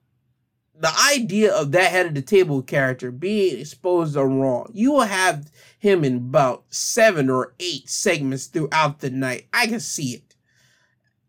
the 0.75 0.93
idea 1.13 1.55
of 1.55 1.71
that 1.73 1.93
head 1.93 2.07
of 2.07 2.15
the 2.15 2.23
table 2.23 2.63
character 2.63 3.13
being 3.13 3.61
exposed 3.61 4.17
on 4.17 4.41
Raw, 4.41 4.67
you 4.73 4.93
will 4.93 5.03
have 5.03 5.51
him 5.79 6.05
in 6.05 6.17
about 6.17 6.65
seven 6.71 7.31
or 7.31 7.55
eight 7.61 7.89
segments 7.89 8.47
throughout 8.47 9.01
the 9.01 9.11
night. 9.11 9.47
I 9.53 9.67
can 9.67 9.81
see 9.81 10.15
it. 10.15 10.32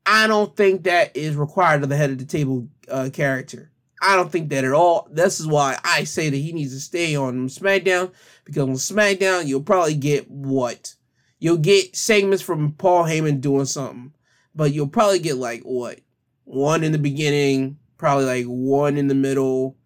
I 0.05 0.27
don't 0.27 0.55
think 0.55 0.83
that 0.83 1.15
is 1.15 1.35
required 1.35 1.83
of 1.83 1.89
the 1.89 1.95
head 1.95 2.11
of 2.11 2.17
the 2.17 2.25
table 2.25 2.67
uh, 2.89 3.09
character. 3.11 3.71
I 4.01 4.17
don't 4.17 4.31
think 4.31 4.49
that 4.49 4.65
at 4.65 4.73
all. 4.73 5.07
This 5.09 5.39
is 5.39 5.47
why 5.47 5.79
I 5.83 6.03
say 6.03 6.29
that 6.29 6.35
he 6.35 6.51
needs 6.51 6.73
to 6.73 6.79
stay 6.79 7.15
on 7.15 7.47
SmackDown 7.47 8.11
because 8.43 8.63
on 8.63 8.73
SmackDown 8.73 9.47
you'll 9.47 9.63
probably 9.63 9.95
get 9.95 10.29
what 10.29 10.95
you'll 11.39 11.57
get 11.57 11.95
segments 11.95 12.43
from 12.43 12.73
Paul 12.73 13.05
Heyman 13.05 13.39
doing 13.39 13.65
something, 13.65 14.13
but 14.53 14.73
you'll 14.73 14.87
probably 14.87 15.19
get 15.19 15.37
like 15.37 15.61
what 15.63 15.99
one 16.43 16.83
in 16.83 16.91
the 16.91 16.97
beginning, 16.97 17.77
probably 17.97 18.25
like 18.25 18.45
one 18.45 18.97
in 18.97 19.07
the 19.07 19.15
middle, 19.15 19.77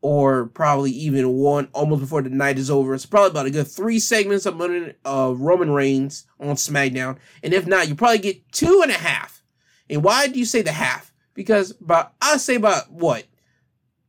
or 0.00 0.46
probably 0.46 0.90
even 0.92 1.28
one 1.28 1.68
almost 1.72 2.00
before 2.00 2.22
the 2.22 2.30
night 2.30 2.58
is 2.58 2.70
over. 2.70 2.94
It's 2.94 3.06
probably 3.06 3.30
about 3.30 3.46
a 3.46 3.50
good 3.50 3.66
three 3.66 3.98
segments 3.98 4.46
of 4.46 4.60
uh, 4.60 5.34
Roman 5.36 5.70
Reigns 5.70 6.26
on 6.38 6.54
SmackDown, 6.54 7.18
and 7.42 7.52
if 7.52 7.66
not, 7.66 7.88
you 7.88 7.94
probably 7.94 8.18
get 8.18 8.50
two 8.52 8.80
and 8.82 8.90
a 8.90 8.98
half. 8.98 9.42
And 9.90 10.04
why 10.04 10.28
do 10.28 10.38
you 10.38 10.44
say 10.44 10.62
the 10.62 10.72
half? 10.72 11.12
Because 11.34 11.72
about 11.80 12.12
I 12.20 12.36
say 12.36 12.56
about 12.56 12.90
what 12.92 13.24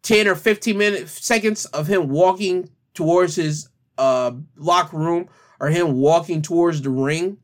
ten 0.02 0.28
or 0.28 0.36
fifteen 0.36 0.78
minutes 0.78 1.26
seconds 1.26 1.66
of 1.68 1.88
him 1.88 2.10
walking 2.10 2.70
towards 2.94 3.36
his 3.36 3.70
uh, 3.98 4.32
locker 4.56 4.98
room 4.98 5.30
or 5.60 5.68
him 5.70 5.94
walking 5.94 6.42
towards 6.42 6.82
the 6.82 6.90
ring. 6.90 7.38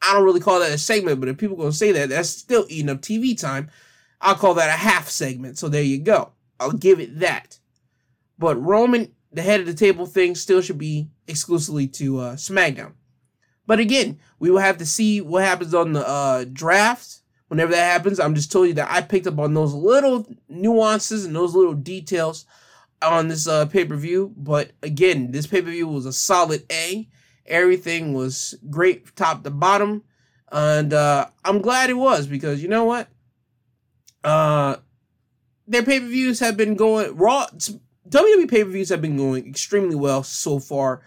I 0.00 0.14
don't 0.14 0.24
really 0.24 0.40
call 0.40 0.60
that 0.60 0.72
a 0.72 0.78
segment, 0.78 1.20
but 1.20 1.28
if 1.28 1.38
people 1.38 1.56
gonna 1.56 1.72
say 1.72 1.92
that, 1.92 2.10
that's 2.10 2.28
still 2.28 2.66
eating 2.68 2.90
up 2.90 3.00
TV 3.00 3.38
time. 3.38 3.70
I'll 4.20 4.34
call 4.34 4.54
that 4.54 4.68
a 4.68 4.78
half 4.78 5.08
segment. 5.08 5.58
So 5.58 5.68
there 5.68 5.82
you 5.82 5.98
go. 5.98 6.32
I'll 6.60 6.72
give 6.72 7.00
it 7.00 7.20
that. 7.20 7.58
But 8.38 8.56
Roman, 8.56 9.12
the 9.32 9.42
head 9.42 9.60
of 9.60 9.66
the 9.66 9.74
table 9.74 10.06
thing, 10.06 10.34
still 10.34 10.60
should 10.60 10.78
be 10.78 11.08
exclusively 11.26 11.88
to 11.88 12.18
uh, 12.18 12.36
SmackDown. 12.36 12.92
But 13.66 13.80
again, 13.80 14.18
we 14.38 14.50
will 14.50 14.60
have 14.60 14.78
to 14.78 14.86
see 14.86 15.20
what 15.20 15.44
happens 15.44 15.74
on 15.74 15.92
the 15.92 16.08
uh, 16.08 16.46
draft. 16.50 17.20
Whenever 17.48 17.72
that 17.72 17.92
happens, 17.92 18.18
I'm 18.18 18.34
just 18.34 18.50
telling 18.50 18.68
you 18.68 18.74
that 18.74 18.90
I 18.90 19.02
picked 19.02 19.26
up 19.26 19.38
on 19.38 19.54
those 19.54 19.74
little 19.74 20.26
nuances 20.48 21.24
and 21.24 21.34
those 21.34 21.54
little 21.54 21.74
details 21.74 22.46
on 23.02 23.28
this 23.28 23.46
uh, 23.46 23.66
pay 23.66 23.84
per 23.84 23.96
view. 23.96 24.32
But 24.36 24.72
again, 24.82 25.32
this 25.32 25.46
pay 25.46 25.62
per 25.62 25.70
view 25.70 25.88
was 25.88 26.06
a 26.06 26.12
solid 26.12 26.64
A. 26.72 27.08
Everything 27.46 28.12
was 28.12 28.54
great, 28.70 29.14
top 29.16 29.44
to 29.44 29.50
bottom, 29.50 30.04
and 30.52 30.92
uh, 30.92 31.26
I'm 31.44 31.62
glad 31.62 31.88
it 31.90 31.94
was 31.94 32.26
because 32.26 32.62
you 32.62 32.68
know 32.68 32.84
what? 32.84 33.08
Uh, 34.22 34.76
their 35.66 35.82
pay 35.82 36.00
per 36.00 36.06
views 36.06 36.40
have 36.40 36.56
been 36.56 36.74
going 36.74 37.16
raw. 37.16 37.46
WWE 38.08 38.50
pay 38.50 38.64
per 38.64 38.70
views 38.70 38.88
have 38.88 39.02
been 39.02 39.16
going 39.16 39.46
extremely 39.46 39.96
well 39.96 40.22
so 40.22 40.58
far 40.58 41.02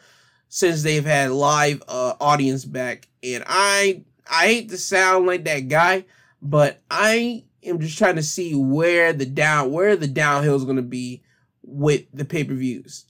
since 0.49 0.83
they've 0.83 1.05
had 1.05 1.31
live 1.31 1.81
uh, 1.87 2.13
audience 2.19 2.65
back, 2.65 3.07
and 3.23 3.43
I 3.47 4.03
I 4.29 4.47
hate 4.47 4.69
to 4.69 4.77
sound 4.77 5.25
like 5.25 5.45
that 5.45 5.67
guy, 5.67 6.05
but 6.41 6.81
I 6.89 7.45
am 7.63 7.79
just 7.79 7.97
trying 7.97 8.15
to 8.15 8.23
see 8.23 8.55
where 8.55 9.13
the 9.13 9.25
down 9.25 9.71
where 9.71 9.95
the 9.95 10.07
downhill 10.07 10.55
is 10.55 10.63
going 10.63 10.77
to 10.77 10.81
be 10.81 11.23
with 11.63 12.05
the 12.13 12.25
pay 12.25 12.43
per 12.43 12.53
views. 12.53 13.05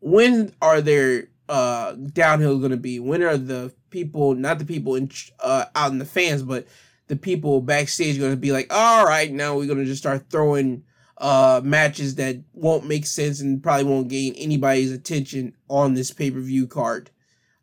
When 0.00 0.54
are 0.62 0.80
their 0.80 1.28
uh, 1.48 1.92
downhill 1.92 2.58
going 2.58 2.70
to 2.70 2.76
be? 2.76 3.00
When 3.00 3.22
are 3.22 3.36
the 3.36 3.72
people, 3.90 4.34
not 4.34 4.58
the 4.58 4.64
people 4.64 4.94
in 4.94 5.10
uh, 5.40 5.66
out 5.74 5.92
in 5.92 5.98
the 5.98 6.04
fans, 6.04 6.42
but 6.42 6.66
the 7.08 7.16
people 7.16 7.60
backstage 7.60 8.18
going 8.18 8.30
to 8.30 8.36
be 8.36 8.52
like, 8.52 8.72
all 8.72 9.04
right, 9.04 9.30
now 9.32 9.56
we're 9.56 9.66
going 9.66 9.78
to 9.78 9.84
just 9.84 10.00
start 10.00 10.30
throwing 10.30 10.84
uh, 11.20 11.60
matches 11.62 12.14
that 12.16 12.42
won't 12.54 12.88
make 12.88 13.06
sense 13.06 13.40
and 13.40 13.62
probably 13.62 13.84
won't 13.84 14.08
gain 14.08 14.34
anybody's 14.34 14.90
attention 14.90 15.54
on 15.68 15.94
this 15.94 16.10
pay 16.10 16.30
per 16.30 16.40
view 16.40 16.66
card. 16.66 17.10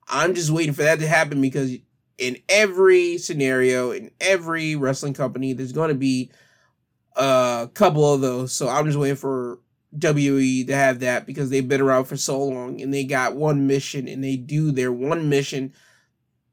I'm 0.08 0.36
just 0.36 0.52
waiting 0.52 0.74
for 0.74 0.84
that 0.84 1.00
to 1.00 1.08
happen 1.08 1.42
because 1.42 1.76
in 2.18 2.38
every 2.48 3.18
scenario, 3.18 3.92
in 3.92 4.12
every 4.22 4.76
wrestling 4.76 5.14
company, 5.14 5.54
there's 5.54 5.72
going 5.72 5.90
to 5.90 5.96
be 5.96 6.32
a 7.16 7.70
couple 7.74 8.14
of 8.14 8.22
those. 8.22 8.54
So 8.54 8.70
I'm 8.70 8.86
just 8.86 8.98
waiting 8.98 9.18
for 9.18 9.60
WWE 9.98 10.68
to 10.68 10.76
have 10.76 11.00
that 11.00 11.26
because 11.26 11.50
they've 11.50 11.68
been 11.68 11.82
around 11.82 12.06
for 12.06 12.16
so 12.16 12.42
long 12.42 12.80
and 12.80 12.94
they 12.94 13.04
got 13.04 13.36
one 13.36 13.68
mission 13.68 14.08
and 14.08 14.24
they 14.24 14.38
do 14.38 14.72
their 14.72 14.92
one 14.92 15.30
mission 15.30 15.74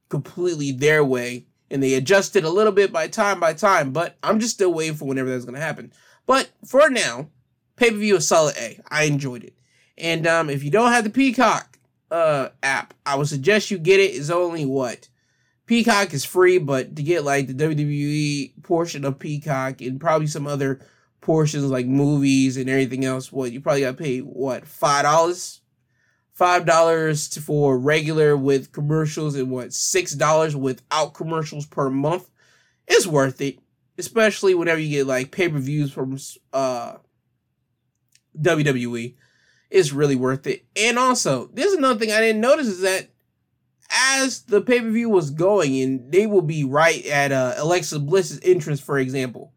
completely 0.08 0.72
their 0.72 1.04
way 1.04 1.46
and 1.70 1.82
they 1.82 1.94
adjust 1.94 2.36
it 2.36 2.44
a 2.44 2.50
little 2.50 2.72
bit 2.72 2.92
by 2.92 3.08
time 3.08 3.40
by 3.40 3.52
time, 3.52 3.92
but 3.92 4.16
I'm 4.22 4.40
just 4.40 4.54
still 4.54 4.72
waiting 4.72 4.96
for 4.96 5.06
whenever 5.06 5.30
that's 5.30 5.44
going 5.44 5.56
to 5.56 5.60
happen. 5.60 5.92
But 6.26 6.50
for 6.64 6.88
now, 6.90 7.28
pay 7.76 7.90
per 7.90 7.96
view 7.96 8.16
is 8.16 8.28
solid 8.28 8.56
A. 8.56 8.80
I 8.88 9.04
enjoyed 9.04 9.44
it. 9.44 9.54
And 9.96 10.26
um, 10.26 10.50
if 10.50 10.64
you 10.64 10.70
don't 10.70 10.92
have 10.92 11.04
the 11.04 11.10
Peacock 11.10 11.78
uh, 12.10 12.48
app, 12.62 12.94
I 13.06 13.16
would 13.16 13.28
suggest 13.28 13.70
you 13.70 13.78
get 13.78 14.00
it. 14.00 14.12
It's 14.14 14.30
only 14.30 14.64
what? 14.64 15.08
Peacock 15.66 16.12
is 16.12 16.24
free, 16.24 16.58
but 16.58 16.94
to 16.96 17.02
get 17.02 17.24
like 17.24 17.46
the 17.46 17.54
WWE 17.54 18.62
portion 18.62 19.04
of 19.04 19.18
Peacock 19.18 19.80
and 19.80 20.00
probably 20.00 20.26
some 20.26 20.46
other 20.46 20.80
portions 21.20 21.64
like 21.64 21.86
movies 21.86 22.56
and 22.56 22.68
everything 22.68 23.04
else, 23.04 23.32
what 23.32 23.50
you 23.50 23.60
probably 23.60 23.80
got 23.80 23.96
to 23.96 24.02
pay 24.02 24.18
what 24.18 24.66
five 24.66 25.04
dollars, 25.04 25.62
five 26.32 26.66
dollars 26.66 27.34
for 27.38 27.78
regular 27.78 28.36
with 28.36 28.72
commercials 28.72 29.34
and 29.36 29.50
what 29.50 29.72
six 29.72 30.12
dollars 30.12 30.54
without 30.54 31.14
commercials 31.14 31.64
per 31.64 31.88
month. 31.88 32.28
It's 32.86 33.06
worth 33.06 33.40
it, 33.40 33.58
especially 33.98 34.54
whenever 34.54 34.80
you 34.80 34.90
get 34.90 35.06
like 35.06 35.30
pay 35.30 35.48
per 35.48 35.58
views 35.58 35.92
from 35.92 36.18
uh 36.52 36.96
WWE. 38.38 39.14
It's 39.70 39.92
really 39.92 40.16
worth 40.16 40.46
it. 40.46 40.66
And 40.76 40.98
also, 40.98 41.48
there's 41.52 41.72
another 41.72 41.98
thing 41.98 42.12
I 42.12 42.20
didn't 42.20 42.40
notice 42.40 42.68
is 42.68 42.80
that 42.82 43.10
as 43.90 44.42
the 44.42 44.60
pay 44.60 44.80
per 44.80 44.90
view 44.90 45.08
was 45.08 45.30
going, 45.30 45.80
and 45.80 46.12
they 46.12 46.26
will 46.26 46.42
be 46.42 46.64
right 46.64 47.04
at 47.06 47.32
uh, 47.32 47.54
Alexa 47.56 47.98
Bliss's 47.98 48.40
entrance, 48.42 48.80
for 48.80 48.98
example 48.98 49.54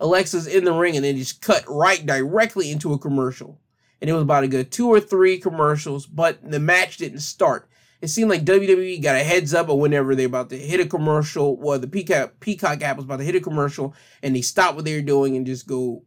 Alexa's 0.00 0.46
in 0.46 0.64
the 0.64 0.72
ring 0.72 0.96
and 0.96 1.04
then 1.04 1.16
just 1.16 1.42
cut 1.42 1.64
right 1.68 2.04
directly 2.04 2.70
into 2.70 2.92
a 2.92 2.98
commercial. 2.98 3.60
And 4.00 4.08
it 4.08 4.12
was 4.12 4.22
about 4.22 4.44
a 4.44 4.48
good 4.48 4.70
two 4.70 4.88
or 4.88 5.00
three 5.00 5.38
commercials, 5.38 6.06
but 6.06 6.38
the 6.48 6.60
match 6.60 6.98
didn't 6.98 7.20
start. 7.20 7.68
It 8.00 8.08
seemed 8.08 8.30
like 8.30 8.44
WWE 8.44 9.02
got 9.02 9.16
a 9.16 9.24
heads 9.24 9.52
up 9.52 9.68
of 9.68 9.78
whenever 9.78 10.14
they're 10.14 10.26
about 10.26 10.50
to 10.50 10.58
hit 10.58 10.80
a 10.80 10.86
commercial, 10.86 11.56
well, 11.56 11.78
the 11.78 11.88
Peacock, 11.88 12.38
Peacock 12.38 12.82
app 12.82 12.96
was 12.96 13.04
about 13.04 13.18
to 13.18 13.24
hit 13.24 13.34
a 13.34 13.40
commercial, 13.40 13.94
and 14.22 14.36
they 14.36 14.42
stopped 14.42 14.76
what 14.76 14.84
they 14.84 14.94
were 14.94 15.02
doing 15.02 15.36
and 15.36 15.46
just 15.46 15.66
go, 15.66 16.04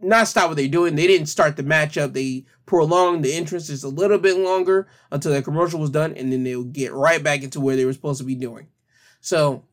not 0.00 0.28
stop 0.28 0.48
what 0.48 0.56
they're 0.56 0.68
doing. 0.68 0.94
They 0.94 1.06
didn't 1.06 1.26
start 1.26 1.56
the 1.56 1.62
match 1.64 1.98
up. 1.98 2.12
They 2.12 2.44
prolonged 2.66 3.24
the 3.24 3.32
entrance 3.32 3.66
just 3.66 3.82
a 3.82 3.88
little 3.88 4.18
bit 4.18 4.38
longer 4.38 4.86
until 5.10 5.32
the 5.32 5.42
commercial 5.42 5.80
was 5.80 5.90
done, 5.90 6.14
and 6.14 6.32
then 6.32 6.44
they'll 6.44 6.64
get 6.64 6.92
right 6.92 7.22
back 7.22 7.42
into 7.42 7.60
where 7.60 7.76
they 7.76 7.84
were 7.84 7.92
supposed 7.92 8.20
to 8.20 8.26
be 8.26 8.34
doing. 8.34 8.68
So 9.20 9.64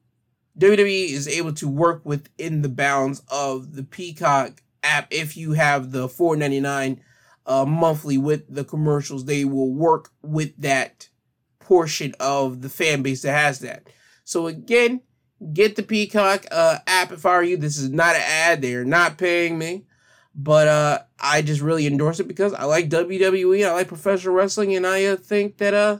WWE 0.57 1.09
is 1.09 1.27
able 1.27 1.53
to 1.53 1.67
work 1.67 2.01
within 2.05 2.61
the 2.61 2.69
bounds 2.69 3.21
of 3.27 3.75
the 3.75 3.83
Peacock 3.83 4.61
app. 4.81 5.07
If 5.11 5.35
you 5.35 5.53
have 5.53 5.91
the 5.91 6.07
four 6.07 6.35
ninety 6.35 6.59
nine 6.59 7.01
uh, 7.45 7.65
monthly 7.65 8.17
with 8.17 8.53
the 8.53 8.63
commercials, 8.63 9.25
they 9.25 9.45
will 9.45 9.73
work 9.73 10.11
with 10.21 10.55
that 10.57 11.09
portion 11.59 12.13
of 12.19 12.61
the 12.61 12.69
fan 12.69 13.01
base 13.01 13.21
that 13.21 13.33
has 13.33 13.59
that. 13.59 13.87
So 14.23 14.47
again, 14.47 15.01
get 15.53 15.75
the 15.75 15.83
Peacock 15.83 16.45
uh, 16.51 16.79
app 16.87 17.11
if 17.11 17.25
I 17.25 17.37
were 17.37 17.43
you. 17.43 17.57
This 17.57 17.77
is 17.77 17.89
not 17.89 18.15
an 18.15 18.23
ad; 18.25 18.61
they 18.61 18.75
are 18.75 18.85
not 18.85 19.17
paying 19.17 19.57
me, 19.57 19.85
but 20.33 20.67
uh, 20.67 20.99
I 21.19 21.41
just 21.41 21.61
really 21.61 21.87
endorse 21.87 22.19
it 22.19 22.27
because 22.27 22.53
I 22.53 22.63
like 22.65 22.89
WWE, 22.89 23.67
I 23.67 23.73
like 23.73 23.87
professional 23.87 24.35
wrestling, 24.35 24.75
and 24.75 24.87
I 24.87 25.05
uh, 25.05 25.15
think 25.15 25.57
that 25.57 25.73
uh, 25.73 25.99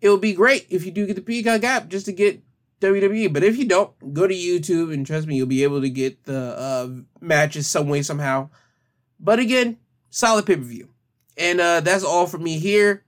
it 0.00 0.10
would 0.10 0.20
be 0.20 0.34
great 0.34 0.66
if 0.68 0.84
you 0.84 0.92
do 0.92 1.06
get 1.06 1.16
the 1.16 1.22
Peacock 1.22 1.64
app 1.64 1.88
just 1.88 2.06
to 2.06 2.12
get 2.12 2.42
WWE. 2.80 3.32
But 3.32 3.44
if 3.44 3.56
you 3.56 3.66
don't, 3.66 4.12
go 4.12 4.26
to 4.26 4.34
YouTube 4.34 4.92
and 4.92 5.06
trust 5.06 5.26
me, 5.26 5.36
you'll 5.36 5.46
be 5.46 5.62
able 5.62 5.80
to 5.80 5.88
get 5.88 6.24
the 6.24 6.58
uh, 6.58 6.88
matches 7.20 7.66
some 7.66 7.88
way, 7.88 8.02
somehow. 8.02 8.50
But 9.18 9.38
again, 9.38 9.78
solid 10.14 10.46
pay 10.46 10.56
per 10.56 10.62
view. 10.62 10.88
And 11.36 11.60
uh, 11.60 11.80
that's 11.80 12.04
all 12.04 12.26
for 12.26 12.38
me 12.38 12.58
here. 12.58 13.04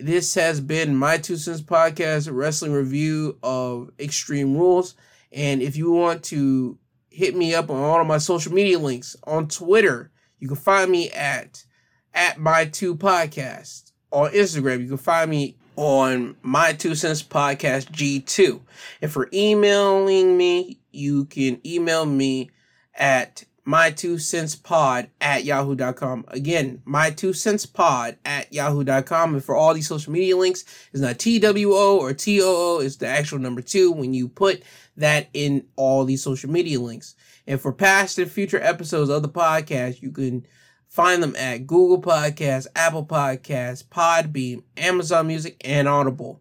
This 0.00 0.34
has 0.34 0.60
been 0.60 0.96
my 0.96 1.18
Two 1.18 1.36
Cents 1.36 1.62
Podcast 1.62 2.28
wrestling 2.30 2.72
review 2.72 3.38
of 3.42 3.90
Extreme 3.98 4.56
Rules. 4.56 4.94
And 5.32 5.62
if 5.62 5.76
you 5.76 5.92
want 5.92 6.24
to 6.24 6.78
hit 7.10 7.36
me 7.36 7.54
up 7.54 7.70
on 7.70 7.82
all 7.82 8.00
of 8.00 8.06
my 8.06 8.18
social 8.18 8.52
media 8.52 8.78
links 8.78 9.16
on 9.24 9.48
Twitter, 9.48 10.10
you 10.40 10.48
can 10.48 10.56
find 10.56 10.90
me 10.90 11.10
at 11.10 11.64
at 12.12 12.38
my 12.38 12.64
two 12.64 12.96
podcast. 12.96 13.92
On 14.10 14.30
Instagram, 14.30 14.80
you 14.80 14.88
can 14.88 14.96
find 14.96 15.30
me 15.30 15.56
on 15.76 16.34
my 16.42 16.72
two 16.72 16.94
cents 16.94 17.22
podcast 17.22 17.92
G2. 17.92 18.60
And 19.02 19.12
for 19.12 19.28
emailing 19.32 20.36
me, 20.36 20.80
you 20.90 21.26
can 21.26 21.60
email 21.64 22.06
me 22.06 22.50
at 22.94 23.44
my 23.68 23.90
two 23.90 24.18
cents 24.18 24.56
pod 24.56 25.10
at 25.20 25.44
yahoo.com. 25.44 26.24
Again, 26.28 26.80
my 26.86 27.10
two 27.10 27.34
cents 27.34 27.66
pod 27.66 28.16
at 28.24 28.50
yahoo.com. 28.50 29.34
And 29.34 29.44
for 29.44 29.54
all 29.54 29.74
these 29.74 29.86
social 29.86 30.10
media 30.10 30.36
links, 30.38 30.64
it's 30.90 31.02
not 31.02 31.18
TWO 31.18 31.98
or 31.98 32.14
TOO, 32.14 32.80
it's 32.80 32.96
the 32.96 33.06
actual 33.06 33.38
number 33.38 33.60
two 33.60 33.92
when 33.92 34.14
you 34.14 34.26
put 34.26 34.62
that 34.96 35.28
in 35.34 35.66
all 35.76 36.06
these 36.06 36.22
social 36.22 36.50
media 36.50 36.80
links. 36.80 37.14
And 37.46 37.60
for 37.60 37.72
past 37.72 38.18
and 38.18 38.30
future 38.30 38.60
episodes 38.60 39.10
of 39.10 39.20
the 39.20 39.28
podcast, 39.28 40.00
you 40.00 40.12
can 40.12 40.46
Find 40.88 41.22
them 41.22 41.36
at 41.36 41.66
Google 41.66 42.00
Podcasts, 42.00 42.66
Apple 42.74 43.04
Podcasts, 43.04 43.84
Podbean, 43.84 44.62
Amazon 44.78 45.26
Music, 45.26 45.60
and 45.62 45.86
Audible. 45.86 46.40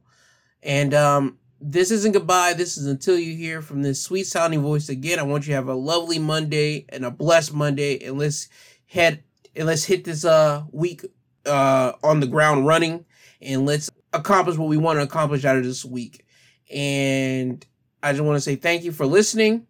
And 0.63 0.93
um, 0.93 1.37
this 1.59 1.91
isn't 1.91 2.13
goodbye. 2.13 2.53
This 2.53 2.77
is 2.77 2.85
until 2.87 3.17
you 3.17 3.35
hear 3.35 3.61
from 3.61 3.81
this 3.81 4.01
sweet 4.01 4.25
sounding 4.27 4.61
voice 4.61 4.89
again. 4.89 5.19
I 5.19 5.23
want 5.23 5.45
you 5.47 5.51
to 5.51 5.55
have 5.55 5.67
a 5.67 5.73
lovely 5.73 6.19
Monday 6.19 6.85
and 6.89 7.05
a 7.05 7.11
blessed 7.11 7.53
Monday. 7.53 7.99
And 8.05 8.17
let's 8.17 8.49
head 8.85 9.23
and 9.55 9.65
let's 9.67 9.85
hit 9.85 10.03
this 10.05 10.25
uh 10.25 10.63
week 10.71 11.05
uh 11.45 11.93
on 12.03 12.19
the 12.19 12.27
ground 12.27 12.67
running 12.67 13.05
and 13.41 13.65
let's 13.65 13.89
accomplish 14.13 14.57
what 14.57 14.69
we 14.69 14.77
want 14.77 14.99
to 14.99 15.03
accomplish 15.03 15.45
out 15.45 15.57
of 15.57 15.63
this 15.63 15.83
week. 15.83 16.25
And 16.73 17.65
I 18.03 18.11
just 18.13 18.23
want 18.23 18.37
to 18.37 18.41
say 18.41 18.55
thank 18.55 18.83
you 18.83 18.91
for 18.91 19.05
listening. 19.05 19.67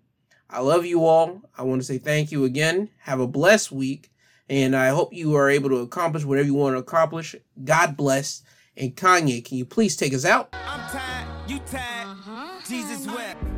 I 0.50 0.62
love 0.62 0.86
you 0.86 1.06
all. 1.06 1.42
I 1.58 1.64
want 1.64 1.82
to 1.82 1.86
say 1.86 1.98
thank 1.98 2.32
you 2.32 2.46
again. 2.46 2.90
Have 3.00 3.20
a 3.20 3.28
blessed 3.28 3.72
week 3.72 4.12
And 4.50 4.76
I 4.76 4.90
hope 4.90 5.14
you 5.14 5.36
are 5.36 5.50
able 5.50 5.70
to 5.70 5.78
accomplish 5.78 6.24
whatever 6.24 6.46
you 6.46 6.54
want 6.54 6.76
to 6.76 6.80
accomplish. 6.80 7.36
God 7.64 7.98
bless. 7.98 8.44
And 8.78 8.96
Kanye, 8.96 9.44
can 9.44 9.58
you 9.58 9.66
please 9.66 9.96
take 9.96 10.14
us 10.14 10.24
out? 10.24 10.50
I'm 10.54 10.90
tired, 10.92 11.50
you 11.50 11.60
tired, 11.66 12.08
uh-huh. 12.08 12.60
Jesus 12.68 13.08
wept. 13.08 13.57